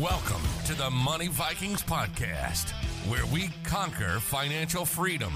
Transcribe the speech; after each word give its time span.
Welcome 0.00 0.42
to 0.66 0.74
the 0.74 0.90
Money 0.90 1.26
Vikings 1.26 1.82
podcast, 1.82 2.70
where 3.10 3.26
we 3.26 3.50
conquer 3.64 4.20
financial 4.20 4.84
freedom. 4.84 5.32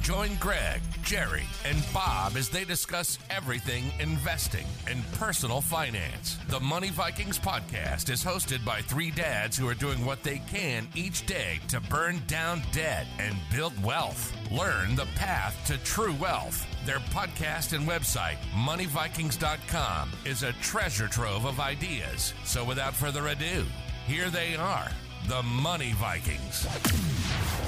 Join 0.00 0.36
Greg, 0.36 0.80
Jerry, 1.02 1.42
and 1.64 1.84
Bob 1.92 2.36
as 2.36 2.48
they 2.48 2.62
discuss 2.62 3.18
everything 3.30 3.90
investing 3.98 4.64
and 4.86 5.02
personal 5.14 5.60
finance. 5.60 6.38
The 6.50 6.60
Money 6.60 6.90
Vikings 6.90 7.36
podcast 7.36 8.10
is 8.10 8.22
hosted 8.22 8.64
by 8.64 8.80
three 8.80 9.10
dads 9.10 9.56
who 9.56 9.68
are 9.68 9.74
doing 9.74 10.04
what 10.06 10.22
they 10.22 10.40
can 10.48 10.86
each 10.94 11.26
day 11.26 11.58
to 11.66 11.80
burn 11.80 12.22
down 12.28 12.62
debt 12.70 13.08
and 13.18 13.34
build 13.52 13.72
wealth. 13.82 14.32
Learn 14.52 14.94
the 14.94 15.06
path 15.16 15.60
to 15.66 15.78
true 15.78 16.14
wealth. 16.20 16.64
Their 16.84 16.98
podcast 16.98 17.76
and 17.76 17.86
website, 17.86 18.38
moneyvikings.com, 18.54 20.10
is 20.24 20.42
a 20.42 20.52
treasure 20.54 21.06
trove 21.06 21.44
of 21.44 21.60
ideas. 21.60 22.34
So 22.44 22.64
without 22.64 22.92
further 22.92 23.28
ado, 23.28 23.64
here 24.08 24.28
they 24.30 24.56
are, 24.56 24.90
the 25.28 25.44
Money 25.44 25.92
Vikings. 25.92 26.66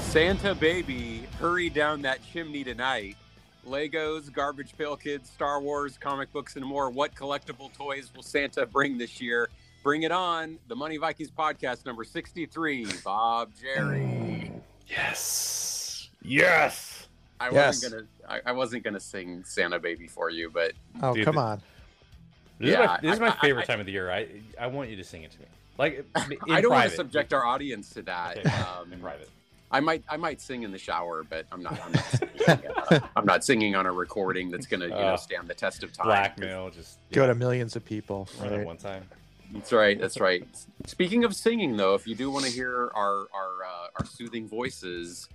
Santa 0.01 0.53
baby, 0.53 1.27
hurry 1.39 1.69
down 1.69 2.01
that 2.01 2.19
chimney 2.33 2.65
tonight. 2.65 3.15
Legos, 3.65 4.31
Garbage 4.31 4.77
Pail 4.77 4.97
Kids, 4.97 5.29
Star 5.29 5.61
Wars, 5.61 5.97
comic 5.97 6.31
books, 6.33 6.57
and 6.57 6.65
more. 6.65 6.89
What 6.89 7.15
collectible 7.15 7.73
toys 7.73 8.11
will 8.13 8.21
Santa 8.21 8.65
bring 8.65 8.97
this 8.97 9.21
year? 9.21 9.49
Bring 9.81 10.03
it 10.03 10.11
on. 10.11 10.59
The 10.67 10.75
Money 10.75 10.97
Vikings 10.97 11.31
podcast 11.31 11.85
number 11.85 12.03
63. 12.03 12.87
Bob, 13.03 13.51
Jerry. 13.59 14.51
Yes. 14.87 16.09
Yes. 16.21 16.94
I 17.39 17.49
Yes. 17.51 17.83
wasn't 17.83 18.07
gonna 18.27 18.33
I, 18.45 18.49
I 18.49 18.51
wasn't 18.53 18.83
gonna 18.83 18.99
sing 18.99 19.43
Santa 19.43 19.79
Baby 19.79 20.07
for 20.07 20.29
you, 20.29 20.49
but 20.49 20.73
Oh, 21.01 21.13
Dude, 21.13 21.25
come 21.25 21.37
on. 21.37 21.61
This 22.59 22.69
Yeah, 22.71 22.81
is 22.81 22.87
my, 22.87 22.99
this 23.01 23.13
is 23.15 23.19
my 23.19 23.27
I- 23.29 23.39
favorite 23.41 23.63
I- 23.63 23.65
time 23.65 23.79
of 23.79 23.85
the 23.85 23.91
year. 23.91 24.09
I 24.11 24.27
I 24.59 24.67
want 24.67 24.89
you 24.89 24.95
to 24.95 25.03
sing 25.03 25.23
it 25.23 25.31
to 25.31 25.39
me. 25.39 25.45
Like 25.77 26.05
in 26.29 26.37
I 26.49 26.61
don't 26.61 26.71
want 26.71 26.89
to 26.89 26.95
subject 26.95 27.33
our 27.33 27.45
audience 27.45 27.89
to 27.91 28.01
that. 28.03 28.37
Okay, 28.37 28.49
Um, 28.49 28.93
in 28.93 28.99
private. 28.99 29.29
I 29.71 29.79
might 29.81 30.03
I 30.07 30.15
might 30.15 30.39
sing 30.39 30.63
in 30.63 30.71
the 30.71 30.77
shower, 30.77 31.23
but 31.23 31.45
I'm 31.51 31.61
not 31.61 31.77
I'm 31.83 31.91
not 31.91 32.05
singing, 32.05 32.71
uh, 32.91 32.99
I'm 33.17 33.25
not 33.25 33.43
singing 33.43 33.75
on 33.75 33.85
a 33.85 33.91
recording 33.91 34.49
that's 34.51 34.67
gonna 34.67 34.85
you 34.85 34.91
know 34.91 34.97
Uh, 34.97 35.17
stand 35.17 35.47
the 35.49 35.53
test 35.55 35.83
of 35.83 35.91
time. 35.91 36.05
Blackmail, 36.07 36.69
just 36.69 36.99
Go 37.11 37.21
yeah, 37.21 37.27
to 37.27 37.35
millions 37.35 37.75
of 37.75 37.83
people. 37.83 38.29
run 38.39 38.53
it 38.53 38.57
Right? 38.57 38.65
one 38.65 38.77
time. 38.77 39.03
That's 39.53 39.71
right. 39.73 39.99
That's 39.99 40.19
right. 40.19 40.47
Speaking 40.87 41.23
of 41.23 41.35
singing, 41.35 41.77
though, 41.77 41.93
if 41.95 42.07
you 42.07 42.15
do 42.15 42.31
want 42.31 42.45
to 42.45 42.51
hear 42.51 42.89
our 42.95 43.27
our 43.33 43.63
uh, 43.65 43.87
our 43.99 44.05
soothing 44.05 44.47
voices, 44.47 45.27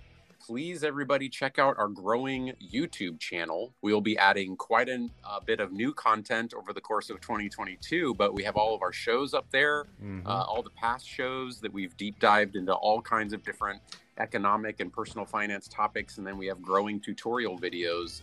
please 0.45 0.83
everybody 0.83 1.29
check 1.29 1.59
out 1.59 1.77
our 1.77 1.87
growing 1.87 2.53
YouTube 2.73 3.19
channel. 3.19 3.73
We'll 3.81 4.01
be 4.01 4.17
adding 4.17 4.55
quite 4.55 4.89
a 4.89 5.07
uh, 5.23 5.39
bit 5.39 5.59
of 5.59 5.71
new 5.71 5.93
content 5.93 6.53
over 6.53 6.73
the 6.73 6.81
course 6.81 7.09
of 7.09 7.21
2022. 7.21 8.15
But 8.15 8.33
we 8.33 8.43
have 8.43 8.55
all 8.57 8.73
of 8.73 8.81
our 8.81 8.91
shows 8.93 9.33
up 9.33 9.45
there, 9.51 9.85
Mhm. 10.03 10.25
uh, 10.25 10.29
all 10.45 10.63
the 10.63 10.71
past 10.71 11.07
shows 11.07 11.59
that 11.61 11.71
we've 11.71 11.95
deep 11.97 12.19
dived 12.19 12.55
into 12.55 12.73
all 12.73 13.01
kinds 13.01 13.33
of 13.33 13.43
different 13.43 13.81
economic 14.17 14.79
and 14.79 14.91
personal 14.91 15.25
finance 15.25 15.67
topics, 15.67 16.17
and 16.17 16.25
then 16.25 16.37
we 16.37 16.47
have 16.47 16.61
growing 16.61 16.99
tutorial 16.99 17.57
videos. 17.59 18.21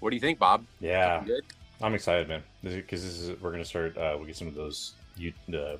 What 0.00 0.10
do 0.10 0.16
you 0.16 0.20
think, 0.20 0.38
Bob? 0.38 0.64
yeah, 0.80 1.24
I'm 1.82 1.94
excited, 1.94 2.28
man. 2.28 2.42
Because 2.62 3.02
this 3.02 3.18
is 3.20 3.40
we're 3.40 3.50
gonna 3.52 3.64
start. 3.64 3.96
Uh, 3.96 4.16
we 4.20 4.26
get 4.26 4.36
some 4.36 4.48
of 4.48 4.54
those 4.54 4.94
you 5.16 5.32
the 5.48 5.78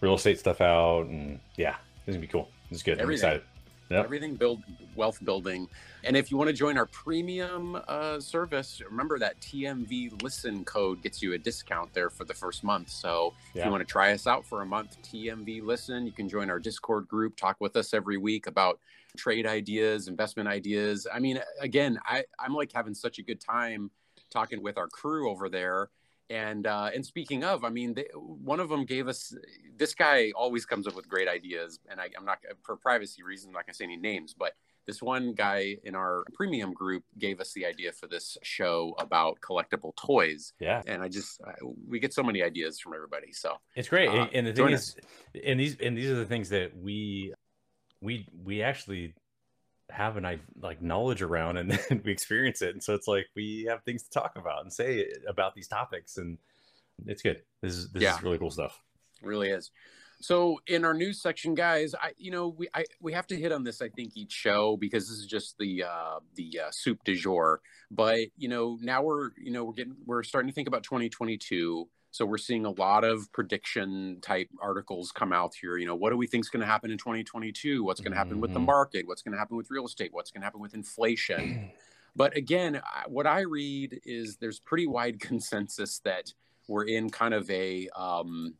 real 0.00 0.14
estate 0.14 0.38
stuff 0.38 0.60
out, 0.60 1.06
and 1.06 1.40
yeah, 1.56 1.76
this 2.04 2.14
is 2.14 2.16
gonna 2.16 2.20
be 2.26 2.26
cool. 2.32 2.48
It's 2.70 2.82
good. 2.82 2.98
Everything. 2.98 3.28
I'm 3.30 3.36
excited. 3.36 3.53
Yep. 3.90 4.04
everything 4.04 4.34
build 4.34 4.62
wealth 4.94 5.22
building. 5.24 5.68
And 6.04 6.16
if 6.16 6.30
you 6.30 6.36
want 6.36 6.48
to 6.48 6.54
join 6.54 6.78
our 6.78 6.86
premium 6.86 7.80
uh, 7.86 8.18
service 8.20 8.80
remember 8.88 9.18
that 9.18 9.40
tmv 9.40 10.22
listen 10.22 10.64
code 10.64 11.02
gets 11.02 11.22
you 11.22 11.34
a 11.34 11.38
discount 11.38 11.92
there 11.92 12.10
for 12.10 12.24
the 12.24 12.34
first 12.34 12.64
month. 12.64 12.88
So 12.90 13.34
if 13.54 13.64
you 13.64 13.70
want 13.70 13.80
to 13.82 13.90
try 13.90 14.12
us 14.12 14.26
out 14.26 14.44
for 14.46 14.62
a 14.62 14.66
month 14.66 14.96
tmv 15.02 15.62
listen 15.62 16.06
you 16.06 16.12
can 16.12 16.28
join 16.28 16.50
our 16.50 16.58
discord 16.58 17.06
group 17.08 17.36
talk 17.36 17.56
with 17.60 17.76
us 17.76 17.92
every 17.92 18.16
week 18.16 18.46
about 18.46 18.80
trade 19.16 19.46
ideas 19.46 20.08
investment 20.08 20.48
ideas. 20.48 21.06
I 21.12 21.18
mean 21.18 21.40
again 21.60 21.98
I, 22.06 22.24
i'm 22.38 22.54
like 22.54 22.72
having 22.72 22.94
such 22.94 23.18
a 23.18 23.22
good 23.22 23.40
time 23.40 23.90
talking 24.30 24.62
with 24.62 24.78
our 24.78 24.88
crew 24.88 25.30
over 25.30 25.48
there 25.48 25.90
and 26.30 26.66
uh, 26.66 26.90
and 26.94 27.04
speaking 27.04 27.44
of, 27.44 27.64
I 27.64 27.68
mean, 27.68 27.94
they, 27.94 28.06
one 28.14 28.60
of 28.60 28.68
them 28.68 28.84
gave 28.84 29.08
us. 29.08 29.34
This 29.76 29.94
guy 29.94 30.32
always 30.34 30.64
comes 30.64 30.86
up 30.86 30.94
with 30.96 31.08
great 31.08 31.28
ideas, 31.28 31.78
and 31.90 32.00
I, 32.00 32.08
I'm 32.16 32.24
not 32.24 32.38
for 32.62 32.76
privacy 32.76 33.22
reasons. 33.22 33.48
I'm 33.48 33.54
not 33.54 33.66
to 33.66 33.74
say 33.74 33.84
any 33.84 33.96
names, 33.96 34.34
but 34.36 34.52
this 34.86 35.02
one 35.02 35.32
guy 35.32 35.76
in 35.84 35.94
our 35.94 36.24
premium 36.34 36.72
group 36.72 37.04
gave 37.18 37.40
us 37.40 37.52
the 37.52 37.64
idea 37.66 37.92
for 37.92 38.06
this 38.06 38.36
show 38.42 38.94
about 38.98 39.38
collectible 39.40 39.94
toys, 39.96 40.52
Yeah, 40.60 40.82
and 40.86 41.02
I 41.02 41.08
just 41.08 41.40
I, 41.46 41.52
we 41.88 42.00
get 42.00 42.14
so 42.14 42.22
many 42.22 42.42
ideas 42.42 42.80
from 42.80 42.94
everybody. 42.94 43.32
So 43.32 43.56
it's 43.76 43.88
great. 43.88 44.08
Uh, 44.08 44.26
and, 44.32 44.46
the 44.46 44.52
thing 44.52 44.70
is, 44.70 44.96
and 45.44 45.60
these 45.60 45.76
and 45.80 45.96
these 45.96 46.10
are 46.10 46.16
the 46.16 46.26
things 46.26 46.48
that 46.50 46.76
we 46.76 47.34
we 48.00 48.26
we 48.44 48.62
actually 48.62 49.14
have 49.94 50.16
an 50.16 50.24
i- 50.26 50.40
like 50.60 50.82
knowledge 50.82 51.22
around 51.22 51.56
and 51.56 51.70
then 51.88 52.02
we 52.04 52.10
experience 52.10 52.60
it 52.62 52.74
and 52.74 52.82
so 52.82 52.94
it's 52.94 53.06
like 53.06 53.26
we 53.36 53.64
have 53.68 53.82
things 53.84 54.02
to 54.02 54.10
talk 54.10 54.32
about 54.36 54.62
and 54.62 54.72
say 54.72 55.08
about 55.28 55.54
these 55.54 55.68
topics 55.68 56.16
and 56.16 56.36
it's 57.06 57.22
good 57.22 57.42
this 57.62 57.72
is 57.74 57.90
this 57.92 58.02
Yeah. 58.02 58.16
is 58.16 58.22
really 58.22 58.38
cool 58.38 58.50
stuff 58.50 58.82
really 59.22 59.50
is. 59.50 59.70
So 60.20 60.60
in 60.66 60.84
our 60.84 60.94
news 60.94 61.20
section, 61.20 61.54
guys, 61.54 61.94
I 61.94 62.12
you 62.16 62.30
know 62.30 62.48
we 62.48 62.68
I 62.74 62.84
we 63.00 63.12
have 63.12 63.26
to 63.28 63.36
hit 63.36 63.52
on 63.52 63.62
this 63.64 63.82
I 63.82 63.88
think 63.88 64.16
each 64.16 64.32
show 64.32 64.76
because 64.76 65.08
this 65.08 65.18
is 65.18 65.26
just 65.26 65.58
the 65.58 65.82
uh, 65.84 66.20
the 66.34 66.60
uh, 66.66 66.70
soup 66.70 66.98
du 67.04 67.14
jour. 67.16 67.60
But 67.90 68.20
you 68.38 68.48
know 68.48 68.78
now 68.80 69.02
we're 69.02 69.30
you 69.36 69.50
know 69.52 69.64
we're 69.64 69.72
getting 69.74 69.96
we're 70.06 70.22
starting 70.22 70.48
to 70.48 70.54
think 70.54 70.68
about 70.68 70.82
2022. 70.84 71.88
So 72.14 72.24
we're 72.24 72.38
seeing 72.38 72.64
a 72.64 72.70
lot 72.70 73.02
of 73.02 73.32
prediction 73.32 74.18
type 74.20 74.48
articles 74.62 75.10
come 75.10 75.32
out 75.32 75.52
here. 75.60 75.78
You 75.78 75.86
know 75.86 75.96
what 75.96 76.10
do 76.10 76.16
we 76.16 76.28
think 76.28 76.44
is 76.44 76.48
going 76.48 76.60
to 76.60 76.66
happen 76.66 76.92
in 76.92 76.96
2022? 76.96 77.82
What's 77.82 78.00
going 78.00 78.12
to 78.12 78.16
happen 78.16 78.38
with 78.40 78.52
the 78.52 78.60
Mhm. 78.60 78.66
market? 78.66 79.08
What's 79.08 79.20
going 79.20 79.32
to 79.32 79.38
happen 79.38 79.56
with 79.56 79.68
real 79.68 79.84
estate? 79.84 80.12
What's 80.12 80.30
going 80.30 80.40
to 80.42 80.44
happen 80.44 80.60
with 80.60 80.74
inflation? 80.74 81.58
But 82.16 82.36
again, 82.36 82.80
what 83.08 83.26
I 83.26 83.40
read 83.40 84.00
is 84.04 84.36
there's 84.36 84.60
pretty 84.60 84.86
wide 84.86 85.18
consensus 85.28 85.98
that 86.04 86.32
we're 86.68 86.84
in 86.84 87.10
kind 87.10 87.34
of 87.34 87.50
a 87.50 87.88
um, 87.96 88.54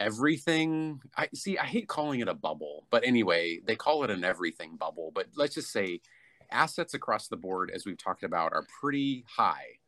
everything. 0.00 1.02
I 1.14 1.28
see. 1.34 1.58
I 1.58 1.66
hate 1.66 1.88
calling 1.88 2.20
it 2.20 2.28
a 2.28 2.34
bubble, 2.34 2.86
but 2.88 3.04
anyway, 3.04 3.60
they 3.66 3.76
call 3.76 4.04
it 4.04 4.10
an 4.10 4.24
everything 4.24 4.76
bubble. 4.76 5.12
But 5.14 5.26
let's 5.36 5.54
just 5.56 5.70
say 5.70 6.00
assets 6.50 6.94
across 6.94 7.28
the 7.28 7.36
board, 7.36 7.70
as 7.70 7.84
we've 7.84 7.98
talked 7.98 8.22
about, 8.24 8.54
are 8.54 8.64
pretty 8.80 9.26
high. 9.28 9.80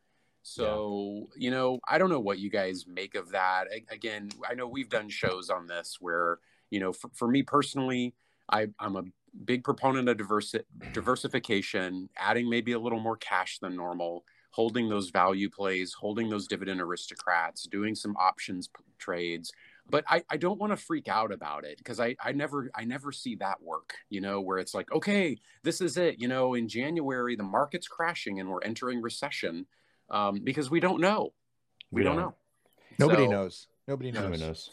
So 0.49 1.29
you 1.37 1.51
know, 1.51 1.81
I 1.89 1.99
don't 1.99 2.09
know 2.11 2.21
what 2.21 2.39
you 2.39 2.51
guys 2.51 2.87
make 2.87 3.17
of 3.17 3.31
that. 3.31 3.67
A- 3.73 3.93
Again, 3.93 4.31
I 4.49 4.55
know 4.55 4.69
we've 4.69 4.89
done 4.89 5.09
shows 5.09 5.51
on 5.51 5.67
this 5.67 5.97
where 6.01 6.39
you 6.71 6.81
know, 6.81 6.93
for, 6.93 7.11
for 7.15 7.29
me 7.29 7.43
personally, 7.43 8.15
I, 8.51 8.69
I'm 8.81 8.97
a 8.97 9.03
big 9.45 9.65
proponent 9.65 10.09
of 10.09 10.17
diversi- 10.17 10.65
diversification, 10.93 12.09
adding 12.17 12.49
maybe 12.49 12.73
a 12.73 12.79
little 12.79 12.99
more 13.01 13.17
cash 13.17 13.59
than 13.61 13.77
normal, 13.77 14.25
holding 14.51 14.89
those 14.89 15.11
value 15.11 15.49
plays, 15.51 15.93
holding 15.93 16.29
those 16.29 16.47
dividend 16.49 16.81
aristocrats, 16.81 17.65
doing 17.65 17.95
some 17.95 18.17
options 18.17 18.69
p- 18.69 18.83
trades. 18.99 19.53
But 19.89 20.05
I, 20.09 20.25
I 20.31 20.37
don't 20.37 20.59
want 20.59 20.73
to 20.73 20.77
freak 20.77 21.07
out 21.09 21.31
about 21.33 21.65
it 21.65 21.79
because 21.79 22.01
I, 22.01 22.17
I 22.21 22.33
never 22.33 22.71
I 22.75 22.85
never 22.85 23.11
see 23.13 23.35
that 23.37 23.61
work, 23.63 23.95
you 24.11 24.21
know, 24.21 24.41
where 24.41 24.59
it's 24.59 24.75
like, 24.75 24.91
okay, 24.93 25.39
this 25.65 25.81
is 25.81 25.97
it. 25.97 26.19
You 26.21 26.29
know, 26.29 26.55
in 26.55 26.69
January, 26.69 27.37
the 27.37 27.45
market's 27.45 27.89
crashing 27.89 28.41
and 28.41 28.49
we're 28.49 28.63
entering 28.63 29.03
recession 29.03 29.67
um, 30.11 30.41
because 30.45 30.71
we 30.71 30.81
don't 30.81 31.01
know. 31.01 31.33
We, 31.91 32.03
don't, 32.03 32.17
know. 32.17 32.35
Nobody 32.99 33.25
So- 33.25 33.31
knows. 33.31 33.67
Nobody 33.89 34.11
knows. 34.11 34.23
Nobody 34.25 34.43
knows. 34.43 34.71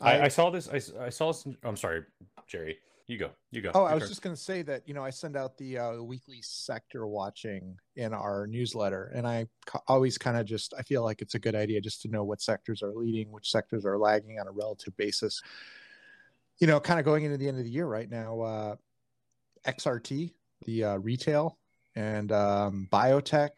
I- 0.00 0.18
I, 0.18 0.24
I 0.24 0.28
saw 0.28 0.50
this. 0.50 0.68
I 0.68 1.08
saw. 1.08 1.32
This, 1.32 1.46
I'm 1.62 1.76
sorry, 1.76 2.02
Jerry. 2.46 2.78
You 3.06 3.18
go. 3.18 3.30
You 3.50 3.60
go. 3.62 3.70
Oh, 3.74 3.80
Your 3.82 3.88
I 3.90 3.94
was 3.94 4.02
turn. 4.04 4.08
just 4.08 4.22
going 4.22 4.34
to 4.34 4.40
say 4.40 4.62
that 4.62 4.82
you 4.88 4.94
know 4.94 5.04
I 5.04 5.10
send 5.10 5.36
out 5.36 5.56
the 5.56 5.78
uh, 5.78 6.02
weekly 6.02 6.40
sector 6.42 7.06
watching 7.06 7.76
in 7.96 8.12
our 8.14 8.46
newsletter, 8.46 9.12
and 9.14 9.26
I 9.26 9.46
ca- 9.66 9.80
always 9.88 10.18
kind 10.18 10.36
of 10.36 10.46
just 10.46 10.72
I 10.78 10.82
feel 10.82 11.02
like 11.04 11.20
it's 11.22 11.34
a 11.34 11.38
good 11.38 11.54
idea 11.54 11.80
just 11.80 12.02
to 12.02 12.08
know 12.08 12.24
what 12.24 12.40
sectors 12.42 12.82
are 12.82 12.92
leading, 12.92 13.30
which 13.30 13.50
sectors 13.50 13.84
are 13.84 13.98
lagging 13.98 14.40
on 14.40 14.46
a 14.46 14.50
relative 14.52 14.96
basis. 14.96 15.40
You 16.58 16.66
know, 16.66 16.80
kind 16.80 16.98
of 16.98 17.04
going 17.04 17.24
into 17.24 17.36
the 17.36 17.46
end 17.48 17.58
of 17.58 17.64
the 17.64 17.70
year 17.70 17.86
right 17.86 18.10
now, 18.10 18.40
uh, 18.40 18.76
XRT, 19.66 20.32
the 20.64 20.84
uh, 20.84 20.96
retail 20.96 21.58
and 21.96 22.32
um, 22.32 22.88
biotech 22.92 23.50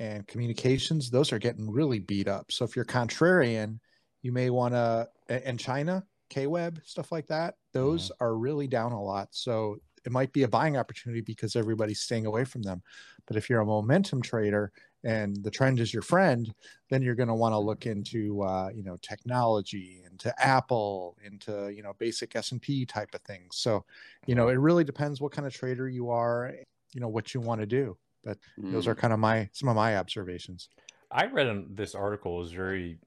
and 0.00 0.26
communications, 0.26 1.10
those 1.10 1.30
are 1.30 1.38
getting 1.38 1.70
really 1.70 1.98
beat 1.98 2.26
up. 2.26 2.50
So 2.50 2.64
if 2.64 2.74
you're 2.74 2.86
contrarian, 2.86 3.78
you 4.22 4.32
may 4.32 4.48
want 4.48 4.72
to, 4.72 5.08
and 5.28 5.60
China, 5.60 6.04
KWeb, 6.30 6.78
stuff 6.86 7.12
like 7.12 7.26
that, 7.26 7.56
those 7.74 8.10
are 8.18 8.34
really 8.34 8.66
down 8.66 8.92
a 8.92 9.02
lot. 9.02 9.28
So 9.32 9.76
it 10.06 10.10
might 10.10 10.32
be 10.32 10.44
a 10.44 10.48
buying 10.48 10.78
opportunity 10.78 11.20
because 11.20 11.54
everybody's 11.54 12.00
staying 12.00 12.24
away 12.24 12.44
from 12.44 12.62
them. 12.62 12.82
But 13.26 13.36
if 13.36 13.50
you're 13.50 13.60
a 13.60 13.66
momentum 13.66 14.22
trader 14.22 14.72
and 15.04 15.36
the 15.44 15.50
trend 15.50 15.80
is 15.80 15.92
your 15.92 16.02
friend, 16.02 16.52
then 16.88 17.02
you're 17.02 17.14
going 17.14 17.28
to 17.28 17.34
want 17.34 17.52
to 17.52 17.58
look 17.58 17.84
into, 17.84 18.42
uh, 18.42 18.70
you 18.74 18.82
know, 18.82 18.96
technology, 19.02 20.02
into 20.10 20.34
Apple, 20.42 21.16
into, 21.22 21.70
you 21.74 21.82
know, 21.82 21.92
basic 21.98 22.34
S&P 22.34 22.86
type 22.86 23.14
of 23.14 23.20
things. 23.22 23.56
So, 23.56 23.84
you 24.26 24.34
know, 24.34 24.48
it 24.48 24.58
really 24.58 24.84
depends 24.84 25.20
what 25.20 25.32
kind 25.32 25.46
of 25.46 25.52
trader 25.52 25.88
you 25.88 26.08
are, 26.10 26.54
you 26.94 27.00
know, 27.02 27.08
what 27.08 27.34
you 27.34 27.40
want 27.40 27.60
to 27.60 27.66
do. 27.66 27.98
But 28.24 28.38
those 28.68 28.86
Mm. 28.86 28.86
are 28.86 28.94
kind 28.94 29.12
of 29.12 29.18
my, 29.18 29.50
some 29.52 29.68
of 29.68 29.76
my 29.76 29.96
observations. 29.96 30.68
I 31.10 31.26
read 31.26 31.46
in 31.48 31.74
this 31.74 31.94
article 31.94 32.40
is 32.42 32.52
very 32.52 32.98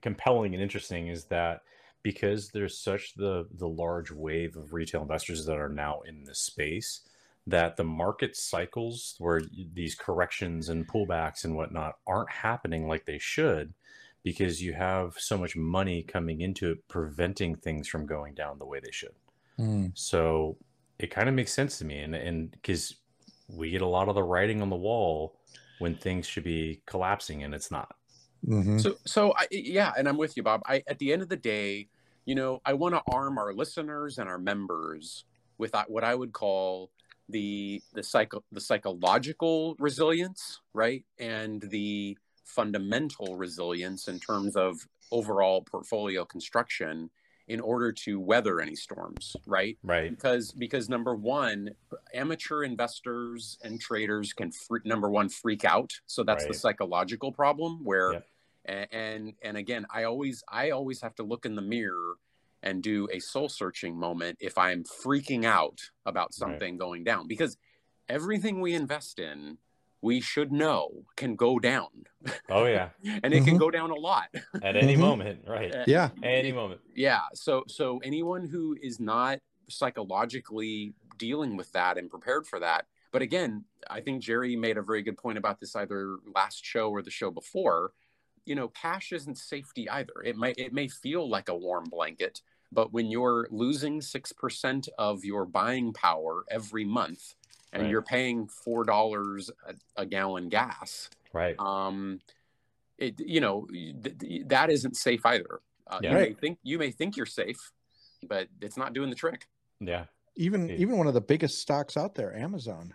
compelling 0.00 0.54
and 0.54 0.62
interesting 0.62 1.08
is 1.08 1.26
that 1.26 1.62
because 2.02 2.50
there's 2.50 2.78
such 2.78 3.14
the 3.14 3.46
the 3.52 3.68
large 3.68 4.10
wave 4.10 4.56
of 4.56 4.72
retail 4.72 5.02
investors 5.02 5.44
that 5.46 5.58
are 5.58 5.68
now 5.68 6.00
in 6.02 6.24
this 6.24 6.40
space 6.40 7.06
that 7.46 7.76
the 7.76 7.84
market 7.84 8.36
cycles 8.36 9.14
where 9.18 9.42
these 9.72 9.94
corrections 9.94 10.68
and 10.68 10.88
pullbacks 10.88 11.44
and 11.44 11.56
whatnot 11.56 11.94
aren't 12.06 12.30
happening 12.30 12.88
like 12.88 13.04
they 13.04 13.18
should 13.18 13.74
because 14.22 14.62
you 14.62 14.72
have 14.72 15.18
so 15.18 15.36
much 15.36 15.56
money 15.56 16.02
coming 16.02 16.40
into 16.40 16.70
it 16.72 16.88
preventing 16.88 17.56
things 17.56 17.88
from 17.88 18.06
going 18.06 18.34
down 18.34 18.58
the 18.58 18.66
way 18.66 18.80
they 18.80 18.92
should 18.92 19.14
Mm. 19.58 19.92
so 19.94 20.58
it 20.98 21.08
kind 21.08 21.28
of 21.28 21.34
makes 21.34 21.52
sense 21.52 21.78
to 21.78 21.84
me 21.84 21.98
and 21.98 22.14
and 22.14 22.50
because 22.52 23.01
we 23.52 23.70
get 23.70 23.82
a 23.82 23.86
lot 23.86 24.08
of 24.08 24.14
the 24.14 24.22
writing 24.22 24.62
on 24.62 24.70
the 24.70 24.76
wall 24.76 25.38
when 25.78 25.94
things 25.94 26.26
should 26.26 26.44
be 26.44 26.80
collapsing 26.86 27.42
and 27.42 27.54
it's 27.54 27.70
not 27.70 27.94
Mhm. 28.46 28.80
So, 28.80 28.96
so 29.06 29.34
I, 29.36 29.46
yeah, 29.50 29.92
and 29.96 30.08
I'm 30.08 30.16
with 30.16 30.36
you, 30.36 30.42
Bob. 30.42 30.62
I, 30.66 30.82
at 30.88 30.98
the 30.98 31.12
end 31.12 31.22
of 31.22 31.28
the 31.28 31.36
day, 31.36 31.88
you 32.24 32.34
know, 32.34 32.60
I 32.64 32.72
want 32.72 32.94
to 32.94 33.02
arm 33.12 33.38
our 33.38 33.52
listeners 33.52 34.18
and 34.18 34.28
our 34.28 34.38
members 34.38 35.24
with 35.58 35.74
uh, 35.74 35.84
what 35.86 36.04
I 36.04 36.14
would 36.14 36.32
call 36.32 36.90
the 37.28 37.80
the 37.94 38.02
psycho 38.02 38.42
the 38.50 38.60
psychological 38.60 39.76
resilience, 39.78 40.60
right, 40.74 41.04
and 41.18 41.62
the 41.62 42.18
fundamental 42.44 43.36
resilience 43.36 44.08
in 44.08 44.18
terms 44.18 44.56
of 44.56 44.86
overall 45.10 45.62
portfolio 45.62 46.24
construction 46.24 47.10
in 47.52 47.60
order 47.60 47.92
to 47.92 48.18
weather 48.18 48.60
any 48.60 48.74
storms, 48.74 49.36
right? 49.46 49.76
right 49.82 50.10
because 50.10 50.52
because 50.52 50.88
number 50.88 51.14
one 51.14 51.70
amateur 52.14 52.62
investors 52.62 53.58
and 53.62 53.78
traders 53.80 54.32
can 54.32 54.50
number 54.84 55.08
one 55.10 55.28
freak 55.28 55.64
out 55.64 55.92
so 56.06 56.22
that's 56.24 56.44
the 56.46 56.54
psychological 56.54 57.30
problem 57.32 57.84
where 57.84 58.12
Yep. 58.14 58.26
a- 58.68 58.94
and 58.94 59.32
and 59.42 59.56
again 59.56 59.86
i 59.92 60.04
always 60.04 60.42
i 60.48 60.70
always 60.70 61.00
have 61.02 61.14
to 61.16 61.22
look 61.22 61.44
in 61.46 61.54
the 61.54 61.62
mirror 61.62 62.14
and 62.62 62.82
do 62.82 63.08
a 63.12 63.18
soul 63.20 63.48
searching 63.48 63.94
moment 63.96 64.36
if 64.40 64.56
i'm 64.58 64.82
freaking 64.84 65.44
out 65.44 65.78
about 66.06 66.26
Right. 66.28 66.34
something 66.34 66.76
going 66.78 67.04
down 67.04 67.26
because 67.26 67.56
everything 68.08 68.60
we 68.60 68.74
invest 68.74 69.18
in 69.18 69.58
we 70.02 70.20
should 70.20 70.52
know 70.52 71.04
can 71.16 71.36
go 71.36 71.58
down. 71.58 71.88
Oh 72.50 72.66
yeah. 72.66 72.90
And 73.24 73.32
it 73.32 73.44
can 73.44 73.56
Mhm. 73.56 73.58
go 73.60 73.70
down 73.70 73.90
a 73.90 73.94
lot. 73.94 74.28
At 74.62 74.76
any 74.76 74.94
Mhm. 74.96 74.98
moment 75.00 75.44
right. 75.48 75.74
Uh, 75.74 75.84
Yeah. 75.86 76.10
any 76.22 76.52
moment. 76.52 76.80
Yeah. 76.94 77.22
So 77.34 77.64
so 77.68 77.98
anyone 78.04 78.46
who 78.48 78.76
is 78.82 79.00
not 79.00 79.38
psychologically 79.68 80.92
dealing 81.18 81.56
with 81.56 81.70
that 81.72 81.96
and 81.98 82.10
prepared 82.10 82.46
for 82.46 82.58
that 82.58 82.84
but 83.12 83.22
again 83.22 83.64
i 83.88 84.00
think 84.00 84.20
jerry 84.20 84.56
made 84.56 84.76
a 84.76 84.82
very 84.82 85.02
good 85.02 85.16
point 85.16 85.38
about 85.38 85.60
this 85.60 85.76
either 85.76 86.16
last 86.34 86.64
show 86.64 86.90
or 86.90 87.00
the 87.02 87.10
show 87.10 87.30
before. 87.30 87.92
You 88.44 88.56
know 88.56 88.68
cash 88.68 89.12
isn't 89.12 89.38
safety 89.38 89.88
either. 89.88 90.14
It 90.24 90.36
might 90.36 90.58
it 90.58 90.72
may 90.72 90.88
feel 90.88 91.28
like 91.28 91.48
a 91.48 91.54
warm 91.56 91.84
blanket 91.84 92.42
but 92.72 92.92
when 92.92 93.06
you're 93.10 93.46
losing 93.50 94.00
6% 94.00 94.88
of 94.98 95.24
your 95.24 95.44
buying 95.44 95.92
power 95.92 96.44
every 96.50 96.84
month 96.84 97.34
and 97.72 97.82
Right. 97.82 97.90
you're 97.90 98.02
paying 98.02 98.46
$4 98.46 99.50
a, 99.66 99.74
a 99.96 100.06
gallon 100.06 100.48
gas 100.48 101.08
right 101.32 101.58
um 101.58 102.20
it 102.98 103.18
you 103.20 103.40
know 103.40 103.66
th- 103.70 104.18
th- 104.18 104.42
that 104.48 104.70
isn't 104.70 104.96
safe 104.96 105.24
either 105.26 105.60
uh, 105.86 106.00
Yeah. 106.02 106.10
you 106.12 106.16
may 106.18 106.32
think 106.34 106.58
you 106.62 106.78
may 106.78 106.90
think 106.90 107.16
you're 107.16 107.26
safe 107.26 107.72
but 108.28 108.48
it's 108.60 108.76
not 108.76 108.92
doing 108.92 109.10
the 109.10 109.16
trick 109.16 109.48
yeah 109.80 110.04
even 110.36 110.68
Yeah. 110.68 110.76
even 110.76 110.98
one 110.98 111.06
of 111.06 111.14
the 111.14 111.20
biggest 111.20 111.58
stocks 111.58 111.96
out 111.96 112.14
there 112.14 112.34
amazon 112.36 112.94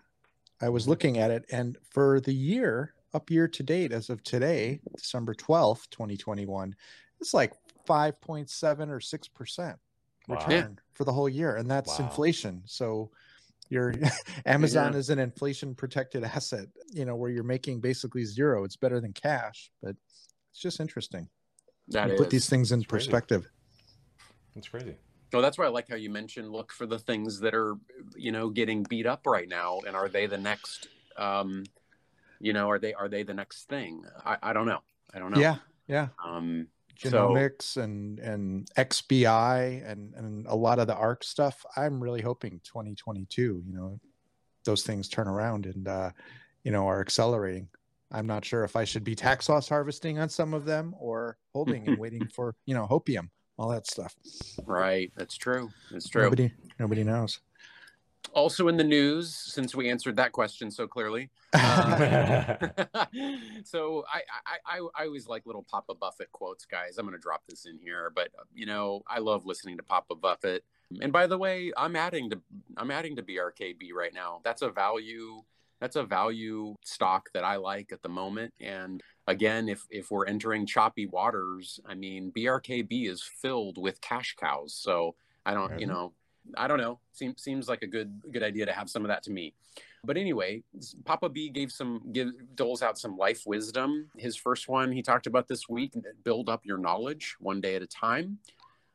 i 0.61 0.69
was 0.69 0.85
Mhm. 0.85 0.89
looking 0.89 1.17
at 1.17 1.31
it 1.31 1.45
and 1.51 1.77
for 1.91 2.19
the 2.21 2.33
year 2.33 2.93
up 3.13 3.31
year 3.31 3.47
to 3.47 3.63
date 3.63 3.91
as 3.91 4.09
of 4.09 4.21
today 4.23 4.79
december 4.95 5.33
12th 5.33 5.89
2021 5.89 6.75
it's 7.19 7.33
like 7.33 7.53
5.7 7.87 8.89
or 8.89 8.99
6 8.99 9.27
percent 9.29 9.79
Wow. 10.27 10.35
return 10.35 10.79
for 10.93 11.05
the 11.05 11.13
whole 11.13 11.29
year 11.29 11.55
and 11.55 11.71
that's 11.71 11.97
Wow. 11.99 12.05
inflation 12.05 12.61
so 12.65 13.09
your 13.69 13.93
amazon 14.45 14.93
Yeah. 14.93 14.99
is 14.99 15.09
an 15.09 15.19
inflation 15.19 15.75
protected 15.75 16.23
asset 16.23 16.67
you 16.91 17.05
know 17.05 17.15
where 17.15 17.29
you're 17.29 17.43
making 17.43 17.79
basically 17.79 18.25
zero 18.25 18.63
it's 18.63 18.75
better 18.75 18.99
than 18.99 19.13
cash 19.13 19.71
but 19.81 19.95
it's 20.51 20.59
just 20.61 20.79
interesting 20.79 21.27
That 21.89 22.17
put 22.17 22.29
these 22.29 22.49
things 22.49 22.71
in 22.71 22.79
It's 22.79 22.87
crazy. 22.87 23.05
perspective 23.05 23.49
that's 24.55 24.69
crazy 24.69 24.95
So 25.31 25.41
that's 25.41 25.57
why 25.57 25.65
I 25.65 25.69
like 25.69 25.89
how 25.89 25.95
you 25.95 26.09
mentioned 26.09 26.51
look 26.51 26.71
for 26.71 26.85
the 26.87 26.97
things 26.99 27.39
that 27.41 27.53
are, 27.53 27.75
you 28.15 28.31
know, 28.31 28.49
getting 28.49 28.83
beat 28.83 29.05
up 29.05 29.27
right 29.27 29.47
now, 29.47 29.79
and 29.85 29.95
are 29.95 30.07
they 30.07 30.25
the 30.25 30.37
next, 30.37 30.87
um, 31.17 31.63
you 32.39 32.53
know, 32.53 32.69
are 32.69 32.79
they 32.79 32.93
are 32.93 33.09
they 33.09 33.23
the 33.23 33.33
next 33.33 33.67
thing? 33.67 34.03
I, 34.25 34.37
I 34.41 34.53
don't 34.53 34.65
know. 34.65 34.79
I 35.13 35.19
don't 35.19 35.31
know. 35.31 35.39
yeah 35.39 35.57
yeah 35.87 36.07
Um. 36.23 36.67
So 36.99 37.09
genomics 37.09 37.77
and 37.77 38.19
and 38.19 38.69
XBI 38.75 39.89
and 39.89 40.13
and 40.15 40.45
a 40.47 40.55
lot 40.55 40.79
of 40.79 40.87
the 40.87 40.95
ARK 40.95 41.23
stuff. 41.23 41.65
I'm 41.75 42.01
really 42.01 42.21
hoping 42.21 42.61
2022, 42.63 43.63
you 43.65 43.73
know, 43.73 43.99
those 44.65 44.83
things 44.83 45.07
turn 45.07 45.27
around 45.27 45.65
and 45.65 45.87
uh, 45.87 46.11
you 46.63 46.71
know 46.71 46.87
are 46.87 47.01
accelerating. 47.01 47.69
I'm 48.11 48.27
not 48.27 48.45
sure 48.45 48.63
if 48.63 48.75
I 48.75 48.85
should 48.85 49.03
be 49.03 49.15
tax 49.15 49.49
loss 49.49 49.67
harvesting 49.67 50.19
on 50.19 50.29
some 50.29 50.53
of 50.53 50.65
them 50.65 50.95
or 50.97 51.37
holding 51.53 51.87
and 51.87 51.97
waiting 51.97 52.27
for 52.33 52.55
you 52.65 52.73
know 52.73 52.87
hopium, 52.89 53.29
all 53.57 53.69
that 53.69 53.87
stuff. 53.87 54.15
right, 54.65 55.11
that's 55.15 55.35
true. 55.35 55.69
That's 55.91 56.07
true. 56.07 56.23
Nobody 56.23 56.51
nobody 56.79 57.03
knows. 57.03 57.39
Also 58.33 58.67
in 58.67 58.77
the 58.77 58.83
news, 58.83 59.33
since 59.33 59.73
we 59.75 59.89
answered 59.89 60.15
that 60.17 60.31
question 60.31 60.69
so 60.71 60.87
clearly, 60.87 61.29
Uh, 61.53 62.57
so 63.63 64.03
I, 64.13 64.21
I 64.45 64.77
I 64.77 64.87
I 64.95 65.05
always 65.05 65.27
like 65.27 65.45
little 65.45 65.63
Papa 65.69 65.95
Buffett 65.95 66.31
quotes, 66.31 66.65
guys. 66.65 66.97
I'm 66.97 67.05
going 67.05 67.17
to 67.17 67.21
drop 67.21 67.43
this 67.47 67.65
in 67.65 67.77
here, 67.79 68.11
but 68.13 68.29
uh, 68.37 68.43
you 68.53 68.65
know 68.65 69.01
I 69.07 69.19
love 69.19 69.45
listening 69.45 69.77
to 69.77 69.83
Papa 69.83 70.15
Buffett. 70.15 70.63
And 71.01 71.11
by 71.11 71.27
the 71.27 71.37
way, 71.37 71.71
I'm 71.77 71.95
adding 71.95 72.29
to 72.31 72.39
I'm 72.77 72.91
adding 72.91 73.15
to 73.17 73.23
BRKB 73.23 73.91
right 73.93 74.13
now. 74.13 74.41
That's 74.43 74.61
a 74.61 74.69
value 74.69 75.41
that's 75.79 75.95
a 75.95 76.03
value 76.03 76.73
stock 76.83 77.29
that 77.33 77.43
I 77.43 77.57
like 77.57 77.91
at 77.91 78.01
the 78.01 78.09
moment. 78.09 78.53
And 78.59 79.01
again, 79.27 79.69
if 79.69 79.85
if 79.89 80.11
we're 80.11 80.25
entering 80.25 80.65
choppy 80.65 81.05
waters, 81.05 81.79
I 81.85 81.95
mean 81.95 82.31
BRKB 82.35 83.09
is 83.09 83.21
filled 83.23 83.77
with 83.77 84.01
cash 84.01 84.35
cows. 84.39 84.73
So 84.73 85.15
I 85.45 85.53
don't, 85.53 85.79
you 85.79 85.85
Mhm. 85.87 85.89
know, 85.91 86.13
I 86.55 86.67
don't 86.67 86.77
know. 86.79 86.99
Seems 87.13 87.41
seems 87.41 87.67
like 87.67 87.81
a 87.81 87.87
good 87.87 88.21
good 88.31 88.43
idea 88.43 88.65
to 88.65 88.73
have 88.73 88.89
some 88.89 89.03
of 89.03 89.09
that 89.09 89.23
to 89.23 89.31
me. 89.31 89.53
But 90.03 90.15
anyway, 90.17 90.63
Papa 91.05 91.29
B 91.29 91.49
gave 91.49 91.71
some 91.71 92.01
give 92.13 92.29
doles 92.55 92.81
out 92.81 92.97
some 92.97 93.17
life 93.17 93.43
wisdom. 93.45 94.09
His 94.17 94.35
first 94.35 94.67
one 94.69 94.91
he 94.91 95.01
talked 95.01 95.27
about 95.27 95.47
this 95.47 95.67
week: 95.67 95.93
build 96.23 96.49
up 96.49 96.65
your 96.65 96.77
knowledge 96.77 97.35
one 97.39 97.59
day 97.61 97.75
at 97.75 97.81
a 97.81 97.87
time. 97.87 98.39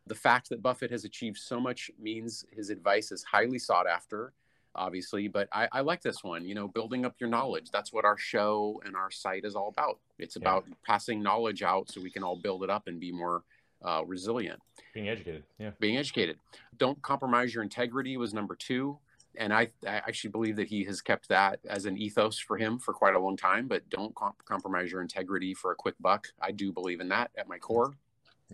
The 0.06 0.14
fact 0.14 0.48
that 0.48 0.62
Buffett 0.62 0.90
has 0.90 1.04
achieved 1.04 1.38
so 1.38 1.60
much 1.60 1.90
means 2.00 2.44
his 2.50 2.70
advice 2.70 3.12
is 3.12 3.22
highly 3.22 3.58
sought 3.58 3.86
after, 3.86 4.32
obviously. 4.74 5.28
But 5.28 5.48
I, 5.52 5.68
I 5.70 5.80
like 5.82 6.02
this 6.02 6.24
one. 6.24 6.44
You 6.44 6.54
know, 6.56 6.66
building 6.66 7.04
up 7.04 7.14
your 7.20 7.28
knowledge. 7.30 7.70
That's 7.70 7.92
what 7.92 8.04
our 8.04 8.18
show 8.18 8.80
and 8.84 8.96
our 8.96 9.10
site 9.10 9.44
is 9.44 9.54
all 9.54 9.68
about. 9.68 10.00
It's 10.18 10.36
Yeah. 10.36 10.42
about 10.42 10.64
passing 10.84 11.22
knowledge 11.22 11.62
out 11.62 11.90
so 11.90 12.00
we 12.00 12.10
can 12.10 12.24
all 12.24 12.36
build 12.36 12.64
it 12.64 12.70
up 12.70 12.88
and 12.88 12.98
be 12.98 13.12
more 13.12 13.44
uh, 13.84 14.02
resilient 14.06 14.60
being 14.94 15.08
educated 15.08 15.44
yeah 15.58 15.70
being 15.80 15.96
educated. 15.96 16.36
Don't 16.78 17.00
compromise 17.02 17.54
your 17.54 17.62
integrity 17.62 18.16
was 18.16 18.32
number 18.32 18.54
two. 18.54 18.98
And 19.36 19.52
I, 19.52 19.68
I 19.86 19.96
actually 19.96 20.30
believe 20.30 20.56
that 20.56 20.68
he 20.68 20.84
has 20.84 21.00
kept 21.00 21.28
that 21.30 21.60
as 21.66 21.86
an 21.86 21.96
ethos 21.96 22.38
for 22.38 22.58
him 22.58 22.78
for 22.78 22.92
quite 22.92 23.14
a 23.14 23.18
long 23.18 23.36
time, 23.36 23.66
but 23.66 23.88
don't 23.88 24.14
comp- 24.14 24.44
compromise 24.44 24.92
your 24.92 25.00
integrity 25.00 25.54
for 25.54 25.72
a 25.72 25.74
quick 25.74 25.94
buck. 26.00 26.28
I 26.40 26.52
do 26.52 26.70
believe 26.70 27.00
in 27.00 27.08
that 27.08 27.30
at 27.36 27.48
my 27.48 27.58
core. 27.58 27.94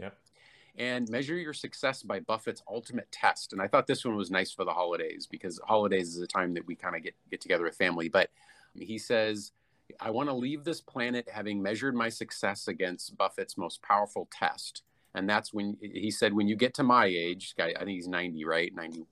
Yep. 0.01 0.17
And 0.77 1.09
measure 1.09 1.37
your 1.37 1.53
success 1.53 2.05
by 2.05 2.21
Buffett's 2.21 2.63
ultimate 2.71 3.11
test. 3.11 3.53
And 3.53 3.61
I 3.61 3.67
thought 3.67 3.89
this 3.89 4.05
one 4.05 4.15
was 4.15 4.31
nice 4.31 4.53
for 4.53 4.65
the 4.65 4.73
holidays 4.73 5.27
because 5.29 5.59
holidays 5.65 6.15
is 6.15 6.23
a 6.23 6.27
time 6.29 6.55
that 6.55 6.65
we 6.65 6.77
kind 6.77 6.95
of 6.95 7.03
get, 7.03 7.15
get 7.29 7.41
together 7.41 7.65
with 7.65 7.75
family. 7.75 8.09
But 8.09 8.31
he 8.77 8.99
says, 8.99 9.51
I 9.99 10.11
want 10.11 10.29
to 10.29 10.35
leave 10.35 10.63
this 10.63 10.81
planet 10.81 11.29
having 11.29 11.61
measured 11.61 11.97
my 11.97 12.09
success 12.09 12.69
against 12.69 13.17
Buffett's 13.17 13.59
most 13.59 13.83
powerful 13.83 14.29
test. 14.31 14.83
And 15.15 15.29
that's 15.29 15.53
when 15.53 15.77
he 15.81 16.11
said, 16.11 16.33
when 16.33 16.49
you 16.49 16.57
get 16.57 16.75
to 16.75 16.83
my 16.83 17.07
age, 17.07 17.55
guy, 17.57 17.73
I 17.75 17.79
think 17.81 17.91
he's 17.91 18.09
90, 18.09 18.45
right? 18.45 18.73
90 18.75 19.05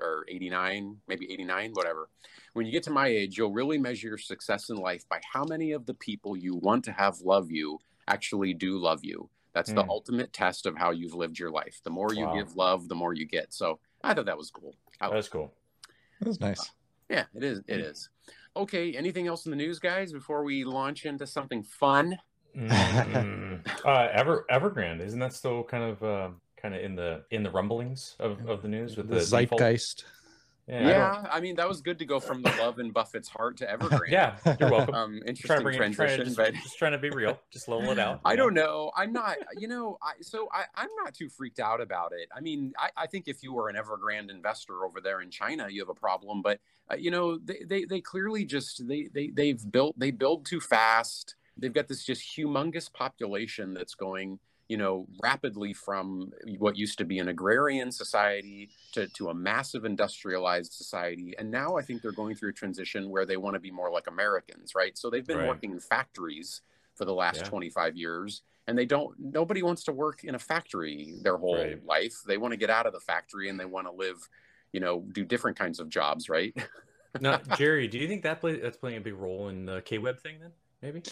or 0.00 0.24
89, 0.28 0.96
maybe 1.08 1.30
89, 1.30 1.72
whatever. 1.74 2.08
When 2.54 2.64
you 2.64 2.72
get 2.72 2.82
to 2.84 2.90
my 2.90 3.08
age, 3.08 3.36
you'll 3.36 3.52
really 3.52 3.78
measure 3.78 4.08
your 4.08 4.18
success 4.18 4.70
in 4.70 4.76
life 4.76 5.04
by 5.08 5.20
how 5.30 5.44
many 5.44 5.72
of 5.72 5.84
the 5.86 5.94
people 5.94 6.36
you 6.36 6.54
want 6.54 6.84
to 6.84 6.92
have 6.92 7.20
love 7.20 7.50
you 7.50 7.78
actually 8.08 8.54
do 8.54 8.78
love 8.78 9.00
you. 9.02 9.28
That's 9.52 9.72
the 9.72 9.82
Mm. 9.82 9.88
ultimate 9.88 10.32
test 10.32 10.64
of 10.64 10.76
how 10.76 10.90
you've 10.92 11.14
lived 11.14 11.38
your 11.38 11.50
life. 11.50 11.80
The 11.84 11.90
more 11.90 12.14
you 12.14 12.24
Wow. 12.26 12.32
give 12.32 12.56
love, 12.56 12.88
the 12.88 12.94
more 12.94 13.12
you 13.12 13.26
get. 13.26 13.52
So 13.52 13.80
I 14.02 14.14
thought 14.14 14.26
that 14.26 14.38
was 14.38 14.50
cool. 14.50 14.74
I, 15.00 15.10
that's 15.10 15.28
cool 15.28 15.52
That 16.20 16.28
was 16.28 16.40
nice. 16.40 16.70
yeah, 17.08 17.26
it 17.34 17.42
is. 17.44 17.58
It 17.66 17.80
is. 17.80 18.08
Okay. 18.56 18.94
Anything 18.94 19.26
else 19.26 19.44
in 19.44 19.50
the 19.50 19.56
news, 19.56 19.78
guys, 19.80 20.12
before 20.12 20.44
we 20.44 20.64
launch 20.64 21.04
into 21.04 21.26
something 21.26 21.62
fun? 21.62 22.16
Mm. 22.56 23.66
uh 23.84 24.08
ever 24.12 24.44
evergrande 24.50 25.00
isn't 25.00 25.20
that 25.20 25.32
still 25.32 25.62
kind 25.64 25.84
of 25.84 26.02
uh, 26.02 26.28
kind 26.60 26.74
of 26.74 26.82
in 26.82 26.94
the 26.96 27.22
in 27.30 27.42
the 27.42 27.50
rumblings 27.50 28.16
of, 28.18 28.46
of 28.48 28.62
the 28.62 28.68
news 28.68 28.96
with 28.96 29.08
The 29.08 29.16
the 29.16 29.20
default? 29.20 29.60
zeitgeist. 29.60 30.04
Yeah, 30.68 31.24
I 31.28 31.38
I, 31.38 31.40
mean 31.40 31.56
that 31.56 31.66
was 31.68 31.80
good 31.80 31.98
to 31.98 32.04
go 32.04 32.20
from 32.20 32.42
the 32.42 32.50
love 32.50 32.78
in 32.78 32.92
Buffett's 32.92 33.28
heart 33.28 33.56
to 33.56 33.66
don't- 33.66 33.80
Evergrande. 33.80 34.08
yeah. 34.10 34.36
You're 34.60 34.70
welcome. 34.70 34.94
Um, 34.94 35.10
trying 35.10 35.22
to 35.22 35.28
interesting 35.28 35.62
bring 35.64 35.74
it, 35.74 35.78
trying 35.78 35.90
to 35.90 35.94
transition, 35.96 36.24
just, 36.26 36.36
but 36.36 36.54
just 36.54 36.78
trying 36.78 36.92
to 36.92 36.98
be 36.98 37.10
real, 37.10 37.40
just 37.50 37.66
level 37.66 37.90
it 37.90 37.98
out. 37.98 38.20
I 38.24 38.36
know? 38.36 38.44
don't 38.44 38.54
know. 38.54 38.92
I'm 38.96 39.12
not, 39.12 39.36
you 39.58 39.66
know, 39.66 39.98
I, 40.00 40.12
so 40.20 40.48
I, 40.52 40.66
I'm 40.76 40.90
not 41.02 41.12
too 41.12 41.28
freaked 41.28 41.58
out 41.58 41.80
about 41.80 42.12
it. 42.12 42.28
I 42.32 42.38
mean, 42.40 42.72
I, 42.78 42.90
I 42.96 43.06
think 43.08 43.26
if 43.26 43.42
you 43.42 43.52
were 43.52 43.68
an 43.68 43.74
Evergrande 43.74 44.30
investor 44.30 44.84
over 44.84 45.00
there 45.00 45.20
in 45.22 45.30
China, 45.30 45.66
you 45.68 45.80
have 45.80 45.88
a 45.88 45.94
problem. 45.94 46.40
But 46.40 46.60
uh, 46.88 46.94
you 46.94 47.10
know, 47.10 47.36
they, 47.36 47.64
they, 47.66 47.84
they 47.84 48.00
clearly 48.00 48.44
just 48.44 48.86
they, 48.86 49.08
they 49.12 49.28
they've 49.28 49.72
built 49.72 49.98
they 49.98 50.12
build 50.12 50.46
too 50.46 50.60
fast. 50.60 51.34
They've 51.56 51.72
got 51.72 51.88
this 51.88 52.04
just 52.04 52.22
humongous 52.36 52.92
population 52.92 53.74
that's 53.74 53.94
going, 53.94 54.38
you 54.68 54.76
know, 54.76 55.06
rapidly 55.22 55.72
from 55.72 56.32
what 56.58 56.76
used 56.76 56.98
to 56.98 57.04
be 57.04 57.18
an 57.18 57.28
agrarian 57.28 57.92
society 57.92 58.70
to 58.92 59.08
to 59.08 59.28
a 59.28 59.34
massive 59.34 59.84
industrialized 59.84 60.72
society. 60.72 61.34
And 61.38 61.50
now 61.50 61.76
I 61.76 61.82
think 61.82 62.02
they're 62.02 62.12
going 62.12 62.34
through 62.36 62.50
a 62.50 62.54
transition 62.54 63.10
where 63.10 63.26
they 63.26 63.36
want 63.36 63.54
to 63.54 63.60
be 63.60 63.70
more 63.70 63.90
like 63.90 64.06
Americans, 64.06 64.74
right? 64.74 64.96
So 64.96 65.10
they've 65.10 65.26
been 65.26 65.38
Right. 65.38 65.48
working 65.48 65.72
in 65.72 65.80
factories 65.80 66.62
for 66.96 67.04
the 67.04 67.14
last 67.14 67.40
Yeah. 67.40 67.48
25 67.48 67.96
years 67.96 68.42
and 68.66 68.78
they 68.78 68.84
don't 68.86 69.18
nobody 69.18 69.62
wants 69.62 69.84
to 69.84 69.92
work 69.92 70.22
in 70.24 70.34
a 70.34 70.38
factory 70.38 71.14
their 71.22 71.38
whole 71.38 71.54
Right. 71.56 71.84
life 71.84 72.14
they 72.26 72.36
want 72.36 72.52
to 72.52 72.58
get 72.58 72.70
out 72.70 72.86
of 72.86 72.92
the 72.92 73.00
factory 73.00 73.48
and 73.48 73.58
they 73.58 73.64
want 73.64 73.86
to 73.86 73.92
live 73.92 74.28
you 74.72 74.80
know 74.80 75.00
do 75.12 75.24
different 75.24 75.58
kinds 75.58 75.80
of 75.80 75.88
jobs 75.88 76.28
right 76.28 76.54
Now, 77.18 77.38
Jerry, 77.50 77.88
do 77.88 77.98
you 77.98 78.06
think 78.06 78.22
that 78.22 78.40
play, 78.40 78.58
that's 78.60 78.76
playing 78.76 78.98
a 78.98 79.00
big 79.00 79.14
role 79.14 79.48
in 79.48 79.66
the 79.66 79.82
K 79.82 79.98
Web 79.98 80.20
thing 80.20 80.38
then? 80.40 80.52
Maybe. 80.82 81.02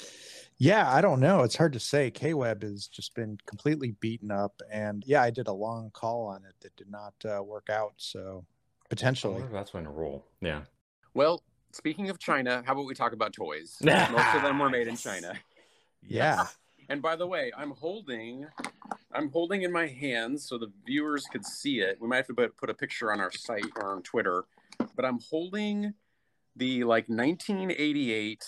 Yeah, 0.59 0.91
I 0.91 1.01
don't 1.01 1.21
know. 1.21 1.43
It's 1.43 1.57
hard 1.57 1.73
to 1.75 1.81
say. 1.81 2.11
K 2.11 2.35
Web 2.35 2.63
has 2.63 2.89
just 2.89 3.15
been 3.15 3.39
completely 3.47 3.93
beaten 4.01 4.31
up, 4.31 4.61
and 4.73 5.05
yeah, 5.07 5.23
I 5.23 5.31
did 5.31 5.47
a 5.47 5.53
long 5.53 5.91
call 5.93 6.27
on 6.27 6.45
it 6.45 6.55
that 6.63 6.75
did 6.77 6.91
not 6.91 7.15
uh, 7.25 7.43
work 7.43 7.69
out. 7.71 7.93
So 7.97 8.45
potentially, 8.89 9.45
that's 9.53 9.73
when 9.73 9.87
a 9.87 9.91
role. 9.91 10.25
Yeah. 10.41 10.63
well 11.15 11.43
speaking 11.73 12.09
of 12.11 12.19
china 12.19 12.63
how 12.67 12.73
about 12.73 12.87
we 12.87 12.95
talk 12.95 13.13
about 13.13 13.33
toys 13.33 13.77
most 13.83 14.35
of 14.35 14.43
them 14.43 14.59
were 14.59 14.71
made 14.71 14.89
in 14.89 14.97
china 14.97 15.35
yeah. 16.07 16.47
and 16.89 17.03
by 17.03 17.15
the 17.17 17.27
way 17.27 17.53
i'm 17.57 17.73
holding 17.73 18.47
i'm 19.13 19.31
holding 19.31 19.63
in 19.63 19.73
my 19.73 19.87
hands 19.87 20.49
so 20.49 20.57
the 20.57 20.71
viewers 20.87 21.27
could 21.27 21.45
see 21.45 21.81
it 21.81 21.99
we 22.01 22.09
might 22.09 22.17
have 22.17 22.27
to 22.27 22.35
put, 22.35 22.57
put 22.57 22.71
a 22.71 22.75
picture 22.75 23.13
on 23.13 23.21
our 23.21 23.33
site 23.33 23.65
or 23.77 23.95
on 23.95 24.03
twitter 24.03 24.45
but 24.97 25.05
i'm 25.05 25.19
holding 25.29 25.93
the 26.57 26.85
like 26.85 27.09
1988 27.09 28.45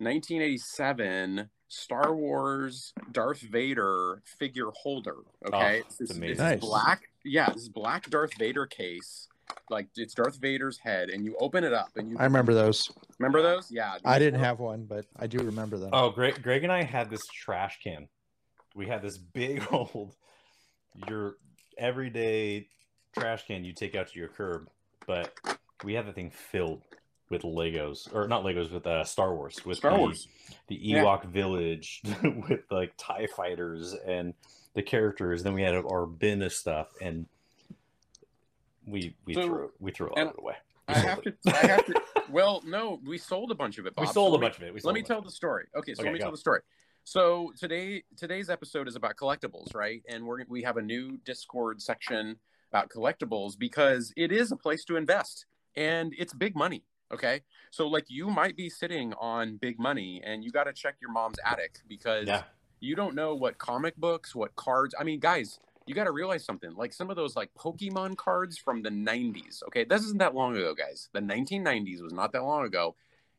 1987 0.00 1.48
Star 1.68 2.14
Wars 2.14 2.92
Darth 3.12 3.40
Vader 3.40 4.22
figure 4.24 4.70
holder. 4.74 5.16
Oh, 5.44 5.48
okay, 5.48 5.76
Oh, 5.76 5.86
It's 5.86 5.96
this, 5.96 6.00
it's 6.00 6.08
this 6.10 6.16
amazing. 6.18 6.44
Nice. 6.44 6.60
black, 6.60 7.02
yeah, 7.24 7.50
this 7.52 7.68
black 7.68 8.10
Darth 8.10 8.36
Vader 8.38 8.66
case. 8.66 9.28
Like 9.68 9.88
it's 9.96 10.14
Darth 10.14 10.36
Vader's 10.40 10.78
head, 10.78 11.10
and 11.10 11.24
you 11.24 11.36
open 11.40 11.64
it 11.64 11.72
up, 11.72 11.90
and 11.96 12.08
you 12.10 12.16
I 12.18 12.24
remember 12.24 12.54
those. 12.54 12.90
remember 13.18 13.42
those. 13.42 13.68
Yeah, 13.70 13.98
I 14.04 14.18
didn't 14.20 14.38
have 14.40 14.60
one, 14.60 14.84
but 14.84 15.06
I 15.18 15.26
do 15.26 15.38
remember 15.38 15.76
them. 15.76 15.90
Oh, 15.92 16.10
Greg, 16.10 16.40
Greg 16.42 16.62
and 16.62 16.72
I 16.72 16.82
had 16.84 17.10
this 17.10 17.26
trash 17.26 17.80
can. 17.82 18.08
We 18.76 18.86
had 18.86 19.02
this 19.02 19.18
big 19.18 19.66
old, 19.72 20.14
your 21.08 21.36
everyday 21.76 22.68
trash 23.18 23.44
can 23.46 23.64
you 23.64 23.72
take 23.72 23.96
out 23.96 24.08
to 24.12 24.18
your 24.18 24.28
curb, 24.28 24.68
but 25.06 25.32
we 25.82 25.94
had 25.94 26.06
the 26.06 26.12
thing 26.12 26.30
filled 26.30 26.82
with 27.30 27.42
Legos, 27.42 28.12
or 28.14 28.26
not 28.28 28.42
Legos, 28.44 28.70
with 28.72 28.86
uh, 28.86 29.04
Star 29.04 29.34
Wars, 29.34 29.64
with 29.64 29.78
Star 29.78 29.92
the, 29.92 29.98
Wars. 29.98 30.28
the 30.68 30.74
Yeah. 30.74 31.04
Ewok 31.04 31.24
village, 31.26 32.02
with 32.48 32.60
like 32.70 32.92
Tie 32.98 33.28
fighters 33.34 33.94
and 34.06 34.34
the 34.74 34.82
characters. 34.82 35.42
Then 35.42 35.54
we 35.54 35.62
had 35.62 35.74
our 35.74 36.06
bin 36.06 36.42
of 36.42 36.52
stuff, 36.52 36.88
and 37.00 37.26
we 38.86 39.14
we 39.24 39.34
So- 39.34 39.46
threw 39.46 39.70
we 39.78 39.92
threw 39.92 40.08
a 40.08 40.12
lot 40.18 40.18
of 40.26 40.28
it 40.34 40.38
away. 40.40 40.54
We 40.88 40.94
I 40.94 40.98
have 40.98 41.18
it. 41.24 41.36
to. 41.46 41.56
I 41.56 41.66
have 41.66 41.86
to. 41.86 42.02
Well, 42.30 42.62
no, 42.64 43.00
we 43.04 43.18
sold 43.18 43.50
a 43.50 43.56
bunch 43.56 43.78
of 43.78 43.86
it. 43.86 43.94
Bob. 43.96 44.06
We 44.06 44.12
sold 44.12 44.34
So 44.34 44.36
a 44.36 44.40
bunch 44.40 44.56
of 44.58 44.62
it. 44.62 44.84
Let 44.84 44.94
me 44.94 45.02
tell 45.02 45.20
the 45.20 45.32
story. 45.32 45.66
Okay, 45.74 45.94
so 45.94 46.02
Okay, 46.02 46.10
let 46.10 46.12
me 46.12 46.18
go. 46.20 46.26
tell 46.26 46.30
the 46.30 46.36
story. 46.38 46.60
So 47.02 47.52
today, 47.58 48.04
today's 48.16 48.48
episode 48.48 48.86
is 48.86 48.94
about 48.94 49.16
collectibles, 49.16 49.74
right? 49.74 50.00
And 50.08 50.24
we're 50.24 50.44
we 50.48 50.62
have 50.62 50.76
a 50.76 50.82
new 50.82 51.18
Discord 51.24 51.82
section 51.82 52.36
about 52.70 52.88
collectibles 52.88 53.58
because 53.58 54.12
it 54.16 54.30
is 54.30 54.52
a 54.52 54.56
place 54.56 54.84
to 54.84 54.94
invest 54.96 55.46
and 55.74 56.14
it's 56.16 56.32
big 56.32 56.54
money. 56.54 56.84
Okay, 57.12 57.40
so 57.70 57.88
like 57.88 58.04
you 58.08 58.28
might 58.30 58.56
be 58.56 58.70
sitting 58.70 59.12
on 59.14 59.56
big 59.56 59.78
money 59.78 60.20
and 60.24 60.44
you 60.44 60.50
got 60.50 60.64
to 60.64 60.72
check 60.72 60.96
your 61.00 61.10
mom's 61.10 61.38
attic 61.44 61.80
because 61.88 62.26
Yeah, 62.28 62.44
you 62.80 62.94
don't 62.94 63.14
know 63.14 63.34
what 63.34 63.58
comic 63.58 63.96
books, 63.96 64.34
what 64.34 64.54
cards. 64.56 64.94
I 64.98 65.04
mean, 65.04 65.18
guys, 65.20 65.58
you 65.86 65.94
got 65.94 66.04
to 66.04 66.12
realize 66.12 66.44
something. 66.44 66.74
Like 66.76 66.92
some 66.92 67.10
of 67.10 67.16
those 67.16 67.34
like 67.34 67.50
Pokemon 67.58 68.16
cards 68.16 68.58
from 68.58 68.82
the 68.82 68.90
90s. 68.90 69.62
Okay, 69.68 69.84
this 69.84 70.02
isn't 70.04 70.18
that 70.18 70.34
long 70.34 70.56
ago, 70.56 70.74
guys. 70.74 71.08
The 71.12 71.20
1990s 71.20 72.00
was 72.00 72.12
not 72.12 72.32
that 72.32 72.44
long 72.44 72.64
ago. 72.64 72.94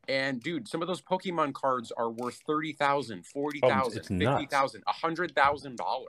And 0.08 0.42
dude, 0.42 0.68
some 0.68 0.82
of 0.82 0.88
those 0.88 1.00
Pokemon 1.00 1.54
cards 1.54 1.92
are 1.92 2.10
worth 2.10 2.42
30,000, 2.46 3.24
40,000, 3.24 3.98
it's 3.98 4.10
nuts. 4.10 4.40
50,000, 4.40 4.84
$100,000. 4.84 6.06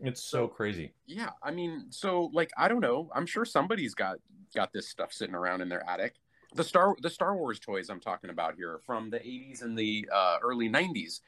it's 0.00 0.22
so 0.22 0.46
crazy. 0.48 0.92
Yeah, 1.06 1.30
I 1.42 1.52
mean, 1.52 1.86
so 1.90 2.30
like 2.32 2.50
I 2.58 2.68
don't 2.68 2.80
know. 2.80 3.10
I'm 3.14 3.26
sure 3.26 3.44
somebody's 3.44 3.94
got 3.94 4.18
got 4.54 4.72
this 4.72 4.88
stuff 4.88 5.12
sitting 5.12 5.34
around 5.34 5.60
in 5.60 5.68
their 5.68 5.88
attic. 5.88 6.14
The 6.54 6.64
Star 6.64 6.94
the 7.00 7.10
Star 7.10 7.36
Wars 7.36 7.58
toys 7.58 7.90
I'm 7.90 8.00
talking 8.00 8.30
about 8.30 8.54
here 8.56 8.80
from 8.84 9.10
the 9.10 9.18
80s 9.18 9.62
and 9.62 9.76
the 9.76 10.08
uh, 10.12 10.38
early 10.42 10.68
90s. 10.68 11.20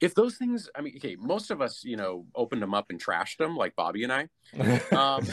If 0.00 0.16
those 0.16 0.36
things, 0.36 0.68
I 0.74 0.80
mean, 0.80 0.94
okay, 0.96 1.16
most 1.16 1.52
of 1.52 1.60
us, 1.60 1.84
you 1.84 1.96
know, 1.96 2.26
opened 2.34 2.60
them 2.60 2.74
up 2.74 2.90
and 2.90 3.00
trashed 3.00 3.36
them, 3.36 3.56
like 3.56 3.76
Bobby 3.76 4.02
and 4.02 4.12
I. 4.12 4.22
Um, 4.90 5.24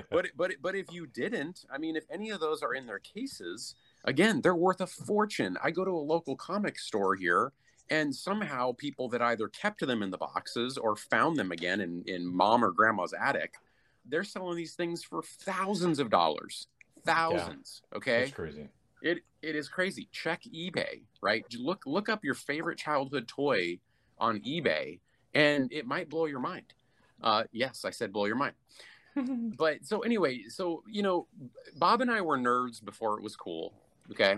but 0.10 0.26
but 0.36 0.52
but 0.60 0.74
if 0.74 0.92
you 0.92 1.06
didn't, 1.06 1.64
I 1.72 1.78
mean, 1.78 1.94
if 1.94 2.04
any 2.10 2.30
of 2.30 2.40
those 2.40 2.62
are 2.62 2.74
in 2.74 2.86
their 2.86 2.98
cases, 2.98 3.76
again, 4.04 4.40
they're 4.40 4.56
worth 4.56 4.80
a 4.80 4.86
fortune. 4.86 5.56
I 5.62 5.70
go 5.70 5.84
to 5.84 5.92
a 5.92 6.08
local 6.14 6.34
comic 6.34 6.78
store 6.78 7.14
here, 7.14 7.52
and 7.88 8.14
somehow 8.14 8.72
people 8.72 9.08
that 9.10 9.22
either 9.22 9.48
kept 9.48 9.80
them 9.86 10.02
in 10.02 10.10
the 10.10 10.18
boxes 10.18 10.76
or 10.76 10.96
found 10.96 11.36
them 11.36 11.52
again 11.52 11.80
in 11.80 12.02
in 12.06 12.26
mom 12.26 12.64
or 12.64 12.72
grandma's 12.72 13.14
attic, 13.14 13.54
they're 14.04 14.24
selling 14.24 14.56
these 14.56 14.74
things 14.74 15.04
for 15.04 15.22
thousands 15.22 15.98
of 15.98 16.10
dollars, 16.10 16.66
thousands. 17.04 17.82
Okay, 17.94 18.20
That's 18.20 18.32
crazy. 18.32 18.68
it 19.02 19.18
it 19.42 19.56
is 19.56 19.68
crazy. 19.68 20.08
Check 20.12 20.42
eBay, 20.54 21.02
right? 21.20 21.44
Look 21.58 21.82
look 21.86 22.08
up 22.08 22.24
your 22.24 22.34
favorite 22.34 22.78
childhood 22.78 23.28
toy 23.28 23.78
on 24.18 24.40
eBay, 24.40 25.00
and 25.34 25.72
it 25.72 25.86
might 25.86 26.08
blow 26.08 26.26
your 26.26 26.40
mind. 26.40 26.74
Uh, 27.22 27.44
yes, 27.52 27.84
I 27.84 27.90
said 27.90 28.12
blow 28.12 28.26
your 28.26 28.36
mind. 28.36 28.54
But 29.58 29.84
so 29.84 30.00
anyway, 30.00 30.44
so 30.48 30.84
you 30.88 31.02
know, 31.02 31.26
Bob 31.76 32.00
and 32.00 32.10
I 32.10 32.20
were 32.20 32.38
nerds 32.38 32.82
before 32.82 33.18
it 33.18 33.22
was 33.22 33.34
cool. 33.34 33.74
Okay, 34.12 34.36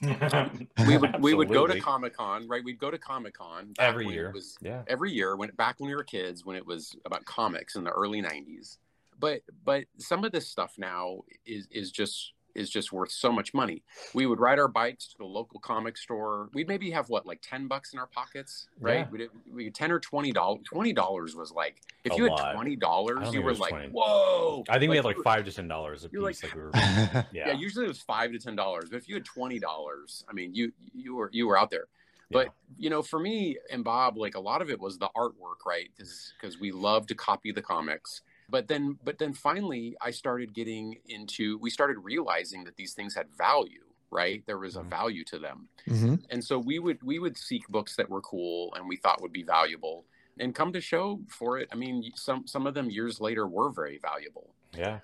we 0.86 0.96
would 0.96 1.20
we 1.20 1.34
would 1.34 1.48
go 1.48 1.66
to 1.66 1.80
Comic 1.80 2.16
Con, 2.16 2.46
right? 2.46 2.62
We'd 2.62 2.78
go 2.78 2.90
to 2.90 2.98
Comic 2.98 3.34
Con 3.34 3.74
every 3.78 4.06
year. 4.06 4.28
It 4.28 4.34
was 4.34 4.56
yeah. 4.60 4.82
every 4.88 5.12
year 5.12 5.36
when 5.36 5.50
back 5.56 5.80
when 5.80 5.88
we 5.88 5.96
were 5.96 6.04
kids 6.04 6.44
when 6.44 6.56
it 6.56 6.64
was 6.64 6.94
about 7.04 7.24
comics 7.24 7.76
in 7.76 7.84
the 7.84 7.90
early 7.90 8.22
90s 8.22 8.76
but 9.18 9.40
but 9.64 9.84
some 9.98 10.24
of 10.24 10.32
this 10.32 10.46
stuff 10.48 10.74
now 10.78 11.20
is 11.44 11.66
is 11.70 11.90
just 11.90 12.32
is 12.54 12.70
just 12.70 12.90
worth 12.90 13.10
so 13.10 13.30
much 13.30 13.52
money 13.52 13.82
we 14.14 14.24
would 14.24 14.40
ride 14.40 14.58
our 14.58 14.66
bikes 14.68 15.08
to 15.08 15.18
the 15.18 15.24
local 15.26 15.60
comic 15.60 15.94
store 15.98 16.48
we'd 16.54 16.66
maybe 16.66 16.90
have 16.90 17.10
what 17.10 17.26
like 17.26 17.38
10 17.42 17.66
bucks 17.68 17.92
in 17.92 17.98
our 17.98 18.06
pockets 18.06 18.66
right 18.80 19.00
Yeah. 19.00 19.06
we'd, 19.10 19.28
we 19.52 19.70
10 19.70 19.92
or 19.92 20.00
20 20.00 20.32
dollars 20.32 20.62
20 20.64 20.92
dollars 20.94 21.36
was 21.36 21.52
like 21.52 21.82
if 22.04 22.12
A 22.12 22.16
you 22.16 22.22
had 22.24 22.32
lot. 22.32 22.56
$20, 22.56 23.32
you 23.34 23.42
were 23.42 23.52
like 23.54 23.70
20. 23.72 23.88
whoa 23.88 24.64
I 24.70 24.78
think 24.78 24.88
we 24.88 24.96
had 24.96 25.04
like 25.04 25.18
five 25.22 25.44
to 25.44 25.52
ten 25.52 25.68
dollars 25.68 26.06
a 26.06 26.08
you're 26.10 26.22
like- 26.22 26.40
piece. 26.40 26.44
Like, 26.44 26.54
we 26.54 26.62
were, 26.62 26.70
yeah. 26.74 27.22
yeah, 27.32 27.52
usually 27.52 27.84
it 27.84 27.88
was 27.88 28.00
five 28.00 28.32
to 28.32 28.38
ten 28.38 28.56
dollars 28.56 28.88
but 28.90 28.96
if 28.96 29.06
you 29.06 29.16
had 29.16 29.24
20 29.26 29.58
dollars 29.58 30.24
i 30.28 30.32
mean 30.32 30.54
you 30.54 30.72
you 30.94 31.14
were 31.14 31.28
you 31.34 31.46
were 31.46 31.58
out 31.58 31.70
there 31.70 31.88
but 32.30 32.48
you 32.78 32.88
know 32.88 33.02
for 33.02 33.20
me 33.20 33.58
and 33.70 33.84
bob 33.84 34.16
like 34.16 34.34
a 34.34 34.40
lot 34.40 34.62
of 34.62 34.70
it 34.70 34.80
was 34.80 34.96
the 34.98 35.10
artwork 35.14 35.66
right 35.66 35.90
because 35.98 36.58
we 36.58 36.72
love 36.72 37.06
to 37.06 37.14
copy 37.14 37.52
the 37.52 37.60
comics 37.62 38.22
but 38.48 38.68
then 38.68 38.98
but 39.04 39.18
then 39.18 39.32
finally 39.32 39.96
i 40.00 40.10
started 40.10 40.52
getting 40.54 40.96
into 41.08 41.58
we 41.58 41.70
started 41.70 41.98
realizing 41.98 42.64
that 42.64 42.76
these 42.76 42.94
things 42.94 43.14
had 43.14 43.26
value 43.36 43.82
right 44.10 44.42
there 44.46 44.58
was 44.58 44.76
a 44.76 44.80
Mhm. 44.80 44.90
value 44.90 45.24
to 45.24 45.38
them 45.38 45.68
Mhm. 45.86 46.24
and 46.30 46.44
so 46.44 46.58
we 46.58 46.78
would 46.78 47.02
we 47.02 47.18
would 47.18 47.36
seek 47.36 47.66
books 47.68 47.96
that 47.96 48.08
were 48.08 48.20
cool 48.22 48.72
and 48.74 48.88
we 48.88 48.96
thought 48.96 49.20
would 49.20 49.32
be 49.32 49.42
valuable 49.42 50.04
and 50.38 50.54
come 50.54 50.72
to 50.72 50.80
show 50.80 51.20
for 51.28 51.58
it 51.58 51.68
i 51.72 51.74
mean 51.74 52.10
some 52.14 52.46
some 52.46 52.66
of 52.66 52.74
them 52.74 52.88
years 52.90 53.20
later 53.20 53.46
were 53.46 53.70
very 53.70 53.98
valuable 53.98 54.54
yeah. 54.72 55.00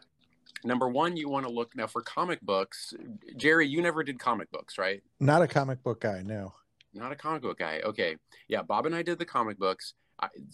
number 0.64 0.88
one 0.88 1.16
you 1.16 1.28
want 1.28 1.44
to 1.46 1.52
look 1.52 1.74
now 1.74 1.86
for 1.86 2.02
comic 2.02 2.40
books 2.42 2.94
jerry 3.36 3.66
you 3.66 3.82
never 3.82 4.04
did 4.04 4.18
comic 4.18 4.50
books 4.50 4.78
right 4.78 5.02
Not 5.18 5.42
a 5.42 5.48
comic 5.48 5.82
book 5.82 6.00
guy, 6.00 6.22
no. 6.22 6.54
not 6.94 7.10
a 7.10 7.16
comic 7.16 7.40
book 7.42 7.58
guy. 7.58 7.80
Okay. 7.80 8.18
Yeah, 8.48 8.60
Bob 8.62 8.84
and 8.86 8.94
I 8.94 9.02
did 9.02 9.18
the 9.18 9.24
comic 9.24 9.58
books. 9.58 9.94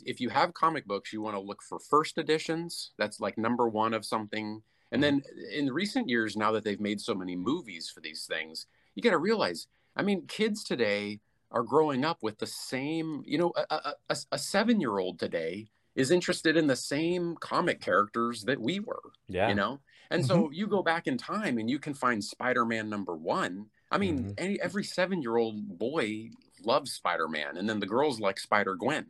If 0.04 0.20
you 0.20 0.28
have 0.30 0.54
comic 0.54 0.86
books, 0.86 1.12
you 1.12 1.20
want 1.20 1.36
to 1.36 1.40
look 1.40 1.62
for 1.62 1.78
first 1.78 2.18
editions. 2.18 2.92
That's 2.98 3.20
like 3.20 3.38
number 3.38 3.68
one 3.68 3.94
of 3.94 4.04
something. 4.04 4.62
And 4.90 5.02
then 5.02 5.22
in 5.52 5.72
recent 5.72 6.08
years, 6.08 6.36
now 6.36 6.52
that 6.52 6.64
they've 6.64 6.80
made 6.80 7.00
so 7.00 7.14
many 7.14 7.36
movies 7.36 7.90
for 7.90 8.00
these 8.00 8.24
things, 8.26 8.66
you 8.94 9.02
got 9.02 9.10
to 9.10 9.18
realize 9.18 9.66
I 9.98 10.02
mean, 10.02 10.26
kids 10.28 10.62
today 10.62 11.20
are 11.50 11.64
growing 11.64 12.04
up 12.04 12.22
with 12.22 12.38
the 12.38 12.46
same, 12.46 13.22
you 13.26 13.36
know, 13.36 13.52
a, 13.70 13.94
a, 14.08 14.16
a, 14.30 14.38
seven 14.38 14.80
year 14.80 14.98
old 14.98 15.18
today 15.18 15.66
is 15.96 16.10
interested 16.10 16.56
in 16.56 16.68
the 16.68 16.76
same 16.76 17.36
comic 17.40 17.80
characters 17.80 18.44
that 18.44 18.60
we 18.60 18.78
were. 18.78 19.02
Yeah. 19.28 19.48
You 19.48 19.56
know? 19.56 19.80
And 20.10 20.24
so 20.24 20.50
you 20.52 20.66
go 20.66 20.82
back 20.82 21.06
in 21.06 21.18
time 21.18 21.58
and 21.58 21.68
you 21.68 21.78
can 21.78 21.94
find 21.94 22.22
Spider-Man 22.22 22.88
number 22.88 23.16
one. 23.16 23.66
I 23.90 23.98
mean, 23.98 24.18
Mhm. 24.18 24.34
any, 24.38 24.60
every 24.60 24.84
seven-year-old 24.84 25.78
boy 25.78 26.30
loves 26.64 26.92
Spider-Man, 26.92 27.56
and 27.56 27.68
then 27.68 27.80
the 27.80 27.86
girls 27.86 28.20
like 28.20 28.38
Spider-Gwen. 28.38 29.06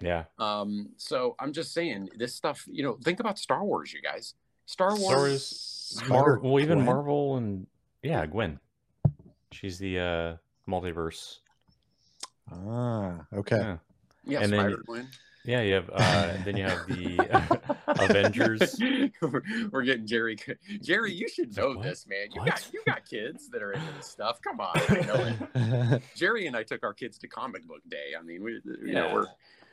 Yeah. 0.00 0.24
Um, 0.38 0.90
so 0.96 1.36
I'm 1.38 1.52
just 1.52 1.72
saying 1.72 2.10
this 2.18 2.34
stuff, 2.34 2.64
you 2.70 2.82
know, 2.82 2.98
think 3.02 3.20
about 3.20 3.38
Star 3.38 3.64
Wars, 3.64 3.92
you 3.92 4.02
guys. 4.02 4.34
Star 4.66 4.96
Wars. 4.98 5.44
Star 5.46 6.08
Wars- 6.10 6.10
Mar- 6.10 6.40
well, 6.42 6.60
even 6.62 6.78
Gwen? 6.78 6.86
Marvel 6.86 7.36
and 7.36 7.66
yeah, 8.02 8.26
Gwen. 8.26 8.58
She's 9.52 9.78
the 9.78 9.98
uh 9.98 10.36
multiverse. 10.68 11.38
Ah, 12.52 13.26
okay. 13.32 13.56
Yeah. 13.56 13.76
yeah, 14.24 14.40
and 14.42 14.52
then- 14.52 14.60
Spider-Gwen. 14.60 15.08
Yeah, 15.44 15.60
you 15.60 15.74
have 15.74 15.88
uh 15.92 16.32
then 16.44 16.56
you 16.56 16.64
have 16.64 16.86
the 16.88 17.70
Avengers. 17.86 18.76
we're, 19.22 19.42
we're 19.70 19.82
getting 19.84 20.04
Jerry. 20.04 20.36
Jerry, 20.82 21.12
you 21.12 21.28
should 21.28 21.56
know 21.56 21.68
what? 21.74 21.84
this, 21.84 22.04
man. 22.08 22.26
You 22.34 22.40
What? 22.40 22.50
got 22.50 22.70
you 22.72 22.82
got 22.84 23.04
kids 23.08 23.48
that 23.50 23.62
are 23.62 23.72
into 23.72 23.86
this 23.96 24.06
stuff. 24.08 24.40
Come 24.42 24.60
on, 24.60 24.72
I 24.88 25.00
know 25.06 25.36
it. 25.94 26.02
Jerry 26.16 26.48
and 26.48 26.56
I 26.56 26.64
took 26.64 26.82
our 26.82 26.92
kids 26.92 27.16
to 27.18 27.28
comic 27.28 27.64
book 27.66 27.80
day. 27.88 28.14
I 28.18 28.22
mean, 28.24 28.42
we, 28.42 28.60
you 28.64 28.92
know, 28.92 29.06
Yeah. 29.06 29.14
we're 29.14 29.26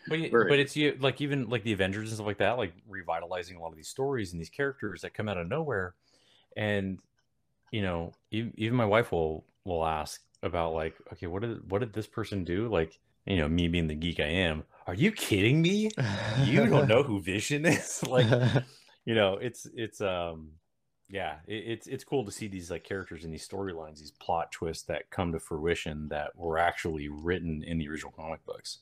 But, 0.08 0.20
but 0.32 0.60
it's 0.60 0.76
you 0.76 0.98
like 1.00 1.22
even 1.22 1.50
like 1.50 1.64
the 1.64 1.74
Avengers 1.74 2.10
and 2.10 2.16
stuff 2.16 2.28
like 2.28 2.40
that, 2.40 2.58
like 2.58 2.74
revitalizing 2.88 3.58
a 3.58 3.62
lot 3.62 3.70
of 3.70 3.76
these 3.76 3.88
stories 3.88 4.32
and 4.32 4.42
these 4.42 4.50
characters 4.50 5.02
that 5.02 5.14
come 5.14 5.30
out 5.30 5.38
of 5.38 5.48
nowhere. 5.48 5.96
And 6.58 7.00
you 7.72 7.82
know, 7.82 8.14
even, 8.32 8.54
even 8.58 8.78
my 8.78 8.86
wife 8.86 9.12
will 9.12 9.46
will 9.66 9.86
ask 9.86 10.22
about 10.42 10.74
like, 10.74 10.96
okay, 11.14 11.28
what 11.28 11.42
did 11.42 11.70
what 11.72 11.80
did 11.80 11.94
this 11.94 12.08
person 12.08 12.44
do? 12.44 12.68
Like, 12.68 13.00
you 13.26 13.38
know, 13.38 13.48
me 13.48 13.68
being 13.68 13.88
the 13.88 13.96
geek 13.96 14.20
I 14.20 14.28
am, 14.28 14.64
are 14.88 14.94
you 14.94 15.12
kidding 15.12 15.62
me? 15.62 15.90
You 16.44 16.66
don't 16.66 16.88
know 16.88 17.04
who 17.04 17.22
Vision 17.22 17.66
is? 17.66 18.04
like, 18.08 18.28
you 19.06 19.16
know, 19.16 19.36
it's 19.36 19.68
it's 19.74 20.02
um 20.02 20.50
yeah, 21.10 21.36
it, 21.48 21.64
it's 21.68 21.88
it's 21.88 22.04
cool 22.04 22.26
to 22.26 22.32
see 22.32 22.48
these 22.48 22.70
like 22.70 22.84
characters 22.84 23.24
and 23.24 23.34
these 23.34 23.48
storylines, 23.48 24.00
these 24.00 24.12
plot 24.12 24.52
twists 24.52 24.84
that 24.84 25.10
come 25.10 25.32
to 25.32 25.40
fruition 25.40 26.10
that 26.10 26.36
were 26.36 26.58
actually 26.58 27.08
written 27.08 27.64
in 27.64 27.78
the 27.78 27.88
original 27.88 28.12
comic 28.12 28.46
books 28.46 28.80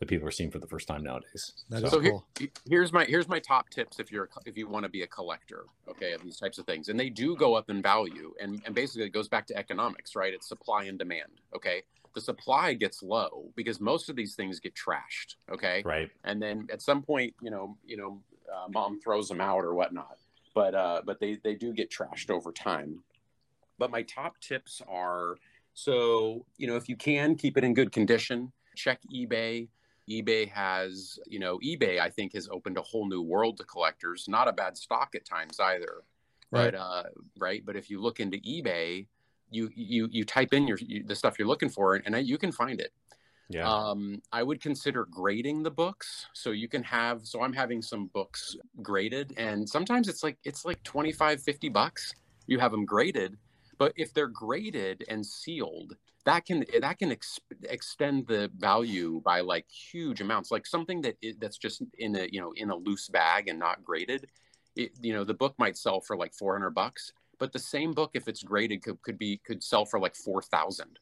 that 0.00 0.08
people 0.08 0.26
are 0.26 0.30
seeing 0.32 0.50
for 0.50 0.58
the 0.58 0.66
first 0.66 0.88
time 0.88 1.04
nowadays. 1.04 1.52
That 1.68 1.80
So- 1.80 1.86
is 1.86 1.92
so 1.92 2.00
here, 2.00 2.48
here's 2.68 2.92
my 2.92 3.04
here's 3.04 3.28
my 3.28 3.38
top 3.38 3.68
tips 3.70 4.00
if 4.00 4.10
you're 4.10 4.28
if 4.46 4.56
you 4.56 4.66
want 4.66 4.84
to 4.84 4.88
be 4.88 5.02
a 5.02 5.06
collector, 5.06 5.66
okay, 5.88 6.12
of 6.12 6.22
these 6.22 6.38
types 6.38 6.58
of 6.58 6.66
things, 6.66 6.88
and 6.88 6.98
they 6.98 7.10
do 7.10 7.36
go 7.36 7.54
up 7.54 7.70
in 7.70 7.80
value, 7.80 8.34
and 8.40 8.60
and 8.64 8.74
basically 8.74 9.04
it 9.06 9.10
goes 9.10 9.28
back 9.28 9.46
to 9.48 9.56
economics, 9.56 10.16
right? 10.16 10.34
It's 10.34 10.48
supply 10.48 10.84
and 10.84 10.98
demand, 10.98 11.40
okay. 11.54 11.82
The 12.12 12.20
supply 12.20 12.74
gets 12.74 13.04
low 13.04 13.52
because 13.54 13.78
most 13.80 14.08
of 14.08 14.16
these 14.16 14.34
things 14.34 14.58
get 14.58 14.74
trashed, 14.74 15.36
okay. 15.48 15.80
right. 15.84 16.10
and 16.24 16.42
then 16.42 16.66
at 16.72 16.82
some 16.82 17.02
point 17.02 17.34
you 17.40 17.50
know 17.50 17.76
you 17.86 17.96
know 17.96 18.20
uh, 18.52 18.66
mom 18.68 18.98
throws 19.00 19.28
them 19.28 19.40
out 19.40 19.60
or 19.64 19.74
whatnot 19.74 20.18
but 20.54 20.74
uh 20.74 21.02
but 21.06 21.20
they 21.20 21.36
they 21.44 21.54
do 21.54 21.72
get 21.72 21.88
trashed 21.88 22.28
over 22.28 22.50
time 22.50 23.04
but 23.78 23.92
my 23.92 24.02
top 24.02 24.40
tips 24.40 24.82
are 24.88 25.36
so 25.72 26.44
you 26.56 26.66
know 26.66 26.74
if 26.74 26.88
you 26.88 26.96
can 26.96 27.36
keep 27.36 27.56
it 27.56 27.62
in 27.62 27.74
good 27.74 27.92
condition 27.92 28.50
check 28.74 28.98
ebay 29.14 29.68
ebay 30.08 30.48
has 30.48 31.18
you 31.26 31.38
know 31.38 31.58
ebay 31.58 32.00
i 32.00 32.08
think 32.08 32.32
has 32.34 32.48
opened 32.50 32.76
a 32.78 32.82
whole 32.82 33.08
new 33.08 33.22
world 33.22 33.56
to 33.56 33.64
collectors 33.64 34.26
not 34.28 34.48
a 34.48 34.52
bad 34.52 34.76
stock 34.76 35.14
at 35.14 35.24
times 35.24 35.58
either 35.60 36.02
Right. 36.52 36.72
but 36.72 36.74
uh 36.80 37.02
right 37.38 37.64
but 37.64 37.76
if 37.76 37.90
you 37.90 38.00
look 38.00 38.18
into 38.18 38.38
ebay 38.38 39.06
you 39.50 39.70
you 39.74 40.08
you 40.10 40.24
type 40.24 40.52
in 40.52 40.66
your 40.66 40.78
you, 40.80 41.04
the 41.04 41.14
stuff 41.14 41.38
you're 41.38 41.46
looking 41.48 41.68
for 41.68 41.94
and 41.94 42.26
you 42.26 42.38
can 42.38 42.50
find 42.52 42.80
it 42.80 42.92
Yeah. 43.50 43.66
um, 43.68 44.22
I 44.32 44.42
would 44.44 44.60
consider 44.62 45.06
grading 45.10 45.64
the 45.64 45.72
books. 45.72 46.26
So 46.34 46.52
you 46.52 46.68
can 46.68 46.84
have, 46.84 47.26
so 47.26 47.42
I'm 47.42 47.52
having 47.52 47.82
some 47.82 48.06
books 48.14 48.56
graded 48.80 49.34
and 49.36 49.68
sometimes 49.68 50.06
it's 50.08 50.22
like, 50.22 50.38
it's 50.44 50.64
like 50.64 50.80
25, 50.84 51.42
50 51.42 51.68
bucks. 51.68 52.14
You 52.46 52.60
have 52.60 52.70
them 52.70 52.84
graded, 52.84 53.36
but 53.80 53.94
if 53.96 54.12
they're 54.12 54.28
graded 54.28 55.04
and 55.08 55.24
sealed, 55.24 55.96
that 56.26 56.44
can, 56.44 56.64
eh, 56.74 56.80
that 56.80 56.98
can 56.98 57.10
ex- 57.10 57.40
extend 57.62 58.26
the 58.26 58.50
value 58.58 59.22
by 59.24 59.40
like 59.40 59.64
huge 59.70 60.20
amounts, 60.20 60.50
like 60.50 60.66
something 60.66 61.00
that 61.00 61.16
it, 61.22 61.40
that's 61.40 61.56
just 61.56 61.82
in 61.96 62.14
a, 62.14 62.28
you 62.30 62.42
know, 62.42 62.52
in 62.56 62.68
a 62.68 62.76
loose 62.76 63.08
bag 63.08 63.48
and 63.48 63.58
not 63.58 63.82
graded. 63.82 64.26
It, 64.76 64.92
you 65.00 65.14
know, 65.14 65.24
the 65.24 65.32
book 65.32 65.54
might 65.58 65.78
sell 65.78 65.98
for 65.98 66.14
like 66.14 66.34
400 66.34 66.70
bucks, 66.70 67.14
but 67.38 67.52
the 67.52 67.58
same 67.58 67.94
book, 67.94 68.10
if 68.12 68.28
it's 68.28 68.42
graded 68.42 68.82
could, 68.82 69.00
could 69.00 69.16
be, 69.18 69.40
could 69.46 69.62
sell 69.64 69.86
for 69.86 69.98
like 69.98 70.14
4,000. 70.14 70.98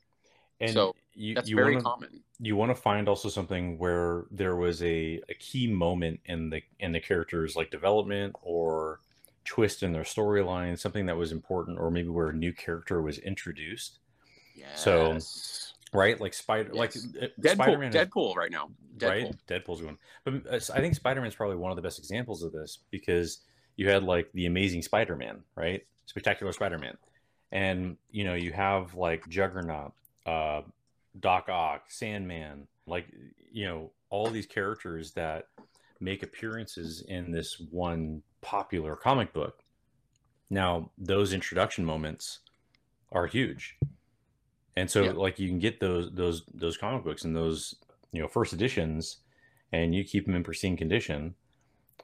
and 0.60 0.70
so 0.70 0.94
you, 1.14 1.34
That's 1.34 1.50
you 1.50 1.56
very 1.56 1.74
wanna, 1.74 1.82
common. 1.82 2.22
you 2.38 2.54
want 2.54 2.70
to 2.70 2.80
find 2.80 3.08
also 3.08 3.28
something 3.28 3.76
where 3.76 4.26
there 4.30 4.54
was 4.54 4.80
a, 4.84 5.20
a 5.28 5.34
key 5.34 5.66
moment 5.66 6.20
in 6.26 6.48
the 6.48 6.62
in 6.78 6.92
the 6.92 7.00
characters 7.00 7.56
like 7.56 7.72
development 7.72 8.36
or 8.40 9.00
twist 9.48 9.82
in 9.82 9.92
their 9.92 10.02
storyline, 10.02 10.78
something 10.78 11.06
that 11.06 11.16
was 11.16 11.32
important, 11.32 11.78
or 11.78 11.90
maybe 11.90 12.08
where 12.08 12.28
a 12.28 12.32
new 12.34 12.52
character 12.52 13.00
was 13.02 13.18
introduced. 13.18 13.98
So, 14.74 15.18
Right, 15.94 16.20
like 16.20 16.34
Spider, 16.34 16.74
like 16.74 16.94
Yes. 16.94 17.06
uh, 17.18 17.26
Deadpool, 17.40 17.52
Spider-Man, 17.54 17.88
is- 17.88 17.94
Deadpool 17.94 18.36
right 18.36 18.50
now. 18.50 18.70
Deadpool. 18.98 19.08
right? 19.08 19.34
Deadpool's 19.46 19.82
one, 19.82 19.96
but 20.24 20.34
uh, 20.46 20.60
I 20.74 20.80
think 20.80 20.94
Spider-Man 20.94 21.28
is 21.28 21.34
probably 21.34 21.56
one 21.56 21.70
of 21.72 21.76
the 21.76 21.82
best 21.82 21.98
examples 21.98 22.42
of 22.42 22.52
this 22.52 22.80
because 22.90 23.38
you 23.76 23.88
had 23.88 24.02
like 24.02 24.30
the 24.32 24.44
Amazing 24.44 24.82
Spider-Man, 24.82 25.42
right? 25.54 25.86
Spectacular 26.04 26.52
Spider-Man, 26.52 26.98
and 27.52 27.96
you 28.10 28.24
know 28.24 28.34
you 28.34 28.52
have 28.52 28.94
like 28.94 29.26
Juggernaut, 29.30 29.92
uh, 30.26 30.60
Doc 31.20 31.48
Ock, 31.48 31.84
Sandman, 31.90 32.66
like 32.86 33.06
you 33.50 33.64
know 33.64 33.90
all 34.10 34.28
these 34.28 34.46
characters 34.46 35.12
that 35.12 35.46
make 36.00 36.22
appearances 36.22 37.00
in 37.08 37.30
this 37.32 37.58
one 37.70 38.22
popular 38.40 38.96
comic 38.96 39.32
book. 39.32 39.62
Now 40.50 40.90
those 40.98 41.32
introduction 41.32 41.84
moments 41.84 42.40
are 43.12 43.26
huge, 43.26 43.78
and 44.76 44.90
so 44.90 45.04
Yeah. 45.04 45.12
like 45.12 45.38
you 45.38 45.48
can 45.48 45.58
get 45.58 45.80
those 45.80 46.10
those 46.12 46.44
those 46.54 46.76
comic 46.76 47.04
books 47.04 47.24
and 47.24 47.34
those 47.36 47.74
you 48.12 48.20
know 48.20 48.28
first 48.28 48.52
editions 48.52 49.18
and 49.72 49.94
you 49.94 50.04
keep 50.04 50.26
them 50.26 50.34
in 50.34 50.44
pristine 50.44 50.76
condition 50.76 51.34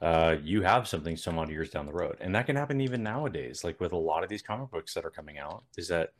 uh, 0.01 0.35
you 0.43 0.61
have 0.61 0.87
something 0.87 1.15
some 1.15 1.39
odd 1.39 1.49
years 1.49 1.69
down 1.69 1.85
the 1.85 1.93
road 1.93 2.17
and 2.19 2.35
that 2.35 2.45
can 2.45 2.55
happen 2.55 2.81
even 2.81 3.01
nowadays 3.01 3.63
like 3.63 3.79
with 3.79 3.93
a 3.93 3.97
lot 3.97 4.23
of 4.23 4.29
these 4.29 4.41
comic 4.41 4.69
books 4.71 4.93
that 4.93 5.05
are 5.05 5.09
coming 5.09 5.37
out 5.37 5.63
is 5.77 5.87
that 5.87 6.11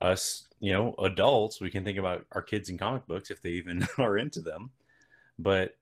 us 0.00 0.46
you 0.60 0.72
know 0.72 0.94
adults 1.00 1.60
we 1.60 1.70
can 1.70 1.84
think 1.84 1.98
about 1.98 2.24
our 2.32 2.42
kids 2.42 2.68
and 2.68 2.78
comic 2.78 3.04
books 3.06 3.30
if 3.30 3.42
they 3.42 3.50
even 3.50 3.86
are 3.98 4.16
into 4.18 4.40
them 4.40 4.70
but 5.38 5.76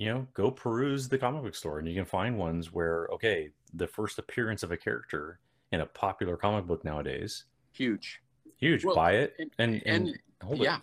you 0.00 0.06
know 0.06 0.26
go 0.32 0.50
peruse 0.50 1.08
the 1.10 1.18
comic 1.18 1.42
book 1.42 1.54
store 1.54 1.78
and 1.78 1.86
you 1.86 1.94
can 1.94 2.06
find 2.06 2.38
ones 2.38 2.72
where 2.72 3.06
okay 3.12 3.50
the 3.74 3.86
first 3.86 4.18
appearance 4.18 4.62
of 4.62 4.72
a 4.72 4.76
character 4.76 5.38
in 5.72 5.82
a 5.82 5.86
popular 5.86 6.36
comic 6.38 6.66
book 6.66 6.82
nowadays 6.84 7.44
Huge. 7.72 8.20
huge 8.56 8.82
Well, 8.84 8.94
buy 8.96 9.12
it 9.12 9.34
and- 9.38 9.50
and 9.58 9.82
and, 9.86 10.08
And 10.08 10.18
hold 10.42 10.58
yeah. 10.58 10.76
it 10.76 10.82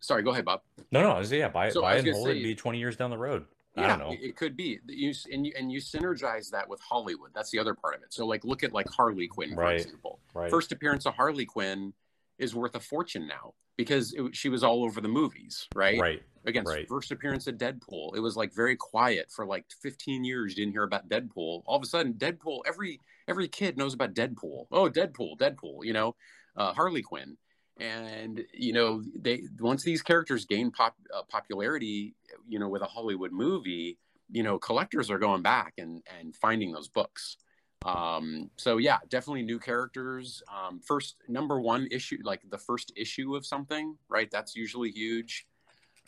Sorry, 0.00 0.22
go 0.22 0.30
ahead, 0.30 0.44
Bob. 0.44 0.60
no, 0.92 1.02
no, 1.02 1.10
I 1.10 1.18
was- 1.18 1.32
yeah, 1.32 1.48
buy 1.48 1.66
it, 1.68 1.72
So 1.72 1.80
buy 1.80 1.96
it 1.96 2.06
and 2.06 2.14
hold 2.14 2.28
it. 2.28 2.34
Be 2.34 2.54
twenty 2.54 2.78
years 2.78 2.94
down 2.96 3.10
the 3.10 3.18
road. 3.18 3.46
I 3.76 3.86
don't 3.88 3.98
know. 3.98 4.12
it- 4.12 4.20
it 4.22 4.36
could 4.36 4.54
be 4.56 4.78
you 4.86 5.12
and 5.32 5.44
you 5.46 5.52
and 5.58 5.72
you 5.72 5.80
synergize 5.80 6.50
that 6.50 6.68
with 6.68 6.80
Hollywood. 6.80 7.30
That's 7.34 7.50
the 7.50 7.58
other 7.58 7.74
part 7.74 7.96
of 7.96 8.02
it. 8.02 8.12
So 8.12 8.24
like 8.26 8.44
look 8.44 8.62
at 8.62 8.72
like 8.72 8.88
Harley 8.90 9.26
Quinn 9.28 9.54
for 9.54 9.62
Right. 9.62 9.80
example. 9.80 10.20
Right. 10.34 10.50
First 10.50 10.70
appearance 10.72 11.04
of 11.06 11.14
Harley 11.14 11.46
Quinn 11.46 11.94
is 12.38 12.54
worth 12.54 12.74
a 12.74 12.80
fortune 12.80 13.26
now 13.26 13.54
because 13.76 14.12
it, 14.14 14.34
she 14.34 14.48
was 14.48 14.62
all 14.62 14.84
over 14.84 15.00
the 15.00 15.08
movies, 15.08 15.66
right? 15.74 15.98
right. 15.98 16.22
Again, 16.46 16.64
right. 16.64 16.88
first 16.88 17.10
appearance 17.12 17.46
of 17.46 17.56
Deadpool. 17.56 18.16
It 18.16 18.20
was 18.20 18.36
like 18.36 18.54
very 18.54 18.76
quiet 18.76 19.30
for 19.30 19.44
like 19.44 19.66
15 19.82 20.24
years. 20.24 20.52
You 20.52 20.64
didn't 20.64 20.72
hear 20.72 20.84
about 20.84 21.08
Deadpool. 21.08 21.62
All 21.66 21.76
of 21.76 21.82
a 21.82 21.86
sudden, 21.86 22.14
Deadpool. 22.14 22.60
Every 22.66 23.00
every 23.28 23.48
kid 23.48 23.76
knows 23.76 23.94
about 23.94 24.14
Deadpool. 24.14 24.66
Oh, 24.72 24.88
Deadpool, 24.88 25.38
Deadpool. 25.38 25.84
You 25.84 25.92
know, 25.92 26.16
uh, 26.56 26.72
Harley 26.72 27.02
Quinn. 27.02 27.36
And 27.78 28.42
you 28.52 28.72
know, 28.72 29.02
they 29.16 29.42
once 29.60 29.84
these 29.84 30.02
characters 30.02 30.46
gain 30.46 30.70
pop 30.70 30.96
uh, 31.14 31.22
popularity, 31.28 32.14
you 32.48 32.58
know, 32.58 32.68
with 32.68 32.82
a 32.82 32.86
Hollywood 32.86 33.32
movie, 33.32 33.98
you 34.30 34.42
know, 34.42 34.58
collectors 34.58 35.10
are 35.10 35.18
going 35.18 35.42
back 35.42 35.74
and 35.78 36.02
and 36.18 36.34
finding 36.34 36.72
those 36.72 36.88
books. 36.88 37.36
Um, 37.84 38.50
so 38.56 38.78
yeah, 38.78 38.98
definitely 39.08 39.42
new 39.42 39.58
characters. 39.58 40.42
Um, 40.52 40.80
first 40.80 41.16
number 41.28 41.60
one 41.60 41.88
issue, 41.90 42.18
like 42.22 42.42
the 42.50 42.58
first 42.58 42.92
issue 42.96 43.36
of 43.36 43.46
something, 43.46 43.96
right? 44.08 44.30
That's 44.30 44.56
usually 44.56 44.90
huge. 44.90 45.46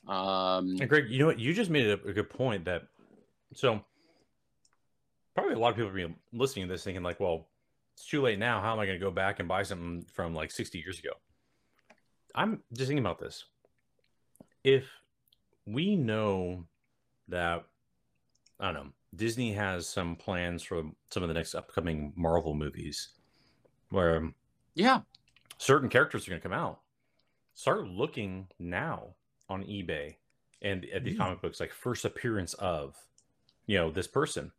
Um, 0.08 0.76
And 0.80 0.88
Greg, 0.88 1.10
you 1.10 1.18
know 1.18 1.26
what? 1.26 1.38
You 1.38 1.54
just 1.54 1.70
made 1.70 1.86
a, 1.86 1.92
a 2.08 2.12
good 2.12 2.30
point 2.30 2.64
that 2.64 2.82
so 3.54 3.84
probably 5.34 5.54
a 5.54 5.58
lot 5.58 5.70
of 5.70 5.76
people 5.76 5.90
are 5.90 6.14
listening 6.32 6.66
to 6.66 6.72
this 6.72 6.84
thinking 6.84 7.02
like, 7.02 7.20
well, 7.20 7.48
it's 7.94 8.06
too 8.06 8.22
late 8.22 8.38
now. 8.38 8.60
How 8.60 8.72
am 8.72 8.80
I 8.80 8.86
going 8.86 8.98
to 8.98 9.04
go 9.04 9.10
back 9.10 9.38
and 9.38 9.48
buy 9.48 9.62
something 9.62 10.04
from 10.12 10.34
like 10.34 10.50
60 10.50 10.78
years 10.78 10.98
ago? 10.98 11.10
I'm 12.34 12.62
just 12.72 12.88
thinking 12.88 13.04
about 13.04 13.18
this. 13.18 13.44
If 14.64 14.84
we 15.66 15.96
know 15.96 16.64
that 17.28 17.64
I 18.58 18.66
don't 18.66 18.74
know, 18.74 18.92
Disney 19.14 19.52
has 19.54 19.88
some 19.88 20.16
plans 20.16 20.62
for 20.62 20.82
some 21.10 21.22
of 21.22 21.28
the 21.28 21.34
next 21.34 21.54
upcoming 21.54 22.12
Marvel 22.16 22.54
movies 22.54 23.08
where 23.90 24.30
yeah, 24.74 25.00
certain 25.58 25.88
characters 25.88 26.26
are 26.26 26.30
going 26.30 26.40
to 26.40 26.48
come 26.48 26.56
out. 26.56 26.80
Start 27.54 27.86
looking 27.88 28.46
now 28.58 29.14
on 29.48 29.64
eBay 29.64 30.14
and 30.62 30.86
at 30.94 31.04
these 31.04 31.16
Mm. 31.16 31.18
comic 31.18 31.42
books, 31.42 31.58
like 31.60 31.72
first 31.72 32.04
appearance 32.04 32.54
of 32.54 32.96
you 33.66 33.76
know 33.78 33.90
this 33.90 34.06
person 34.06 34.52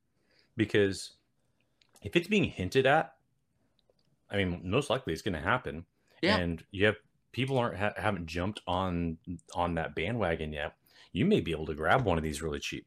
because 0.58 1.14
if 2.04 2.16
it's 2.16 2.28
being 2.28 2.44
hinted 2.46 2.86
at 2.86 3.14
i 4.30 4.38
mean 4.38 4.62
most 4.64 4.90
likely 4.90 5.12
it's 5.14 5.22
going 5.22 5.34
to 5.34 5.42
happen 5.42 5.86
Yeah. 6.22 6.38
and 6.38 6.64
you 6.72 6.86
have 6.86 6.96
people 7.32 7.58
aren't 7.58 7.78
ha- 7.78 7.94
haven't 7.98 8.26
jumped 8.28 8.62
on 8.68 9.18
on 9.54 9.76
that 9.76 9.96
bandwagon 9.96 10.54
yet 10.54 10.76
you 11.14 11.26
may 11.26 11.42
be 11.42 11.52
able 11.52 11.66
to 11.68 11.74
grab 11.74 12.06
one 12.06 12.18
of 12.18 12.24
these 12.24 12.42
really 12.42 12.60
cheap 12.60 12.86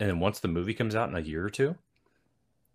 and 0.00 0.08
then 0.08 0.20
once 0.20 0.40
the 0.40 0.48
movie 0.48 0.74
comes 0.74 0.94
out 0.94 1.08
in 1.08 1.14
a 1.16 1.20
year 1.20 1.44
or 1.44 1.50
two 1.50 1.74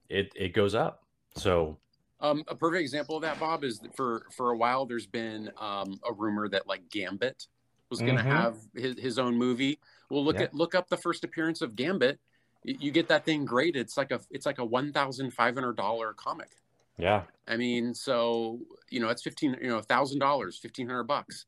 it 0.09 0.31
it 0.35 0.53
goes 0.53 0.75
up 0.75 1.03
so 1.35 1.77
Um, 2.19 2.43
a 2.47 2.55
perfect 2.55 2.81
example 2.81 3.15
of 3.15 3.23
that, 3.23 3.39
Bob, 3.39 3.63
is 3.63 3.79
that 3.79 3.95
for 3.95 4.27
for 4.31 4.51
a 4.51 4.57
while 4.57 4.85
there's 4.85 5.07
been 5.07 5.49
um, 5.59 5.99
a 6.07 6.13
rumor 6.13 6.47
that 6.49 6.67
like 6.67 6.87
Gambit 6.89 7.47
was 7.89 7.99
going 7.99 8.15
to 8.17 8.23
Mhm. 8.23 8.25
have 8.41 8.57
his, 8.75 8.99
his 8.99 9.19
own 9.19 9.35
movie. 9.37 9.79
Well, 10.09 10.23
look 10.23 10.35
Yeah. 10.35 10.43
at 10.43 10.53
look 10.53 10.75
up 10.75 10.87
the 10.89 10.97
first 10.97 11.23
appearance 11.23 11.61
of 11.61 11.75
Gambit. 11.75 12.19
You 12.63 12.91
get 12.91 13.07
that 13.07 13.25
thing 13.25 13.43
graded. 13.43 13.81
It's 13.81 13.97
like 13.97 14.11
a 14.11 14.19
it's 14.29 14.45
like 14.45 14.59
a 14.59 14.65
one 14.65 14.93
thousand 14.93 15.31
five 15.31 15.55
hundred 15.55 15.77
dollar 15.77 16.13
comic. 16.13 16.51
yeah 16.97 17.23
I 17.47 17.57
mean, 17.57 17.93
so 17.95 18.59
you 18.89 18.99
know, 18.99 19.09
it's 19.09 19.23
fifteen, 19.23 19.57
you 19.61 19.69
know, 19.69 19.81
thousand 19.81 20.19
dollars, 20.19 20.57
fifteen 20.59 20.87
hundred 20.87 21.05
bucks. 21.05 21.45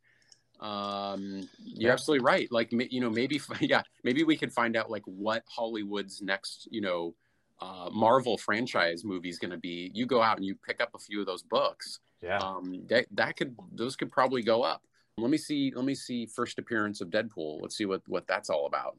Um, 0.63 1.47
you're 1.63 1.89
Yeah. 1.89 1.93
absolutely 1.93 2.23
right. 2.25 2.51
Like, 2.51 2.71
you 2.71 3.01
know, 3.01 3.09
maybe, 3.09 3.39
yeah, 3.59 3.83
maybe 4.03 4.23
we 4.23 4.37
could 4.37 4.51
find 4.53 4.75
out 4.75 4.89
like 4.89 5.03
what 5.05 5.43
Hollywood's 5.47 6.21
next, 6.21 6.67
you 6.71 6.81
know, 6.81 7.13
uh, 7.61 7.89
Marvel 7.91 8.37
franchise 8.37 9.03
movie 9.05 9.29
is 9.29 9.39
going 9.39 9.51
to 9.51 9.57
be. 9.57 9.91
You 9.93 10.05
go 10.05 10.21
out 10.21 10.37
and 10.37 10.45
you 10.45 10.55
pick 10.55 10.81
up 10.81 10.89
a 10.95 10.99
few 10.99 11.19
of 11.19 11.25
those 11.25 11.43
books. 11.43 11.99
yeah 12.21 12.37
Um, 12.39 12.85
that 12.87 13.05
that 13.11 13.35
could 13.37 13.55
those 13.73 13.95
could 13.95 14.11
probably 14.11 14.41
go 14.41 14.63
up. 14.63 14.81
Let 15.17 15.29
me 15.29 15.37
see. 15.37 15.71
Let 15.75 15.85
me 15.85 15.93
see. 15.95 16.25
First 16.25 16.57
appearance 16.59 16.99
of 17.01 17.09
Deadpool. 17.09 17.61
Let's 17.61 17.75
see 17.77 17.85
what 17.85 18.01
what 18.07 18.25
that's 18.27 18.49
all 18.49 18.65
about. 18.65 18.97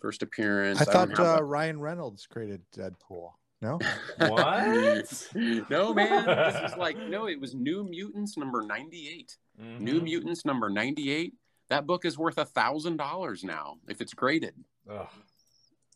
First 0.00 0.22
appearance. 0.22 0.80
I 0.80 0.84
don't 0.84 1.14
thought 1.14 1.18
have 1.26 1.38
uh, 1.38 1.42
Ryan 1.42 1.80
Reynolds 1.80 2.26
created 2.26 2.62
Deadpool. 2.76 3.32
No, 3.60 3.78
What? 4.18 5.28
no, 5.70 5.92
man. 5.94 6.24
This 6.26 6.72
is 6.72 6.76
like 6.78 6.96
no. 7.08 7.26
It 7.26 7.40
was 7.40 7.54
New 7.54 7.84
Mutants 7.84 8.36
number 8.36 8.62
ninety-eight. 8.62 9.36
New 9.58 10.00
Mhm. 10.00 10.04
Mutants 10.04 10.44
number 10.44 10.68
ninety-eight. 10.70 11.34
That 11.68 11.86
book 11.86 12.04
is 12.04 12.18
worth 12.18 12.38
a 12.38 12.44
thousand 12.44 12.96
dollars 12.96 13.44
now 13.44 13.76
if 13.88 14.00
it's 14.00 14.14
graded. 14.14 14.54
Ugh. 14.88 15.08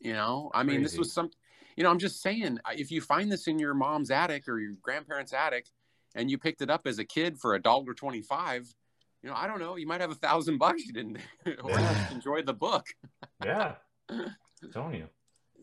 You 0.01 0.13
know, 0.13 0.51
I 0.55 0.63
mean, 0.63 0.83
this 0.83 0.97
was 0.99 1.13
some. 1.13 1.31
You 1.77 1.83
know, 1.85 1.91
I'm 1.91 1.99
just 1.99 2.23
saying, 2.23 2.59
if 2.73 2.91
you 2.91 3.01
find 3.01 3.31
this 3.31 3.49
in 3.49 3.59
your 3.59 3.75
mom's 3.75 4.11
attic 4.11 4.49
or 4.49 4.59
your 4.59 4.73
grandparents' 4.81 5.33
attic, 5.35 5.67
and 6.15 6.31
you 6.31 6.39
picked 6.39 6.63
it 6.63 6.71
up 6.71 6.87
as 6.87 6.99
a 6.99 7.05
kid 7.05 7.39
for 7.39 7.55
a 7.55 7.61
dollar 7.63 7.93
twenty-five, 7.95 8.67
you 9.23 9.29
know, 9.31 9.35
I 9.37 9.47
don't 9.47 9.59
know, 9.59 9.77
you 9.77 9.87
might 9.87 10.01
have 10.01 10.11
a 10.11 10.15
thousand 10.15 10.59
bucks 10.59 10.85
you 10.87 10.93
didn't, 10.93 11.19
or 11.63 11.71
just 11.71 12.13
enjoyed 12.13 12.47
the 12.47 12.55
book. 12.55 12.87
yeah 13.45 13.75
telling 14.73 14.95
you 14.97 15.09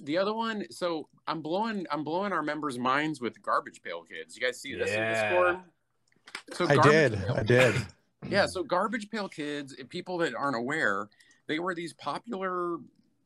The 0.01 0.17
other 0.17 0.33
one, 0.33 0.65
so 0.71 1.07
I'm 1.27 1.41
blowing, 1.41 1.85
I'm 1.89 2.03
blowing 2.03 2.33
our 2.33 2.43
members' 2.43 2.77
minds 2.77 3.21
with 3.21 3.41
Garbage 3.41 3.81
Pail 3.81 4.03
Kids. 4.03 4.35
You 4.35 4.41
guys 4.41 4.59
see 4.59 4.75
this 4.75 4.91
in 4.91 4.97
Yeah. 4.97 5.29
Discord? 5.29 5.59
So 6.51 6.67
I 6.67 6.75
did. 6.77 7.13
Pail- 7.17 7.35
I 7.37 7.43
did. 7.43 7.75
Yeah, 8.29 8.45
so 8.45 8.63
Garbage 8.63 9.09
Pail 9.09 9.27
Kids, 9.27 9.75
people 9.89 10.17
that 10.19 10.33
aren't 10.33 10.55
aware, 10.55 11.09
they 11.47 11.59
were 11.59 11.75
these 11.75 11.91
popular 11.91 12.77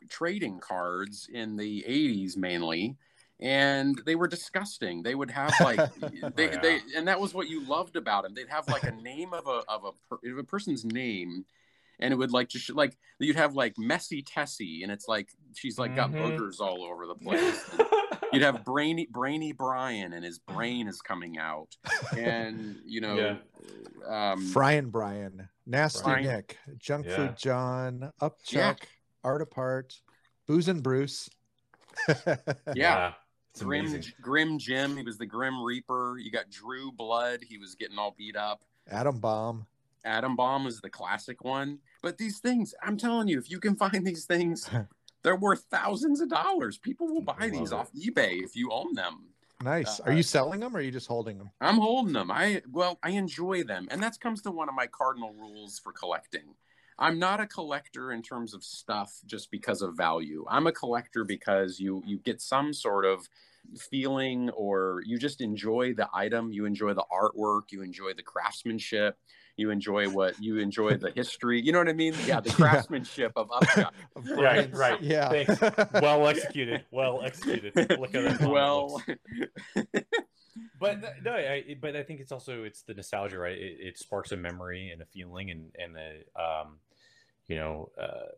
trading 0.10 0.60
cards 0.60 1.30
in 1.32 1.56
the 1.56 1.86
80s 1.88 2.36
mainly 2.36 2.96
and 3.40 4.02
they 4.08 4.16
were 4.16 4.28
disgusting. 4.28 5.04
They 5.04 5.14
would 5.14 5.30
have 5.30 5.54
like 5.62 5.78
they, 6.36 6.50
Oh, 6.50 6.52
yeah. 6.52 6.60
they 6.60 6.80
and 6.96 7.08
that 7.08 7.20
was 7.20 7.36
what 7.36 7.48
you 7.48 7.64
loved 7.68 7.96
about 7.96 8.24
them. 8.24 8.34
They'd 8.34 8.50
have 8.50 8.68
like 8.70 8.84
a 8.86 8.92
name 8.92 9.34
of 9.34 9.46
a 9.46 9.62
of 9.68 9.84
a, 9.86 9.92
per, 10.10 10.32
of 10.32 10.38
a 10.40 10.44
person's 10.44 10.84
name 10.84 11.46
and 12.00 12.14
it 12.14 12.18
would 12.18 12.32
like 12.32 12.50
just 12.50 12.70
like 12.74 12.98
you'd 13.20 13.36
have 13.36 13.56
like 13.56 13.74
Messy 13.78 14.22
Tessie 14.22 14.84
and 14.84 14.92
it's 14.92 15.08
like 15.08 15.30
she's 15.56 15.78
like 15.80 15.96
got 15.96 16.12
Mhm. 16.12 16.38
boogers 16.38 16.60
all 16.60 16.84
over 16.84 17.08
the 17.08 17.16
place. 17.24 17.70
You'd 18.34 18.44
have 18.44 18.64
brainy 18.66 19.08
brainy 19.10 19.52
Brian 19.54 20.14
and 20.14 20.24
his 20.24 20.38
brain 20.40 20.88
is 20.88 21.02
coming 21.02 21.38
out 21.38 21.76
and 22.18 22.78
you 22.86 23.02
know 23.02 23.38
um 24.08 24.52
Brian 24.54 24.90
Brian, 24.90 25.50
Nasty 25.66 26.04
Brian. 26.04 26.24
Nick, 26.24 26.58
Junk 26.78 27.06
Yeah. 27.08 27.16
Food 27.16 27.38
John, 27.38 28.12
Upchuck, 28.22 28.52
Yeah. 28.52 28.76
Art 29.24 29.42
Apart, 29.42 29.96
Booze 30.48 30.68
and 30.68 30.84
Bruce. 30.84 31.30
yeah. 32.76 33.14
it's 33.52 33.62
Grim 33.64 33.86
amazing 33.88 34.12
Grim 34.22 34.60
Jim, 34.60 34.96
he 34.98 35.04
was 35.04 35.18
the 35.18 35.26
Grim 35.26 35.62
Reaper. 35.64 36.18
You 36.20 36.32
got 36.32 36.50
Drew 36.50 36.92
Blood, 36.92 37.40
he 37.48 37.58
was 37.58 37.76
getting 37.76 37.98
all 37.98 38.14
beat 38.18 38.36
up. 38.36 38.62
Adam 38.90 39.20
Bomb. 39.20 39.66
Adam 40.06 40.36
Bomb 40.36 40.64
was 40.64 40.80
the 40.80 40.90
classic 40.90 41.44
one. 41.44 41.80
But 42.08 42.18
these 42.18 42.40
things, 42.40 42.74
I'm 42.82 42.96
telling 42.96 43.28
you, 43.28 43.38
if 43.38 43.52
you 43.52 43.60
can 43.60 43.76
find 43.76 44.08
these 44.08 44.24
things, 44.24 44.70
they're 45.24 45.36
worth 45.36 45.66
thousands 45.70 46.22
of 46.22 46.30
dollars. 46.30 46.78
People 46.78 47.08
will 47.08 47.20
buy 47.20 47.50
these 47.50 47.74
love 47.74 47.82
off 47.82 47.92
eBay 47.92 48.42
if 48.42 48.56
you 48.56 48.72
own 48.72 48.94
them. 48.94 49.26
Nice. 49.62 50.00
Uh, 50.00 50.04
Are 50.06 50.14
you 50.14 50.24
selling 50.24 50.62
them 50.62 50.74
or 50.74 50.80
are 50.80 50.82
you 50.82 50.90
just 50.90 51.08
holding 51.08 51.38
them? 51.38 51.52
I'm 51.60 51.76
holding 51.76 52.14
them. 52.14 52.32
I 52.32 52.62
well, 52.72 52.98
I 53.04 53.10
enjoy 53.10 53.64
them, 53.66 53.90
and 53.92 54.02
that 54.02 54.18
comes 54.22 54.42
to 54.44 54.52
one 54.52 54.70
of 54.70 54.76
my 54.76 54.88
cardinal 54.88 55.34
rules 55.34 55.80
for 55.80 55.92
collecting. 55.92 56.56
I'm 56.98 57.20
not 57.20 57.42
a 57.42 57.46
collector 57.46 58.14
in 58.14 58.22
terms 58.22 58.54
of 58.54 58.64
stuff 58.64 59.20
just 59.26 59.52
because 59.52 59.82
of 59.82 59.98
value. 59.98 60.46
I'm 60.50 60.66
a 60.66 60.72
collector 60.72 61.26
because 61.26 61.78
you 61.78 62.02
you 62.06 62.20
get 62.20 62.40
some 62.40 62.72
sort 62.72 63.04
of 63.04 63.28
feeling 63.78 64.50
or 64.52 65.02
you 65.06 65.18
just 65.18 65.42
enjoy 65.42 65.94
the 65.94 66.08
item, 66.14 66.54
you 66.54 66.64
enjoy 66.64 66.94
the 66.94 67.04
artwork, 67.12 67.64
you 67.72 67.82
enjoy 67.82 68.14
the 68.14 68.24
craftsmanship, 68.24 69.18
you 69.58 69.72
enjoy 69.72 70.08
what 70.10 70.42
you 70.42 70.58
enjoy 70.60 70.98
the 70.98 71.12
history. 71.12 71.60
You 71.60 71.72
know 71.72 71.80
what 71.80 71.90
I 71.90 71.94
mean? 71.94 72.14
Yeah, 72.26 72.40
the 72.40 72.50
Yeah. 72.50 72.56
craftsmanship 72.56 73.34
of 73.36 73.50
Upshot. 73.52 73.94
Right, 74.36 74.74
right. 74.74 75.02
Yeah. 75.02 75.30
Thanks. 75.30 75.60
well 75.94 76.28
executed 76.28 76.86
well 76.92 77.22
executed 77.24 77.74
look 78.00 78.16
at 78.16 78.40
that 78.40 78.48
well, 78.48 79.02
but 80.80 81.02
no 81.24 81.34
I, 81.34 81.76
but 81.80 81.96
i 81.96 82.04
think 82.04 82.20
it's 82.20 82.32
also 82.32 82.64
it's 82.64 82.82
the 82.82 82.94
nostalgia 82.96 83.38
right 83.38 83.58
it, 83.58 83.78
it 83.80 83.98
sparks 84.00 84.32
a 84.32 84.38
memory 84.38 84.90
and 84.90 85.02
a 85.02 85.06
feeling 85.06 85.52
and 85.52 85.72
and 85.78 85.96
a, 85.98 86.42
um 86.42 86.80
you 87.48 87.56
know 87.56 87.90
uh 88.00 88.32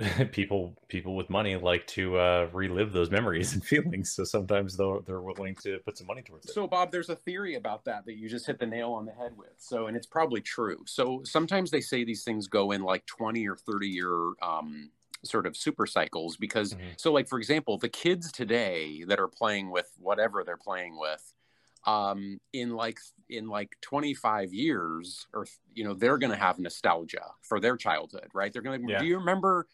people 0.32 0.76
people 0.88 1.14
with 1.14 1.30
money 1.30 1.54
like 1.54 1.86
to 1.86 2.18
uh 2.18 2.48
relive 2.52 2.92
those 2.92 3.10
memories 3.12 3.52
and 3.52 3.64
feelings 3.72 4.10
so 4.10 4.24
sometimes 4.24 4.76
they're 4.76 4.98
they're 5.06 5.20
willing 5.20 5.54
to 5.54 5.78
put 5.84 5.96
some 5.96 6.06
money 6.08 6.20
towards 6.20 6.46
it 6.46 6.52
So, 6.52 6.66
Bob, 6.66 6.90
there's 6.90 7.10
a 7.10 7.16
theory 7.16 7.54
about 7.54 7.84
that 7.84 8.04
that 8.06 8.16
you 8.16 8.28
just 8.28 8.44
hit 8.46 8.58
the 8.58 8.66
nail 8.66 8.90
on 8.92 9.06
the 9.06 9.12
head 9.12 9.36
with. 9.36 9.54
So, 9.56 9.86
and 9.86 9.96
it's 9.96 10.06
probably 10.06 10.40
true. 10.40 10.82
So, 10.86 11.22
sometimes 11.24 11.70
they 11.70 11.80
say 11.80 12.04
these 12.04 12.24
things 12.24 12.48
go 12.48 12.72
in 12.72 12.82
like 12.82 13.06
20 13.06 13.46
or 13.46 13.56
30 13.56 13.88
year 13.88 14.32
um, 14.42 14.90
sort 15.22 15.46
of 15.46 15.56
super 15.56 15.86
cycles 15.86 16.36
because, 16.36 16.74
Mhm. 16.74 16.94
so, 16.96 17.12
like, 17.12 17.28
for 17.28 17.38
example, 17.38 17.78
the 17.78 17.88
kids 17.88 18.32
today 18.32 19.04
that 19.04 19.20
are 19.20 19.28
playing 19.28 19.70
with 19.70 19.90
whatever 19.96 20.42
they're 20.44 20.56
playing 20.56 20.98
with, 20.98 21.32
um, 21.86 22.40
in 22.52 22.74
like 22.74 22.98
in 23.28 23.48
like 23.48 23.76
25 23.80 24.52
years, 24.52 25.28
or 25.32 25.46
you 25.72 25.84
know, 25.84 25.94
they're 25.94 26.18
going 26.18 26.32
to 26.32 26.36
have 26.36 26.58
nostalgia 26.58 27.26
for 27.42 27.60
their 27.60 27.76
childhood, 27.76 28.28
right? 28.34 28.52
They're 28.52 28.62
going 28.62 28.84
to. 28.84 28.92
Yeah. 28.92 28.98
Do 28.98 29.06
you 29.06 29.18
remember? 29.18 29.68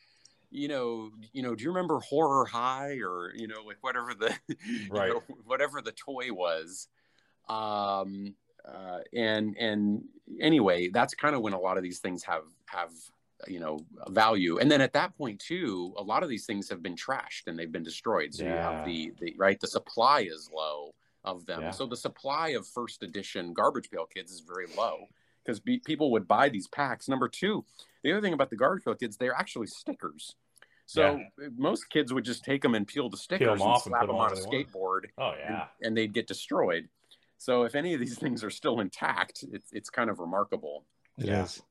You 0.51 0.69
know, 0.69 1.11
you 1.33 1.43
know, 1.43 1.55
do 1.55 1.63
you 1.65 1.71
remember 1.71 2.01
Horror 2.01 2.45
High 2.45 2.99
or 3.03 3.33
you 3.35 3.47
know, 3.47 3.63
like 3.67 3.79
whatever 3.81 4.15
the 4.15 4.35
you 4.49 4.89
know, 4.93 5.23
whatever 5.45 5.81
the 5.81 5.93
toy 5.93 6.33
was. 6.33 6.89
Um, 7.49 8.35
uh, 8.67 8.99
and 9.15 9.57
and 9.59 10.03
anyway, 10.41 10.89
that's 10.89 11.15
kind 11.15 11.35
of 11.35 11.43
when 11.43 11.53
a 11.53 11.59
lot 11.59 11.77
of 11.77 11.83
these 11.83 11.99
things 11.99 12.23
have 12.25 12.45
have 12.67 12.91
you 13.47 13.61
know 13.61 13.79
value. 14.09 14.59
And 14.59 14.71
then 14.71 14.81
at 14.81 14.93
that 14.93 15.17
point 15.17 15.41
too, 15.41 15.95
a 15.97 16.03
lot 16.03 16.23
of 16.23 16.29
these 16.29 16.47
things 16.47 16.69
have 16.69 16.83
been 16.83 16.97
trashed 16.97 17.47
and 17.47 17.59
they've 17.59 17.73
been 17.73 17.83
destroyed. 17.83 18.35
So 18.35 18.45
you 18.45 18.51
have 18.51 18.85
the 18.85 19.13
the 19.21 19.35
right, 19.39 19.59
the 19.59 19.67
supply 19.67 20.21
is 20.21 20.51
low 20.55 20.95
of 21.25 21.47
them. 21.47 21.63
Yeah. 21.63 21.71
So 21.71 21.87
the 21.87 21.97
supply 21.97 22.49
of 22.51 22.67
first 22.67 23.03
edition 23.03 23.53
Garbage 23.53 23.91
Pail 23.91 24.07
Kids 24.07 24.33
is 24.33 24.41
very 24.41 24.67
low 24.77 25.07
because 25.45 25.61
be- 25.61 25.81
people 25.81 26.11
would 26.13 26.29
buy 26.29 26.49
these 26.49 26.67
packs. 26.69 27.09
Number 27.09 27.29
two, 27.29 27.65
the 28.03 28.13
other 28.13 28.21
thing 28.21 28.33
about 28.33 28.51
the 28.51 28.57
Garbage 28.57 28.85
Pail 28.85 28.95
Kids, 28.95 29.17
they're 29.17 29.35
actually 29.35 29.67
stickers. 29.67 30.37
So 30.91 31.21
most 31.57 31.89
kids 31.89 32.13
would 32.13 32.25
just 32.25 32.45
take 32.45 32.63
them 32.63 32.75
and 32.75 32.85
peel 32.87 33.09
the 33.09 33.17
stickers 33.17 33.47
them 33.61 33.63
off 33.63 33.87
and 33.87 33.95
and 33.95 34.01
slap 34.01 34.01
put 34.01 34.07
them 34.09 34.17
them 34.17 34.21
on 34.27 34.33
a 34.33 34.35
where 34.35 34.45
want. 34.47 34.73
skateboard 34.73 35.01
oh 35.19 35.31
and, 35.31 35.39
yeah 35.39 35.65
and 35.83 35.97
they'd 35.97 36.13
get 36.13 36.27
destroyed. 36.27 36.89
So 37.39 37.63
if 37.63 37.75
any 37.77 37.95
of 37.95 38.01
these 38.01 38.19
things 38.25 38.43
are 38.43 38.51
still 38.51 38.81
intact, 38.81 39.45
it's 39.53 39.73
it's 39.73 39.89
kind 39.91 40.11
of 40.11 40.19
remarkable. 40.19 40.85
It 41.19 41.27
Yeah. 41.27 41.45
is. 41.45 41.63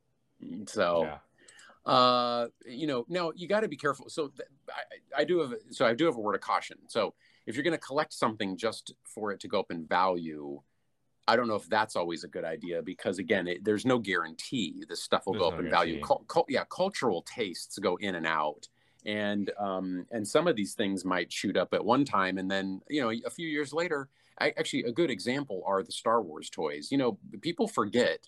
So 0.67 1.03
yeah 1.03 1.17
uh 1.86 2.47
you 2.65 2.86
know 2.88 3.05
now 3.08 3.32
you 3.36 3.47
got 3.47 3.62
to 3.62 3.67
be 3.69 3.77
careful 3.77 4.10
so 4.10 4.27
th- 4.27 4.47
I, 5.15 5.21
I 5.21 5.23
do 5.23 5.39
have 5.39 5.53
so 5.71 5.86
i 5.86 5.93
do 5.93 6.05
have 6.08 6.17
a 6.17 6.19
word 6.19 6.36
of 6.36 6.41
caution 6.41 6.77
so 6.88 7.13
if 7.47 7.55
you're 7.55 7.63
going 7.63 7.71
to 7.71 7.77
collect 7.79 8.12
something 8.13 8.58
just 8.58 8.93
for 9.05 9.32
it 9.32 9.39
to 9.39 9.47
go 9.47 9.62
up 9.62 9.71
in 9.71 9.86
value 9.86 10.62
i 11.25 11.38
don't 11.38 11.47
know 11.47 11.55
if 11.55 11.69
that's 11.69 11.95
always 11.95 12.25
a 12.25 12.27
good 12.27 12.43
idea 12.43 12.82
because 12.82 13.17
again 13.17 13.47
it, 13.47 13.63
there's 13.63 13.86
no 13.86 13.97
guarantee 13.97 14.84
this 14.89 15.01
stuff 15.01 15.25
will 15.25 15.34
There's 15.34 15.41
go 15.41 15.49
no 15.51 15.55
up 15.55 15.60
in 15.63 15.69
value 15.69 15.93
guarantee. 15.93 16.08
Cul- 16.08 16.25
cul- 16.27 16.45
yeah 16.49 16.65
cultural 16.69 17.21
tastes 17.21 17.79
go 17.79 17.95
in 17.95 18.15
and 18.15 18.27
out 18.27 18.67
and 19.05 19.51
um 19.57 20.05
and 20.12 20.27
some 20.27 20.47
of 20.47 20.55
these 20.55 20.73
things 20.73 21.05
might 21.05 21.31
shoot 21.31 21.55
up 21.55 21.73
at 21.73 21.83
one 21.83 22.03
time 22.03 22.38
and 22.38 22.51
then 22.51 22.81
you 22.89 23.01
know 23.01 23.09
a 23.25 23.29
few 23.29 23.47
years 23.47 23.71
later 23.71 24.09
I, 24.39 24.49
actually 24.57 24.83
a 24.83 24.91
good 24.91 25.09
example 25.09 25.63
are 25.65 25.83
the 25.83 25.91
star 25.91 26.21
wars 26.21 26.49
toys 26.49 26.89
you 26.91 26.97
know 26.97 27.17
people 27.41 27.67
forget 27.67 28.19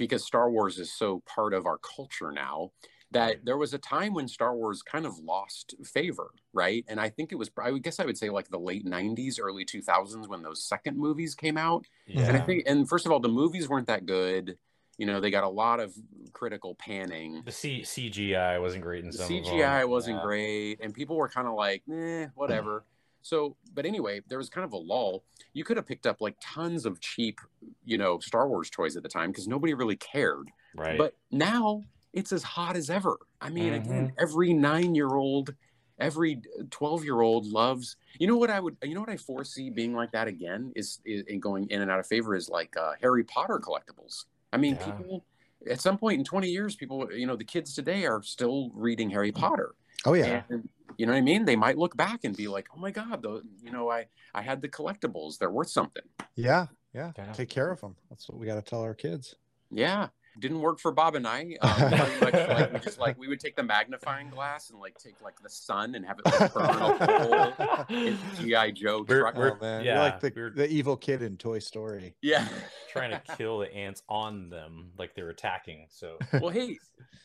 because 0.00 0.24
Star 0.24 0.50
Wars 0.50 0.78
is 0.78 0.90
so 0.90 1.22
part 1.26 1.52
of 1.52 1.66
our 1.66 1.78
culture 1.78 2.32
now 2.32 2.72
that 3.12 3.44
there 3.44 3.58
was 3.58 3.74
a 3.74 3.78
time 3.78 4.14
when 4.14 4.26
Star 4.26 4.56
Wars 4.56 4.82
kind 4.82 5.04
of 5.04 5.18
lost 5.18 5.74
favor, 5.84 6.30
right? 6.54 6.84
And 6.88 6.98
I 6.98 7.10
think 7.10 7.32
it 7.32 7.34
was, 7.34 7.50
I 7.62 7.70
would 7.70 7.82
guess 7.82 8.00
I 8.00 8.06
would 8.06 8.16
say 8.16 8.30
like 8.30 8.48
the 8.48 8.58
late 8.58 8.86
90s, 8.86 9.38
early 9.40 9.64
2000s 9.64 10.26
when 10.26 10.42
those 10.42 10.64
second 10.64 10.96
movies 10.96 11.34
came 11.34 11.58
out. 11.58 11.84
Yeah. 12.06 12.28
And 12.28 12.36
I 12.36 12.40
think, 12.40 12.62
and 12.66 12.88
first 12.88 13.04
of 13.04 13.12
all, 13.12 13.20
the 13.20 13.28
movies 13.28 13.68
weren't 13.68 13.88
that 13.88 14.06
good. 14.06 14.56
You 15.00 15.06
know, 15.06 15.18
they 15.18 15.30
got 15.30 15.44
a 15.44 15.48
lot 15.48 15.80
of 15.80 15.94
critical 16.34 16.74
panning. 16.74 17.40
the 17.46 17.50
C- 17.50 17.80
CGI 17.80 18.60
wasn't 18.60 18.82
great 18.82 19.02
in 19.02 19.06
The 19.10 19.16
some 19.16 19.34
of 19.34 19.44
CGI 19.46 19.88
wasn't 19.88 20.18
Yeah. 20.18 20.22
great, 20.22 20.80
and 20.82 20.92
people 20.92 21.16
were 21.16 21.26
kind 21.30 21.48
of 21.48 21.54
like, 21.54 21.82
eh, 21.90 22.26
whatever. 22.34 22.84
So, 23.22 23.56
but 23.72 23.86
anyway, 23.86 24.20
there 24.28 24.36
was 24.36 24.50
kind 24.50 24.62
of 24.66 24.74
a 24.74 24.76
lull. 24.76 25.24
You 25.54 25.64
could 25.64 25.78
have 25.78 25.86
picked 25.86 26.06
up 26.06 26.20
like 26.20 26.36
tons 26.42 26.84
of 26.84 27.00
cheap, 27.00 27.40
you 27.82 27.96
know, 27.96 28.18
Star 28.18 28.46
Wars 28.46 28.68
toys 28.68 28.94
at 28.94 29.02
the 29.02 29.08
time 29.08 29.30
because 29.30 29.48
nobody 29.48 29.72
really 29.72 29.96
cared. 29.96 30.50
Right. 30.76 30.98
But 30.98 31.14
now 31.30 31.82
it's 32.12 32.30
as 32.30 32.42
hot 32.42 32.76
as 32.76 32.90
ever. 32.90 33.16
I 33.40 33.48
mean, 33.48 33.72
Mm-hmm. 33.72 33.90
again, 33.90 34.12
every 34.18 34.52
nine 34.52 34.94
year 34.94 35.14
old, 35.14 35.54
every 35.98 36.42
12 36.70 37.04
year 37.04 37.22
old 37.22 37.46
loves, 37.46 37.96
you 38.18 38.26
know 38.26 38.36
what 38.36 38.50
I 38.50 38.60
would, 38.60 38.76
you 38.82 38.92
know 38.94 39.00
what 39.00 39.08
I 39.08 39.16
foresee 39.16 39.70
being 39.70 39.94
like 39.94 40.12
that 40.12 40.28
again 40.28 40.72
is, 40.76 40.98
is 41.06 41.22
in 41.22 41.40
going 41.40 41.68
in 41.70 41.80
and 41.80 41.90
out 41.90 42.00
of 42.00 42.06
favor 42.06 42.34
is 42.34 42.50
like 42.50 42.76
uh, 42.76 42.92
Harry 43.00 43.24
Potter 43.24 43.58
collectibles. 43.62 44.26
I 44.52 44.56
mean, 44.56 44.76
Yeah. 44.76 44.90
people 44.92 45.24
at 45.70 45.80
some 45.80 45.98
point 45.98 46.18
in 46.18 46.24
20 46.24 46.48
years, 46.48 46.74
people, 46.74 47.12
you 47.12 47.26
know, 47.26 47.36
the 47.36 47.44
kids 47.44 47.74
today 47.74 48.06
are 48.06 48.22
still 48.22 48.70
reading 48.74 49.10
Harry 49.10 49.32
Potter. 49.32 49.74
Oh 50.06 50.14
yeah. 50.14 50.42
And, 50.48 50.68
you 50.96 51.06
know 51.06 51.12
what 51.12 51.18
I 51.18 51.22
mean? 51.22 51.44
They 51.44 51.56
might 51.56 51.76
look 51.78 51.96
back 51.96 52.24
and 52.24 52.36
be 52.36 52.48
like, 52.48 52.68
oh 52.74 52.78
my 52.78 52.90
God, 52.90 53.22
the, 53.22 53.42
you 53.62 53.70
know, 53.70 53.90
I, 53.90 54.06
I 54.34 54.42
had 54.42 54.62
the 54.62 54.68
collectibles. 54.68 55.38
They're 55.38 55.50
worth 55.50 55.68
something. 55.70 56.02
Yeah. 56.34 56.66
Yeah. 56.94 57.12
Yeah. 57.16 57.32
Take 57.32 57.50
care 57.50 57.70
of 57.70 57.80
them. 57.80 57.96
That's 58.08 58.28
what 58.28 58.38
we 58.38 58.46
got 58.46 58.56
to 58.56 58.62
tell 58.62 58.80
our 58.82 58.94
kids. 58.94 59.34
Yeah, 59.70 60.08
didn't 60.38 60.60
work 60.60 60.78
for 60.78 60.92
Bob 60.92 61.16
and 61.16 61.26
I. 61.26 61.56
Um, 61.62 61.90
much 61.90 62.20
like 62.48 62.72
we 62.72 62.78
just 62.80 62.98
like 62.98 63.18
we 63.18 63.28
would 63.28 63.40
take 63.40 63.56
the 63.56 63.62
magnifying 63.62 64.30
glass 64.30 64.70
and 64.70 64.78
like 64.78 64.96
take 64.98 65.20
like 65.20 65.40
the 65.42 65.48
sun 65.50 65.94
and 65.94 66.04
have 66.06 66.18
it 66.18 66.26
like 66.26 66.54
burn 66.54 66.64
a 66.66 67.24
hole 67.26 67.86
in 67.90 68.16
GI 68.38 68.72
Joe 68.80 69.04
We're- 69.08 69.20
truck. 69.22 69.36
we're- 69.36 69.52
oh 69.54 69.60
man, 69.60 69.84
yeah, 69.84 69.94
you're 69.94 70.02
like 70.02 70.20
the, 70.20 70.32
we're- 70.34 70.52
the 70.54 70.68
evil 70.68 70.96
kid 70.96 71.22
in 71.22 71.36
Toy 71.36 71.58
Story. 71.58 72.14
yeah. 72.22 72.46
trying 72.92 73.10
to 73.10 73.20
kill 73.36 73.58
the 73.60 73.72
ants 73.74 74.02
on 74.08 74.48
them 74.50 74.90
like 74.98 75.14
they're 75.14 75.30
attacking. 75.30 75.86
So 75.90 76.18
Well, 76.34 76.50
hey, 76.50 76.78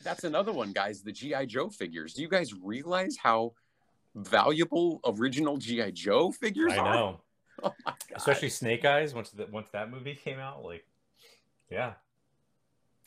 that's 0.04 0.24
another 0.24 0.52
one, 0.52 0.72
guys. 0.72 1.02
The 1.02 1.12
GI 1.12 1.46
Joe 1.46 1.68
figures. 1.70 2.14
Do 2.14 2.22
you 2.22 2.28
guys 2.28 2.52
realize 2.54 3.16
how 3.20 3.52
valuable 4.14 5.00
original 5.06 5.56
GI 5.56 5.92
Joe 5.92 6.32
figures 6.32 6.72
I 6.72 6.76
are? 6.78 6.94
know, 6.94 7.20
Oh 7.62 7.72
my 7.84 7.92
God. 7.92 7.96
especially 8.16 8.48
Snake 8.50 8.84
Eyes. 8.84 9.14
Once 9.14 9.30
that 9.30 9.50
once 9.52 9.68
that 9.70 9.90
movie 9.90 10.14
came 10.14 10.38
out, 10.38 10.64
like, 10.64 10.84
yeah, 11.70 11.94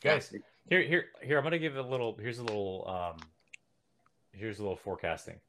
guys. 0.02 0.34
Here, 0.70 0.82
here, 0.82 1.06
here. 1.22 1.38
I'm 1.38 1.44
gonna 1.44 1.60
give 1.60 1.78
a 1.78 1.82
little. 1.82 2.18
Here's 2.20 2.40
a 2.40 2.44
little. 2.44 2.86
Um, 2.88 3.20
here's 4.32 4.60
a 4.60 4.62
little 4.62 4.78
forecasting. 4.78 5.40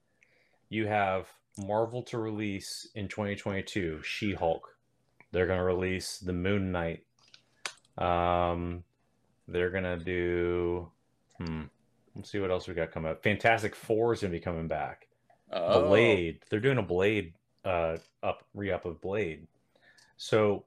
You 0.68 0.86
have 0.86 1.28
Marvel 1.58 2.02
to 2.04 2.18
release 2.18 2.88
in 2.94 3.08
2022. 3.08 4.00
She-Hulk. 4.02 4.76
They're 5.32 5.46
gonna 5.46 5.64
release 5.64 6.18
the 6.18 6.32
Moon 6.32 6.72
Knight. 6.72 7.04
Um, 7.98 8.84
they're 9.46 9.70
gonna 9.70 9.98
do. 9.98 10.90
Hmm. 11.38 11.62
Let's 12.14 12.30
see 12.30 12.40
what 12.40 12.50
else 12.50 12.66
we 12.66 12.74
got 12.74 12.90
coming 12.90 13.10
up. 13.10 13.22
Fantastic 13.22 13.74
Four 13.74 14.12
is 14.12 14.20
gonna 14.20 14.32
be 14.32 14.40
coming 14.40 14.68
back. 14.68 15.06
Oh. 15.52 15.88
Blade. 15.88 16.40
They're 16.50 16.60
doing 16.60 16.78
a 16.78 16.82
Blade 16.82 17.34
uh 17.64 17.98
up 18.22 18.44
re-up 18.54 18.84
of 18.86 19.00
Blade. 19.00 19.46
So 20.16 20.64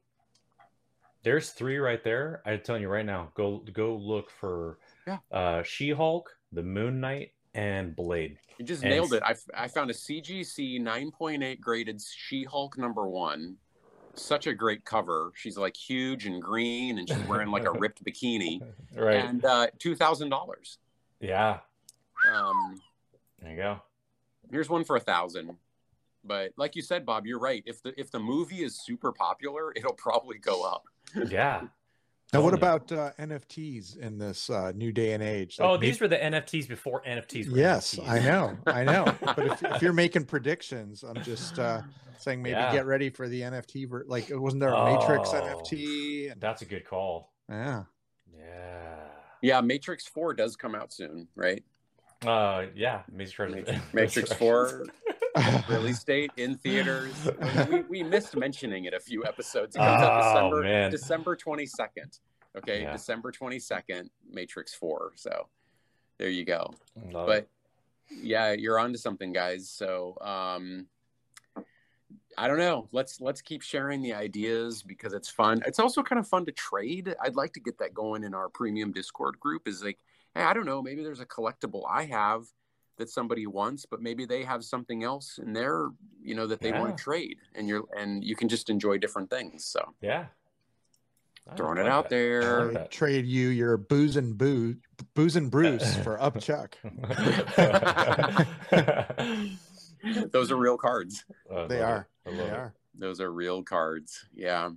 there's 1.24 1.52
three 1.52 1.78
right 1.78 2.04
there. 2.04 2.42
I'm 2.46 2.60
telling 2.62 2.82
you 2.82 2.90
right 2.90 3.06
now, 3.06 3.32
go 3.36 3.64
go 3.74 3.96
look 3.96 4.30
for 4.30 4.78
Yeah. 5.08 5.18
uh 5.32 5.64
She-Hulk, 5.64 6.30
the 6.52 6.64
Moon 6.64 7.00
Knight, 7.00 7.32
and 7.54 7.96
Blade. 7.96 8.38
You 8.58 8.66
just 8.66 8.84
And- 8.84 8.92
nailed 8.92 9.14
it. 9.14 9.24
I, 9.26 9.32
f- 9.32 9.50
I 9.54 9.68
found 9.68 9.90
a 9.90 9.94
CGC 9.94 10.80
9.8 10.80 11.60
graded 11.60 12.02
She 12.02 12.44
Hulk 12.44 12.78
number 12.78 13.08
one. 13.08 13.58
Such 14.16 14.46
a 14.46 14.54
great 14.54 14.86
cover. 14.86 15.32
She's 15.36 15.58
like 15.58 15.76
huge 15.76 16.28
and 16.28 16.40
green, 16.42 17.00
and 17.00 17.10
she's 17.10 17.24
wearing 17.28 17.50
like 17.50 17.66
a 17.66 17.72
ripped 17.80 18.04
bikini. 18.06 18.62
Right. 18.96 19.26
And 19.26 19.44
uh, 19.44 19.68
two 19.80 19.96
thousand 19.96 20.30
dollars. 20.30 20.78
yeah. 21.20 21.60
Um, 22.32 22.80
There 23.42 23.52
you 23.52 23.58
go. 23.58 23.82
here's 24.52 24.70
one 24.70 24.84
for 24.84 24.96
a 24.96 25.00
thousand. 25.00 25.58
But 26.24 26.54
like 26.58 26.76
you 26.76 26.82
said, 26.84 27.06
Bob, 27.08 27.26
you're 27.26 27.40
right. 27.40 27.64
If 27.66 27.82
the 27.82 28.00
if 28.00 28.12
the 28.12 28.20
movie 28.20 28.64
is 28.64 28.80
super 28.80 29.12
popular, 29.12 29.74
it'll 29.76 29.94
probably 29.94 30.38
go 30.38 30.64
up. 30.64 30.86
Yeah. 31.28 31.62
Now, 32.34 32.42
what 32.42 32.56
about 32.56 32.92
uh, 32.92 33.12
NFTs 33.20 33.96
in 33.98 34.18
this 34.18 34.50
uh, 34.50 34.72
new 34.76 34.92
day 34.92 35.14
and 35.14 35.22
age? 35.22 35.58
Oh, 35.60 35.74
Like, 35.74 35.82
these 35.82 36.02
were 36.02 36.08
the 36.08 36.18
NFTs 36.18 36.68
before 36.68 37.04
NFTs 37.08 37.52
were 37.52 37.58
Yes, 37.58 37.94
NFTs. 37.94 38.10
I 38.10 38.20
know, 38.20 38.58
I 38.66 38.84
know. 38.84 39.16
But 39.22 39.40
if, 39.46 39.64
if 39.64 39.82
you're 39.84 39.94
making 39.94 40.26
predictions, 40.26 41.04
I'm 41.04 41.22
just 41.24 41.60
uh, 41.60 41.82
saying 42.18 42.42
maybe 42.42 42.54
Yeah. 42.54 42.72
get 42.72 42.88
ready 42.88 43.12
for 43.12 43.28
the 43.30 43.42
NFT. 43.42 43.88
Ver- 43.88 44.06
like, 44.08 44.30
wasn't 44.32 44.62
there 44.62 44.74
a 44.74 44.84
Matrix 44.84 45.30
Oh. 45.32 45.42
NFT? 45.42 46.32
And, 46.32 46.42
That's 46.42 46.64
a 46.64 46.66
good 46.66 46.86
call. 46.88 47.32
yeah, 47.50 47.84
Yeah. 48.36 48.96
Yeah, 49.44 49.62
Matrix 49.62 50.08
Four 50.08 50.34
does 50.34 50.56
come 50.56 50.74
out 50.74 50.92
soon, 50.92 51.28
right? 51.36 51.64
Uh 52.26 52.68
yeah, 52.74 53.02
Matrix, 53.12 53.54
Matrix, 53.54 53.82
Matrix 53.94 54.34
Four 54.34 54.86
release 55.70 56.04
date 56.04 56.32
in 56.38 56.58
theaters. 56.58 57.14
we, 57.70 57.82
we 57.84 58.04
missed 58.04 58.36
mentioning 58.36 58.86
it 58.86 58.94
a 58.94 59.00
few 59.00 59.26
episodes. 59.26 59.76
It 59.76 59.80
comes 59.80 60.02
out 60.04 60.22
Oh, 60.22 60.34
December 60.34 60.62
man. 60.64 60.92
December 60.92 61.36
twenty 61.36 61.66
second. 61.66 62.20
Okay, 62.58 62.84
Yeah. 62.84 62.92
December 62.92 63.32
twenty 63.32 63.60
second, 63.60 64.10
Matrix 64.32 64.74
Four. 64.76 65.12
So 65.16 65.48
there 66.20 66.30
you 66.30 66.46
go. 66.46 66.74
Love 67.12 67.28
but 67.28 67.38
it. 67.38 67.50
yeah, 68.22 68.52
you're 68.52 68.78
onto 68.80 68.98
something, 68.98 69.34
guys. 69.34 69.70
So 69.70 70.18
um, 70.22 70.86
I 72.38 72.48
don't 72.48 72.58
know. 72.60 72.88
Let's 72.92 73.22
let's 73.22 73.42
keep 73.42 73.62
sharing 73.62 74.02
the 74.02 74.14
ideas 74.14 74.84
because 74.84 75.14
it's 75.14 75.30
fun. 75.30 75.62
It's 75.66 75.80
also 75.80 76.04
kind 76.04 76.20
of 76.20 76.28
fun 76.28 76.46
to 76.46 76.52
trade. 76.52 77.16
I'd 77.22 77.36
like 77.36 77.54
to 77.54 77.60
get 77.60 77.78
that 77.80 77.94
going 77.94 78.24
in 78.24 78.34
our 78.34 78.50
premium 78.50 78.92
Discord 78.92 79.40
group. 79.40 79.68
Is 79.68 79.84
like, 79.84 80.00
hey, 80.36 80.42
I 80.44 80.54
don't 80.54 80.66
know, 80.66 80.82
maybe 80.82 81.04
there's 81.04 81.20
a 81.20 81.26
collectible 81.26 81.84
I 81.90 82.06
have 82.06 82.46
that 82.98 83.10
somebody 83.10 83.48
wants, 83.48 83.86
but 83.86 84.02
maybe 84.02 84.26
they 84.26 84.44
have 84.44 84.64
something 84.64 85.04
else 85.04 85.40
in 85.40 85.54
there, 85.54 85.90
you 86.22 86.36
know, 86.36 86.48
that 86.48 86.62
they 86.62 86.70
Yeah. 86.70 86.80
want 86.82 86.98
to 86.98 87.04
trade, 87.04 87.38
and 87.56 87.68
you're 87.68 87.84
and 87.98 88.24
you 88.24 88.36
can 88.36 88.50
just 88.50 88.70
enjoy 88.70 88.98
different 88.98 89.30
things. 89.30 89.66
So 89.66 89.94
yeah. 90.02 90.28
I 91.50 91.56
throwing 91.56 91.78
like 91.78 91.88
it 91.88 91.92
out 91.92 92.04
that. 92.06 92.10
there. 92.16 92.72
like 92.72 92.92
trade 92.92 93.26
you 93.26 93.50
your 93.50 93.76
booze 93.78 94.16
and 94.16 94.38
boo, 94.38 94.78
booze 95.14 95.36
and 95.36 95.52
Bruce 95.52 95.96
for 96.04 96.18
Upchuck. 96.18 96.74
Those 100.32 100.52
are 100.52 100.58
real 100.58 100.78
cards. 100.78 101.24
I 101.52 101.66
They 101.68 101.80
love 101.80 101.90
are. 101.90 102.08
it. 102.26 102.30
I 102.30 102.30
love 102.30 102.38
They 102.38 102.44
it. 102.46 102.54
are. 102.54 102.74
those 102.96 103.20
are 103.20 103.32
real 103.32 103.64
cards 103.64 104.24
yeah 104.36 104.70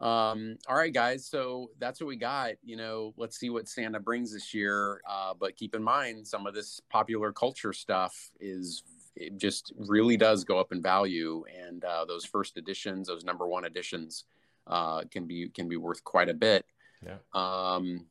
um 0.00 0.56
all 0.68 0.76
right 0.76 0.94
guys 0.94 1.26
so 1.26 1.70
that's 1.80 2.00
what 2.00 2.06
we 2.06 2.14
got 2.16 2.52
you 2.62 2.76
know 2.76 3.12
let's 3.16 3.36
see 3.36 3.50
what 3.50 3.68
santa 3.68 3.98
brings 3.98 4.32
this 4.32 4.54
year 4.54 5.00
uh 5.08 5.34
but 5.38 5.56
keep 5.56 5.74
in 5.74 5.82
mind 5.82 6.24
some 6.26 6.46
of 6.46 6.54
this 6.54 6.80
popular 6.88 7.32
culture 7.32 7.72
stuff 7.72 8.30
is 8.38 8.84
it 9.16 9.36
just 9.36 9.72
really 9.76 10.16
does 10.16 10.44
go 10.44 10.56
up 10.60 10.70
in 10.70 10.80
value 10.80 11.42
and 11.66 11.84
uh 11.84 12.04
those 12.04 12.24
first 12.24 12.56
editions 12.56 13.08
those 13.08 13.24
number 13.24 13.48
one 13.48 13.64
editions 13.64 14.24
uh 14.68 15.02
can 15.10 15.26
be 15.26 15.48
can 15.48 15.68
be 15.68 15.76
worth 15.76 16.04
quite 16.04 16.28
a 16.28 16.34
bit 16.34 16.64
Yeah. 17.04 17.16
um 17.34 18.06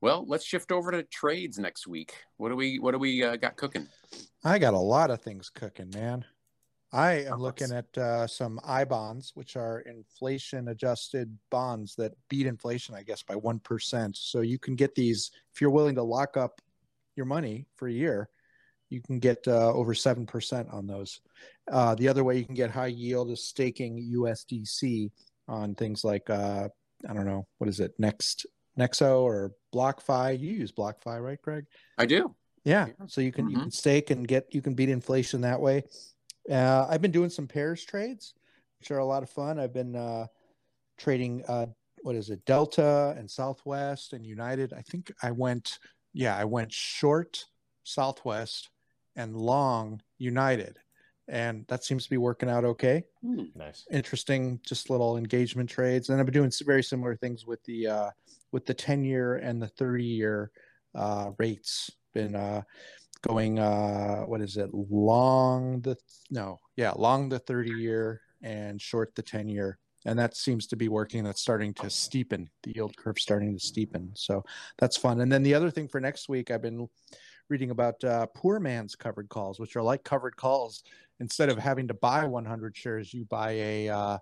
well 0.00 0.24
let's 0.26 0.44
shift 0.44 0.72
over 0.72 0.90
to 0.90 1.02
trades 1.02 1.58
next 1.58 1.86
week 1.86 2.14
what 2.38 2.48
do 2.48 2.56
we 2.56 2.78
what 2.78 2.92
do 2.92 2.98
we 2.98 3.22
uh, 3.22 3.36
got 3.36 3.56
cooking 3.56 3.86
I 4.44 4.58
got 4.58 4.74
a 4.74 4.78
lot 4.78 5.10
of 5.10 5.20
things 5.20 5.50
cooking, 5.50 5.90
man. 5.92 6.24
I 6.92 7.24
am 7.24 7.40
looking 7.40 7.72
at 7.72 7.98
uh, 7.98 8.26
some 8.26 8.60
I 8.64 8.84
bonds, 8.84 9.32
which 9.34 9.56
are 9.56 9.80
inflation 9.80 10.68
adjusted 10.68 11.36
bonds 11.50 11.94
that 11.96 12.12
beat 12.28 12.46
inflation, 12.46 12.94
I 12.94 13.02
guess, 13.02 13.22
by 13.22 13.34
1%. 13.34 14.16
So 14.16 14.40
you 14.40 14.58
can 14.58 14.76
get 14.76 14.94
these 14.94 15.30
if 15.52 15.60
you're 15.60 15.70
willing 15.70 15.96
to 15.96 16.02
lock 16.02 16.36
up 16.36 16.60
your 17.16 17.26
money 17.26 17.66
for 17.74 17.88
a 17.88 17.92
year, 17.92 18.28
you 18.88 19.02
can 19.02 19.18
get 19.18 19.46
uh, 19.48 19.72
over 19.72 19.94
7% 19.94 20.72
on 20.72 20.86
those. 20.86 21.20
Uh, 21.70 21.94
the 21.96 22.08
other 22.08 22.22
way 22.22 22.38
you 22.38 22.44
can 22.44 22.54
get 22.54 22.70
high 22.70 22.86
yield 22.86 23.30
is 23.30 23.42
staking 23.42 24.12
USDC 24.14 25.10
on 25.48 25.74
things 25.74 26.04
like, 26.04 26.30
uh, 26.30 26.68
I 27.08 27.12
don't 27.12 27.26
know, 27.26 27.46
what 27.58 27.68
is 27.68 27.80
it, 27.80 27.94
Next 27.98 28.46
Nexo 28.78 29.22
or 29.22 29.52
BlockFi? 29.74 30.38
You 30.38 30.52
use 30.52 30.72
BlockFi, 30.72 31.20
right, 31.20 31.40
Greg? 31.42 31.66
i 31.98 32.06
do 32.06 32.34
Yeah. 32.64 32.88
So 33.06 33.20
you 33.20 33.32
can 33.32 33.48
you 33.48 33.58
Mhm. 33.58 33.62
can 33.62 33.70
stake 33.70 34.10
and 34.10 34.26
get 34.26 34.54
you 34.54 34.62
can 34.62 34.74
beat 34.74 34.88
inflation 34.88 35.40
that 35.42 35.60
way. 35.60 35.84
Uh, 36.50 36.86
I've 36.88 37.02
been 37.02 37.10
doing 37.12 37.30
some 37.30 37.46
pairs 37.46 37.84
trades, 37.84 38.34
which 38.80 38.90
are 38.90 38.98
a 38.98 39.04
lot 39.04 39.22
of 39.22 39.30
fun. 39.30 39.58
I've 39.58 39.72
been 39.72 39.96
uh, 39.96 40.26
trading 40.98 41.44
uh, 41.48 41.66
what 42.02 42.14
is 42.14 42.30
it, 42.30 42.44
Delta 42.44 43.14
and 43.18 43.28
Southwest 43.30 44.12
and 44.12 44.24
United. 44.24 44.72
I 44.72 44.82
think 44.82 45.12
I 45.22 45.30
went 45.30 45.78
yeah 46.12 46.36
I 46.36 46.44
went 46.44 46.72
short 46.72 47.44
Southwest 47.82 48.70
and 49.16 49.36
long 49.36 50.00
United, 50.18 50.78
and 51.28 51.64
that 51.68 51.84
seems 51.84 52.04
to 52.04 52.10
be 52.10 52.18
working 52.18 52.48
out 52.48 52.64
okay 52.64 53.04
Hmm. 53.22 53.44
Nice. 53.56 53.86
interesting 53.90 54.60
just 54.64 54.88
little 54.90 55.16
engagement 55.16 55.68
trades 55.68 56.10
and 56.10 56.20
i've 56.20 56.26
been 56.26 56.32
doing 56.32 56.52
very 56.64 56.82
similar 56.82 57.16
things 57.16 57.44
with 57.44 57.60
the 57.64 57.88
uh 57.88 58.10
with 58.52 58.66
the 58.66 58.74
10 58.74 59.02
year 59.02 59.36
and 59.36 59.60
the 59.60 59.66
30 59.66 60.04
year 60.04 60.52
uh 60.94 61.30
rates 61.38 61.90
been 62.14 62.34
uh, 62.36 62.62
going 63.26 63.58
uh, 63.58 64.20
what 64.22 64.40
is 64.40 64.56
it? 64.56 64.70
Long 64.72 65.80
the 65.80 65.96
no 66.30 66.58
yeah 66.76 66.92
long 66.96 67.28
the 67.28 67.38
30 67.38 67.70
year 67.70 68.20
and 68.42 68.80
short 68.80 69.14
the 69.14 69.22
10 69.22 69.48
year. 69.48 69.78
And 70.04 70.18
that 70.18 70.36
seems 70.36 70.68
to 70.68 70.76
be 70.76 70.88
working. 70.88 71.24
That's 71.24 71.40
starting 71.40 71.74
to 71.74 71.86
steepen. 71.86 72.46
The 72.62 72.72
yield 72.76 72.96
curve 72.96 73.18
starting 73.18 73.58
to 73.58 73.64
steepen. 73.64 74.10
So 74.14 74.44
that's 74.78 74.96
fun. 74.96 75.20
And 75.20 75.32
then 75.32 75.42
the 75.42 75.54
other 75.54 75.70
thing 75.70 75.88
for 75.88 76.00
next 76.00 76.28
week 76.28 76.50
i've 76.50 76.62
been 76.62 76.88
reading 77.48 77.70
about 77.70 78.02
uh, 78.02 78.26
poor 78.34 78.58
man's 78.58 78.96
covered 78.96 79.28
calls 79.28 79.60
which 79.60 79.76
are 79.76 79.82
like 79.82 80.04
covered 80.04 80.36
calls. 80.36 80.82
Instead 81.18 81.48
of 81.48 81.58
having 81.58 81.88
to 81.88 81.94
buy 81.94 82.24
100 82.24 82.76
shares 82.76 83.12
you 83.12 83.24
buy 83.24 83.52
a 83.52 83.88
uh, 83.88 84.18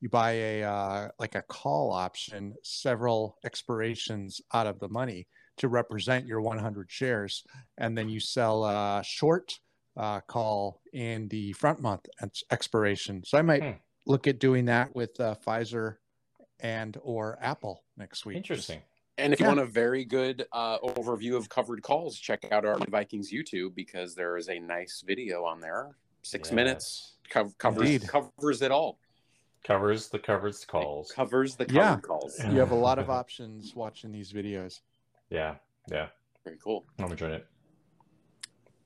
you 0.00 0.08
buy 0.10 0.32
a 0.32 0.62
uh, 0.62 1.08
like 1.18 1.34
a 1.34 1.42
call 1.42 1.90
option 1.90 2.54
several 2.62 3.38
expirations 3.44 4.40
out 4.52 4.66
of 4.66 4.78
the 4.78 4.88
money 4.88 5.26
to 5.58 5.68
represent 5.68 6.26
your 6.26 6.40
100 6.40 6.90
shares 6.90 7.44
and 7.78 7.96
then 7.96 8.08
you 8.08 8.20
sell 8.20 8.64
a 8.64 9.02
short 9.04 9.58
uh, 9.96 10.20
call 10.20 10.80
in 10.92 11.28
the 11.28 11.52
front 11.52 11.80
month 11.80 12.06
expiration. 12.50 13.22
So 13.24 13.38
i 13.38 13.42
might 13.42 13.62
hmm. 13.62 13.70
look 14.06 14.26
at 14.26 14.38
doing 14.38 14.66
that 14.66 14.94
with 14.94 15.18
uh, 15.20 15.36
pfizer 15.44 15.96
and 16.60 16.96
or 17.02 17.38
apple 17.40 17.84
next 17.96 18.26
week. 18.26 18.36
Interesting. 18.36 18.80
And 19.16 19.32
if 19.32 19.38
yeah. 19.38 19.46
you 19.46 19.56
want 19.56 19.60
a 19.60 19.70
very 19.70 20.04
good 20.04 20.46
uh, 20.52 20.78
overview 20.80 21.36
of 21.36 21.48
covered 21.48 21.82
calls 21.82 22.18
check 22.18 22.50
out 22.50 22.64
our 22.64 22.78
vikings 22.88 23.32
youtube 23.32 23.74
because 23.76 24.16
there 24.16 24.36
is 24.36 24.48
a 24.48 24.58
nice 24.58 25.02
video 25.06 25.44
on 25.44 25.60
there. 25.60 25.94
Six 26.22 26.48
yes. 26.48 26.54
minutes 26.54 27.16
co- 27.30 27.52
covers 27.58 28.04
covers 28.04 28.62
it 28.62 28.70
all. 28.70 28.98
Covers 29.62 30.08
the 30.08 30.18
covers 30.18 30.64
calls. 30.64 31.10
It 31.10 31.14
covers 31.14 31.56
the 31.56 31.66
yeah. 31.70 31.98
calls. 32.00 32.38
You 32.50 32.58
have 32.58 32.72
a 32.72 32.76
lot 32.76 32.98
of 32.98 33.08
options 33.20 33.74
watching 33.74 34.12
these 34.12 34.32
videos 34.32 34.80
yeah 35.34 35.54
yeah. 35.90 36.06
Very 36.44 36.58
cool. 36.62 36.84
I'm 36.98 37.10
enjoying 37.10 37.34
it. 37.34 37.46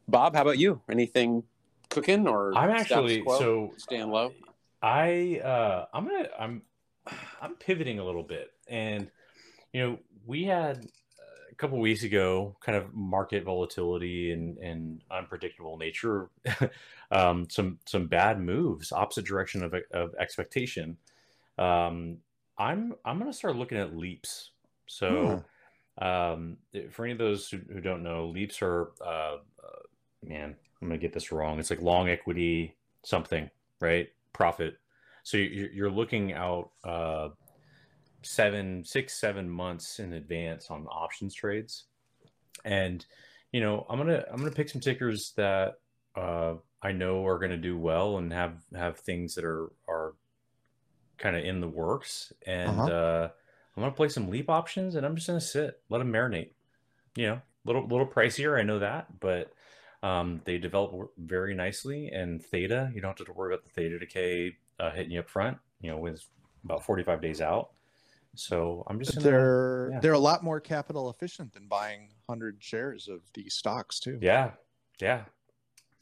Bob 0.06 0.34
how 0.34 0.42
about 0.42 0.58
you? 0.58 0.80
Anything 0.90 1.42
cooking 1.90 2.28
or 2.28 2.54
i'm 2.54 2.70
actually 2.70 3.22
so 3.24 3.72
staying 3.76 4.10
low? 4.10 4.32
I 4.82 5.40
uh 5.44 5.86
i'm 5.92 6.06
gonna 6.06 6.28
i'm 6.38 6.62
i'm 7.40 7.54
pivoting 7.54 7.98
a 7.98 8.04
little 8.04 8.22
bit. 8.22 8.50
And 8.68 9.10
you 9.72 9.82
know 9.82 9.98
we 10.26 10.44
had 10.44 10.86
a 11.50 11.54
couple 11.54 11.78
weeks 11.78 12.04
ago, 12.04 12.56
kind 12.60 12.76
of 12.76 12.94
market 12.94 13.44
volatility 13.44 14.32
and, 14.32 14.58
and 14.58 15.02
unpredictable 15.10 15.76
nature, 15.76 16.30
um, 17.10 17.48
some 17.50 17.78
some 17.86 18.06
bad 18.06 18.40
moves, 18.40 18.92
opposite 18.92 19.24
direction 19.24 19.62
of, 19.62 19.74
of 19.92 20.14
expectation. 20.20 20.96
Um, 21.58 22.18
I'm 22.58 22.94
I'm 23.04 23.18
going 23.18 23.30
to 23.30 23.36
start 23.36 23.56
looking 23.56 23.78
at 23.78 23.96
leaps. 23.96 24.50
So, 24.86 25.10
hmm. 25.10 25.38
Um, 26.00 26.56
for 26.90 27.04
any 27.04 27.12
of 27.12 27.18
those 27.18 27.48
who, 27.48 27.58
who 27.72 27.80
don't 27.80 28.02
know, 28.02 28.28
leaps 28.28 28.62
are 28.62 28.92
uh, 29.04 29.36
uh, 29.62 29.82
man, 30.24 30.54
I'm 30.80 30.88
going 30.88 30.98
to 30.98 31.04
get 31.04 31.12
this 31.12 31.32
wrong. 31.32 31.58
It's 31.58 31.70
like 31.70 31.82
long 31.82 32.08
equity 32.08 32.76
something, 33.04 33.50
right? 33.80 34.08
Profit. 34.32 34.78
So 35.22 35.36
you're, 35.36 35.70
you're 35.70 35.90
looking 35.90 36.32
out. 36.32 36.70
Uh, 36.84 37.28
seven, 38.22 38.84
six, 38.84 39.14
seven 39.14 39.48
months 39.48 40.00
in 40.00 40.12
advance 40.12 40.70
on 40.70 40.86
options 40.86 41.34
trades. 41.34 41.84
And, 42.64 43.04
you 43.52 43.60
know, 43.60 43.86
I'm 43.88 43.98
gonna 43.98 44.24
I'm 44.30 44.38
gonna 44.38 44.50
pick 44.50 44.68
some 44.68 44.80
tickers 44.80 45.32
that 45.36 45.74
uh, 46.16 46.54
I 46.82 46.92
know 46.92 47.24
are 47.26 47.38
gonna 47.38 47.56
do 47.56 47.78
well 47.78 48.18
and 48.18 48.32
have 48.32 48.56
have 48.74 48.98
things 48.98 49.34
that 49.34 49.44
are 49.44 49.70
are 49.88 50.14
kind 51.16 51.36
of 51.36 51.44
in 51.44 51.60
the 51.60 51.68
works. 51.68 52.32
And 52.46 52.70
uh-huh. 52.70 52.90
uh, 52.90 53.28
I'm 53.78 53.82
gonna 53.84 53.94
play 53.94 54.08
some 54.08 54.28
leap 54.28 54.50
options, 54.50 54.96
and 54.96 55.06
I'm 55.06 55.14
just 55.14 55.28
gonna 55.28 55.40
sit, 55.40 55.80
let 55.88 55.98
them 55.98 56.12
marinate. 56.12 56.50
You 57.14 57.26
know, 57.28 57.34
a 57.34 57.42
little 57.64 57.86
little 57.86 58.08
pricier, 58.08 58.58
I 58.58 58.64
know 58.64 58.80
that, 58.80 59.20
but 59.20 59.52
um, 60.02 60.40
they 60.44 60.58
develop 60.58 61.12
very 61.16 61.54
nicely. 61.54 62.08
And 62.08 62.44
theta, 62.44 62.90
you 62.92 63.00
don't 63.00 63.16
have 63.16 63.24
to 63.24 63.32
worry 63.32 63.54
about 63.54 63.64
the 63.64 63.70
theta 63.70 64.00
decay 64.00 64.56
uh, 64.80 64.90
hitting 64.90 65.12
you 65.12 65.20
up 65.20 65.30
front. 65.30 65.58
You 65.80 65.92
know, 65.92 65.98
with 65.98 66.24
about 66.64 66.84
45 66.84 67.20
days 67.20 67.40
out. 67.40 67.70
So 68.34 68.82
I'm 68.88 68.98
just 68.98 69.14
gonna, 69.14 69.30
they're 69.30 69.90
yeah. 69.92 70.00
they're 70.00 70.12
a 70.12 70.18
lot 70.18 70.42
more 70.42 70.58
capital 70.58 71.08
efficient 71.08 71.52
than 71.52 71.68
buying 71.68 72.08
hundred 72.28 72.56
shares 72.58 73.06
of 73.06 73.20
these 73.32 73.54
stocks 73.54 74.00
too. 74.00 74.18
Yeah, 74.20 74.52
yeah. 75.00 75.22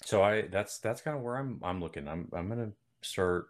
So 0.03 0.23
I 0.23 0.43
that's 0.43 0.79
that's 0.79 1.03
kind 1.03 1.15
of 1.15 1.23
where 1.23 1.37
I'm 1.37 1.61
I'm 1.63 1.81
looking. 1.81 2.09
I'm 2.09 2.29
I'm 2.33 2.49
gonna 2.49 2.73
start 3.03 3.49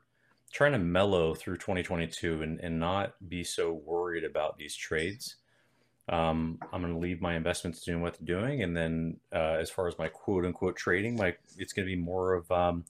trying 0.53 0.73
to 0.73 0.79
mellow 0.79 1.35
through 1.35 1.57
2022 1.57 2.43
and 2.43 2.61
and 2.61 2.79
not 2.79 3.15
be 3.29 3.45
so 3.45 3.73
worried 3.73 4.25
about 4.25 4.57
these 4.59 4.75
trades. 4.75 5.37
Um, 6.09 6.59
I'm 6.73 6.83
going 6.83 6.93
to 6.93 7.01
leave 7.01 7.21
my 7.21 7.35
investments 7.35 7.83
doing 7.83 8.01
what 8.01 8.17
they're 8.19 8.41
doing, 8.41 8.63
and 8.63 8.77
then 8.77 9.19
uh, 9.33 9.57
as 9.61 9.71
far 9.71 9.89
as 9.89 9.99
my 9.99 10.09
quote 10.09 10.45
unquote 10.45 10.77
trading, 10.77 11.17
my 11.17 11.35
it's 11.59 11.73
going 11.73 11.87
to 11.87 11.95
be 11.95 12.01
more 12.01 12.35
of 12.35 12.51
um, 12.53 12.85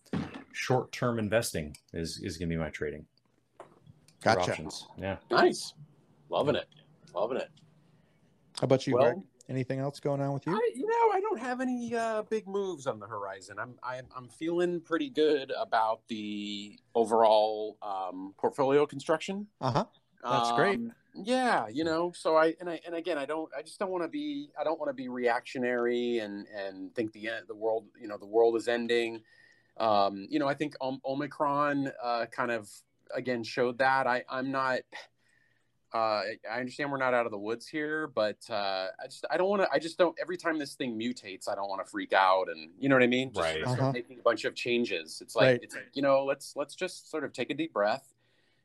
short 0.52 0.92
term 0.92 1.18
investing 1.18 1.76
is 1.92 2.20
is 2.22 2.36
going 2.36 2.48
to 2.48 2.54
be 2.54 2.60
my 2.60 2.70
trading. 2.70 3.06
Gotcha. 4.22 4.50
Options. 4.50 4.86
Yeah. 4.98 5.16
Nice. 5.30 5.74
Loving 6.28 6.56
it. 6.56 6.68
Loving 7.14 7.38
it. 7.38 7.48
How 8.60 8.64
about 8.64 8.86
you, 8.86 8.94
well, 8.94 9.04
Greg? 9.04 9.16
Anything 9.48 9.78
else 9.78 10.00
going 10.00 10.20
on 10.20 10.32
with 10.32 10.44
you? 10.44 10.52
I, 10.52 10.70
you 10.74 10.86
know, 10.86 11.16
I 11.16 11.20
don't 11.20 11.38
have 11.38 11.60
any 11.60 11.94
uh, 11.94 12.22
big 12.22 12.48
moves 12.48 12.88
on 12.88 12.98
the 12.98 13.06
horizon. 13.06 13.58
I'm, 13.60 13.76
I'm 13.82 14.06
I'm 14.16 14.28
feeling 14.28 14.80
pretty 14.80 15.08
good 15.08 15.52
about 15.56 16.00
the 16.08 16.76
overall 16.96 17.78
um, 17.80 18.34
portfolio 18.38 18.86
construction. 18.86 19.46
Uh 19.60 19.70
huh. 19.70 19.84
That's 20.24 20.48
um, 20.50 20.56
great. 20.56 20.80
Yeah, 21.14 21.68
you 21.68 21.84
know. 21.84 22.12
So 22.14 22.36
I 22.36 22.54
and 22.60 22.68
I 22.68 22.80
and 22.84 22.96
again, 22.96 23.18
I 23.18 23.24
don't. 23.24 23.48
I 23.56 23.62
just 23.62 23.78
don't 23.78 23.90
want 23.90 24.02
to 24.02 24.08
be. 24.08 24.50
I 24.58 24.64
don't 24.64 24.80
want 24.80 24.90
to 24.90 24.94
be 24.94 25.08
reactionary 25.08 26.18
and 26.18 26.46
and 26.48 26.94
think 26.94 27.12
the 27.12 27.28
end, 27.28 27.46
the 27.46 27.54
world. 27.54 27.84
You 28.00 28.08
know, 28.08 28.18
the 28.18 28.26
world 28.26 28.56
is 28.56 28.66
ending. 28.66 29.22
Um, 29.76 30.26
you 30.28 30.38
know, 30.38 30.48
I 30.48 30.54
think 30.54 30.74
Omicron 30.80 31.92
uh, 32.02 32.26
kind 32.26 32.50
of 32.50 32.68
again 33.14 33.44
showed 33.44 33.78
that. 33.78 34.06
I 34.06 34.24
I'm 34.28 34.50
not. 34.50 34.80
Uh, 35.96 36.22
I 36.50 36.60
understand 36.60 36.92
we're 36.92 36.98
not 36.98 37.14
out 37.14 37.24
of 37.24 37.32
the 37.32 37.38
woods 37.38 37.66
here, 37.66 38.06
but 38.06 38.36
uh, 38.50 38.88
I 39.02 39.06
just 39.06 39.24
I 39.30 39.38
don't 39.38 39.48
want 39.48 39.62
to. 39.62 39.68
I 39.72 39.78
just 39.78 39.96
don't. 39.96 40.14
Every 40.20 40.36
time 40.36 40.58
this 40.58 40.74
thing 40.74 40.98
mutates, 40.98 41.48
I 41.48 41.54
don't 41.54 41.70
want 41.70 41.82
to 41.82 41.90
freak 41.90 42.12
out, 42.12 42.48
and 42.50 42.70
you 42.78 42.90
know 42.90 42.96
what 42.96 43.02
I 43.02 43.06
mean. 43.06 43.32
Just 43.32 43.40
right. 43.40 43.64
Sort 43.64 43.66
of 43.66 43.80
uh-huh. 43.80 43.92
making 43.92 44.18
a 44.18 44.22
bunch 44.22 44.44
of 44.44 44.54
changes. 44.54 45.22
It's 45.22 45.34
like 45.34 45.46
right. 45.46 45.60
it's 45.62 45.74
like 45.74 45.88
you 45.94 46.02
know 46.02 46.24
let's 46.24 46.54
let's 46.54 46.74
just 46.74 47.10
sort 47.10 47.24
of 47.24 47.32
take 47.32 47.48
a 47.48 47.54
deep 47.54 47.72
breath, 47.72 48.12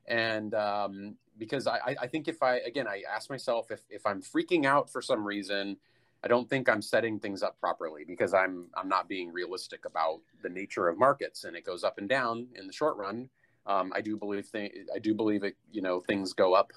and 0.06 0.52
um, 0.54 1.16
because 1.38 1.66
I 1.66 1.96
I 2.02 2.06
think 2.06 2.28
if 2.28 2.42
I 2.42 2.56
again 2.58 2.86
I 2.86 3.02
ask 3.10 3.30
myself 3.30 3.70
if 3.70 3.80
if 3.88 4.04
I'm 4.04 4.20
freaking 4.20 4.66
out 4.66 4.90
for 4.90 5.00
some 5.00 5.24
reason, 5.24 5.78
I 6.22 6.28
don't 6.28 6.50
think 6.50 6.68
I'm 6.68 6.82
setting 6.82 7.18
things 7.18 7.42
up 7.42 7.58
properly 7.60 8.04
because 8.06 8.34
I'm 8.34 8.66
I'm 8.74 8.90
not 8.90 9.08
being 9.08 9.32
realistic 9.32 9.86
about 9.86 10.20
the 10.42 10.50
nature 10.50 10.86
of 10.86 10.98
markets, 10.98 11.44
and 11.44 11.56
it 11.56 11.64
goes 11.64 11.82
up 11.82 11.96
and 11.96 12.10
down 12.10 12.48
in 12.56 12.66
the 12.66 12.74
short 12.74 12.98
run 12.98 13.30
um, 13.66 13.92
I 13.94 14.00
do 14.00 14.16
believe 14.16 14.50
th- 14.50 14.72
I 14.94 14.98
do 14.98 15.14
believe 15.14 15.44
it. 15.44 15.56
You 15.70 15.82
know, 15.82 16.00
things 16.00 16.32
go 16.32 16.54
up 16.54 16.72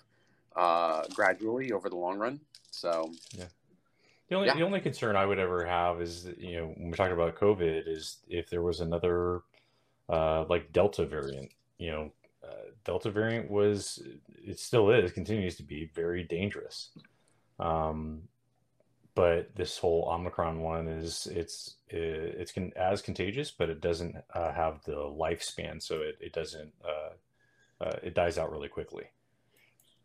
uh, 0.55 1.03
gradually 1.13 1.71
over 1.71 1.89
the 1.89 1.95
long 1.95 2.17
run. 2.17 2.39
So 2.71 3.11
yeah. 3.37 3.45
The 4.27 4.35
only, 4.35 4.47
yeah. 4.47 4.55
the 4.55 4.63
only 4.63 4.81
concern 4.81 5.15
I 5.15 5.25
would 5.25 5.37
ever 5.37 5.65
have 5.65 6.01
is, 6.01 6.27
you 6.39 6.55
know, 6.57 6.73
when 6.77 6.89
we're 6.89 6.95
talking 6.95 7.13
about 7.13 7.35
COVID, 7.35 7.87
is 7.87 8.17
if 8.27 8.49
there 8.49 8.63
was 8.63 8.79
another, 8.79 9.41
uh, 10.09 10.45
like 10.49 10.73
Delta 10.73 11.05
variant. 11.05 11.51
You 11.77 11.91
know, 11.91 12.11
uh, 12.43 12.71
Delta 12.83 13.11
variant 13.11 13.51
was, 13.51 14.01
it 14.33 14.59
still 14.59 14.89
is, 14.89 15.11
continues 15.11 15.57
to 15.57 15.63
be 15.63 15.91
very 15.93 16.23
dangerous. 16.23 16.89
Um, 17.59 18.23
but 19.15 19.55
this 19.55 19.77
whole 19.77 20.09
Omicron 20.11 20.59
one 20.59 20.87
is 20.87 21.27
it's 21.31 21.75
it's 21.87 22.51
con- 22.51 22.73
as 22.75 23.01
contagious, 23.01 23.49
but 23.49 23.69
it 23.69 23.79
doesn't 23.79 24.17
uh, 24.33 24.51
have 24.51 24.83
the 24.83 24.95
lifespan, 24.95 25.81
so 25.81 26.01
it 26.01 26.17
it 26.19 26.33
doesn't 26.33 26.73
uh, 26.83 27.83
uh, 27.83 27.95
it 28.03 28.13
dies 28.13 28.37
out 28.37 28.51
really 28.51 28.67
quickly. 28.67 29.05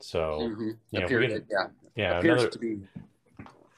So 0.00 0.40
mm-hmm. 0.40 0.70
you 0.90 1.00
know, 1.00 1.08
get, 1.08 1.44
yeah, 1.50 1.66
yeah, 1.94 2.18
appears 2.18 2.42
another... 2.42 2.50
to 2.50 2.58
be 2.58 2.78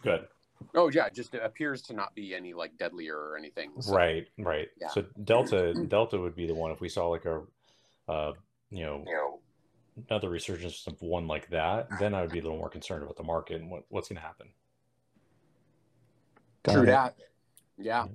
good. 0.02 0.26
Oh 0.74 0.88
yeah, 0.88 1.08
just 1.08 1.34
appears 1.34 1.82
to 1.82 1.94
not 1.94 2.14
be 2.14 2.34
any 2.34 2.54
like 2.54 2.76
deadlier 2.78 3.16
or 3.16 3.36
anything. 3.36 3.72
So. 3.80 3.92
Right, 3.92 4.26
right. 4.38 4.68
Yeah. 4.80 4.88
So 4.88 5.04
Delta 5.24 5.74
Delta 5.88 6.18
would 6.18 6.36
be 6.36 6.46
the 6.46 6.54
one 6.54 6.70
if 6.70 6.80
we 6.80 6.88
saw 6.88 7.08
like 7.08 7.24
a 7.24 7.42
uh, 8.08 8.32
you 8.70 8.84
know, 8.84 9.04
you 9.06 9.14
know 9.14 9.40
another 10.08 10.30
resurgence 10.30 10.86
of 10.86 11.00
one 11.00 11.26
like 11.26 11.48
that, 11.50 11.88
then 12.00 12.14
I 12.14 12.22
would 12.22 12.30
be 12.30 12.38
a 12.38 12.42
little 12.42 12.58
more 12.58 12.70
concerned 12.70 13.02
about 13.02 13.16
the 13.16 13.22
market 13.22 13.60
and 13.60 13.70
what, 13.70 13.84
what's 13.88 14.08
going 14.08 14.16
to 14.16 14.22
happen. 14.22 14.48
Got 16.62 16.72
True 16.72 16.82
it. 16.82 16.86
that. 16.86 17.16
Yeah. 17.78 18.06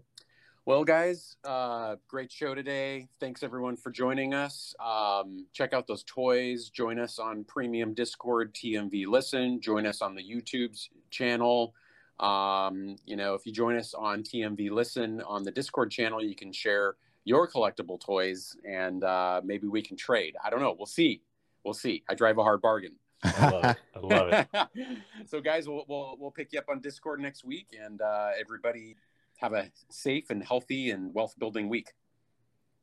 Well, 0.67 0.83
guys, 0.83 1.37
uh, 1.45 1.95
great 2.09 2.29
show 2.29 2.53
today. 2.53 3.07
Thanks 3.21 3.41
everyone 3.41 3.77
for 3.77 3.89
joining 3.89 4.33
us. 4.33 4.75
Um, 4.85 5.45
check 5.53 5.71
out 5.71 5.87
those 5.87 6.03
toys. 6.03 6.69
Join 6.69 6.99
us 6.99 7.19
on 7.19 7.45
Premium 7.45 7.93
Discord, 7.93 8.53
TMV 8.53 9.07
Listen. 9.07 9.61
Join 9.61 9.85
us 9.85 10.01
on 10.01 10.13
the 10.13 10.21
YouTube 10.21 10.77
channel. 11.09 11.73
Um, 12.19 12.97
you 13.05 13.15
know, 13.15 13.33
if 13.33 13.45
you 13.45 13.53
join 13.53 13.77
us 13.77 13.93
on 13.93 14.23
TMV 14.23 14.69
Listen 14.69 15.21
on 15.21 15.43
the 15.43 15.51
Discord 15.51 15.89
channel, 15.89 16.21
you 16.21 16.35
can 16.35 16.51
share 16.51 16.97
your 17.23 17.49
collectible 17.49 17.97
toys 17.97 18.53
and 18.69 19.05
uh, 19.05 19.39
maybe 19.45 19.67
we 19.67 19.81
can 19.81 19.95
trade. 19.95 20.35
I 20.43 20.49
don't 20.49 20.59
know. 20.59 20.75
We'll 20.77 20.85
see. 20.85 21.21
We'll 21.63 21.75
see. 21.75 22.03
I 22.09 22.13
drive 22.13 22.39
a 22.39 22.43
hard 22.43 22.59
bargain. 22.61 22.95
I 23.23 23.49
love 23.49 23.63
it. 23.63 23.77
I 23.95 23.99
love 23.99 24.47
it. 24.53 24.67
so, 25.27 25.39
guys, 25.39 25.65
we'll, 25.65 25.85
we'll 25.87 26.17
we'll 26.19 26.31
pick 26.31 26.51
you 26.51 26.59
up 26.59 26.65
on 26.67 26.81
Discord 26.81 27.21
next 27.21 27.45
week, 27.45 27.67
and 27.81 28.01
uh, 28.01 28.31
everybody 28.37 28.97
have 29.37 29.53
a 29.53 29.71
safe 29.89 30.29
and 30.29 30.43
healthy 30.43 30.91
and 30.91 31.13
wealth 31.13 31.35
building 31.37 31.69
week. 31.69 31.93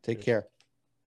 Take 0.02 0.20
care. 0.20 0.48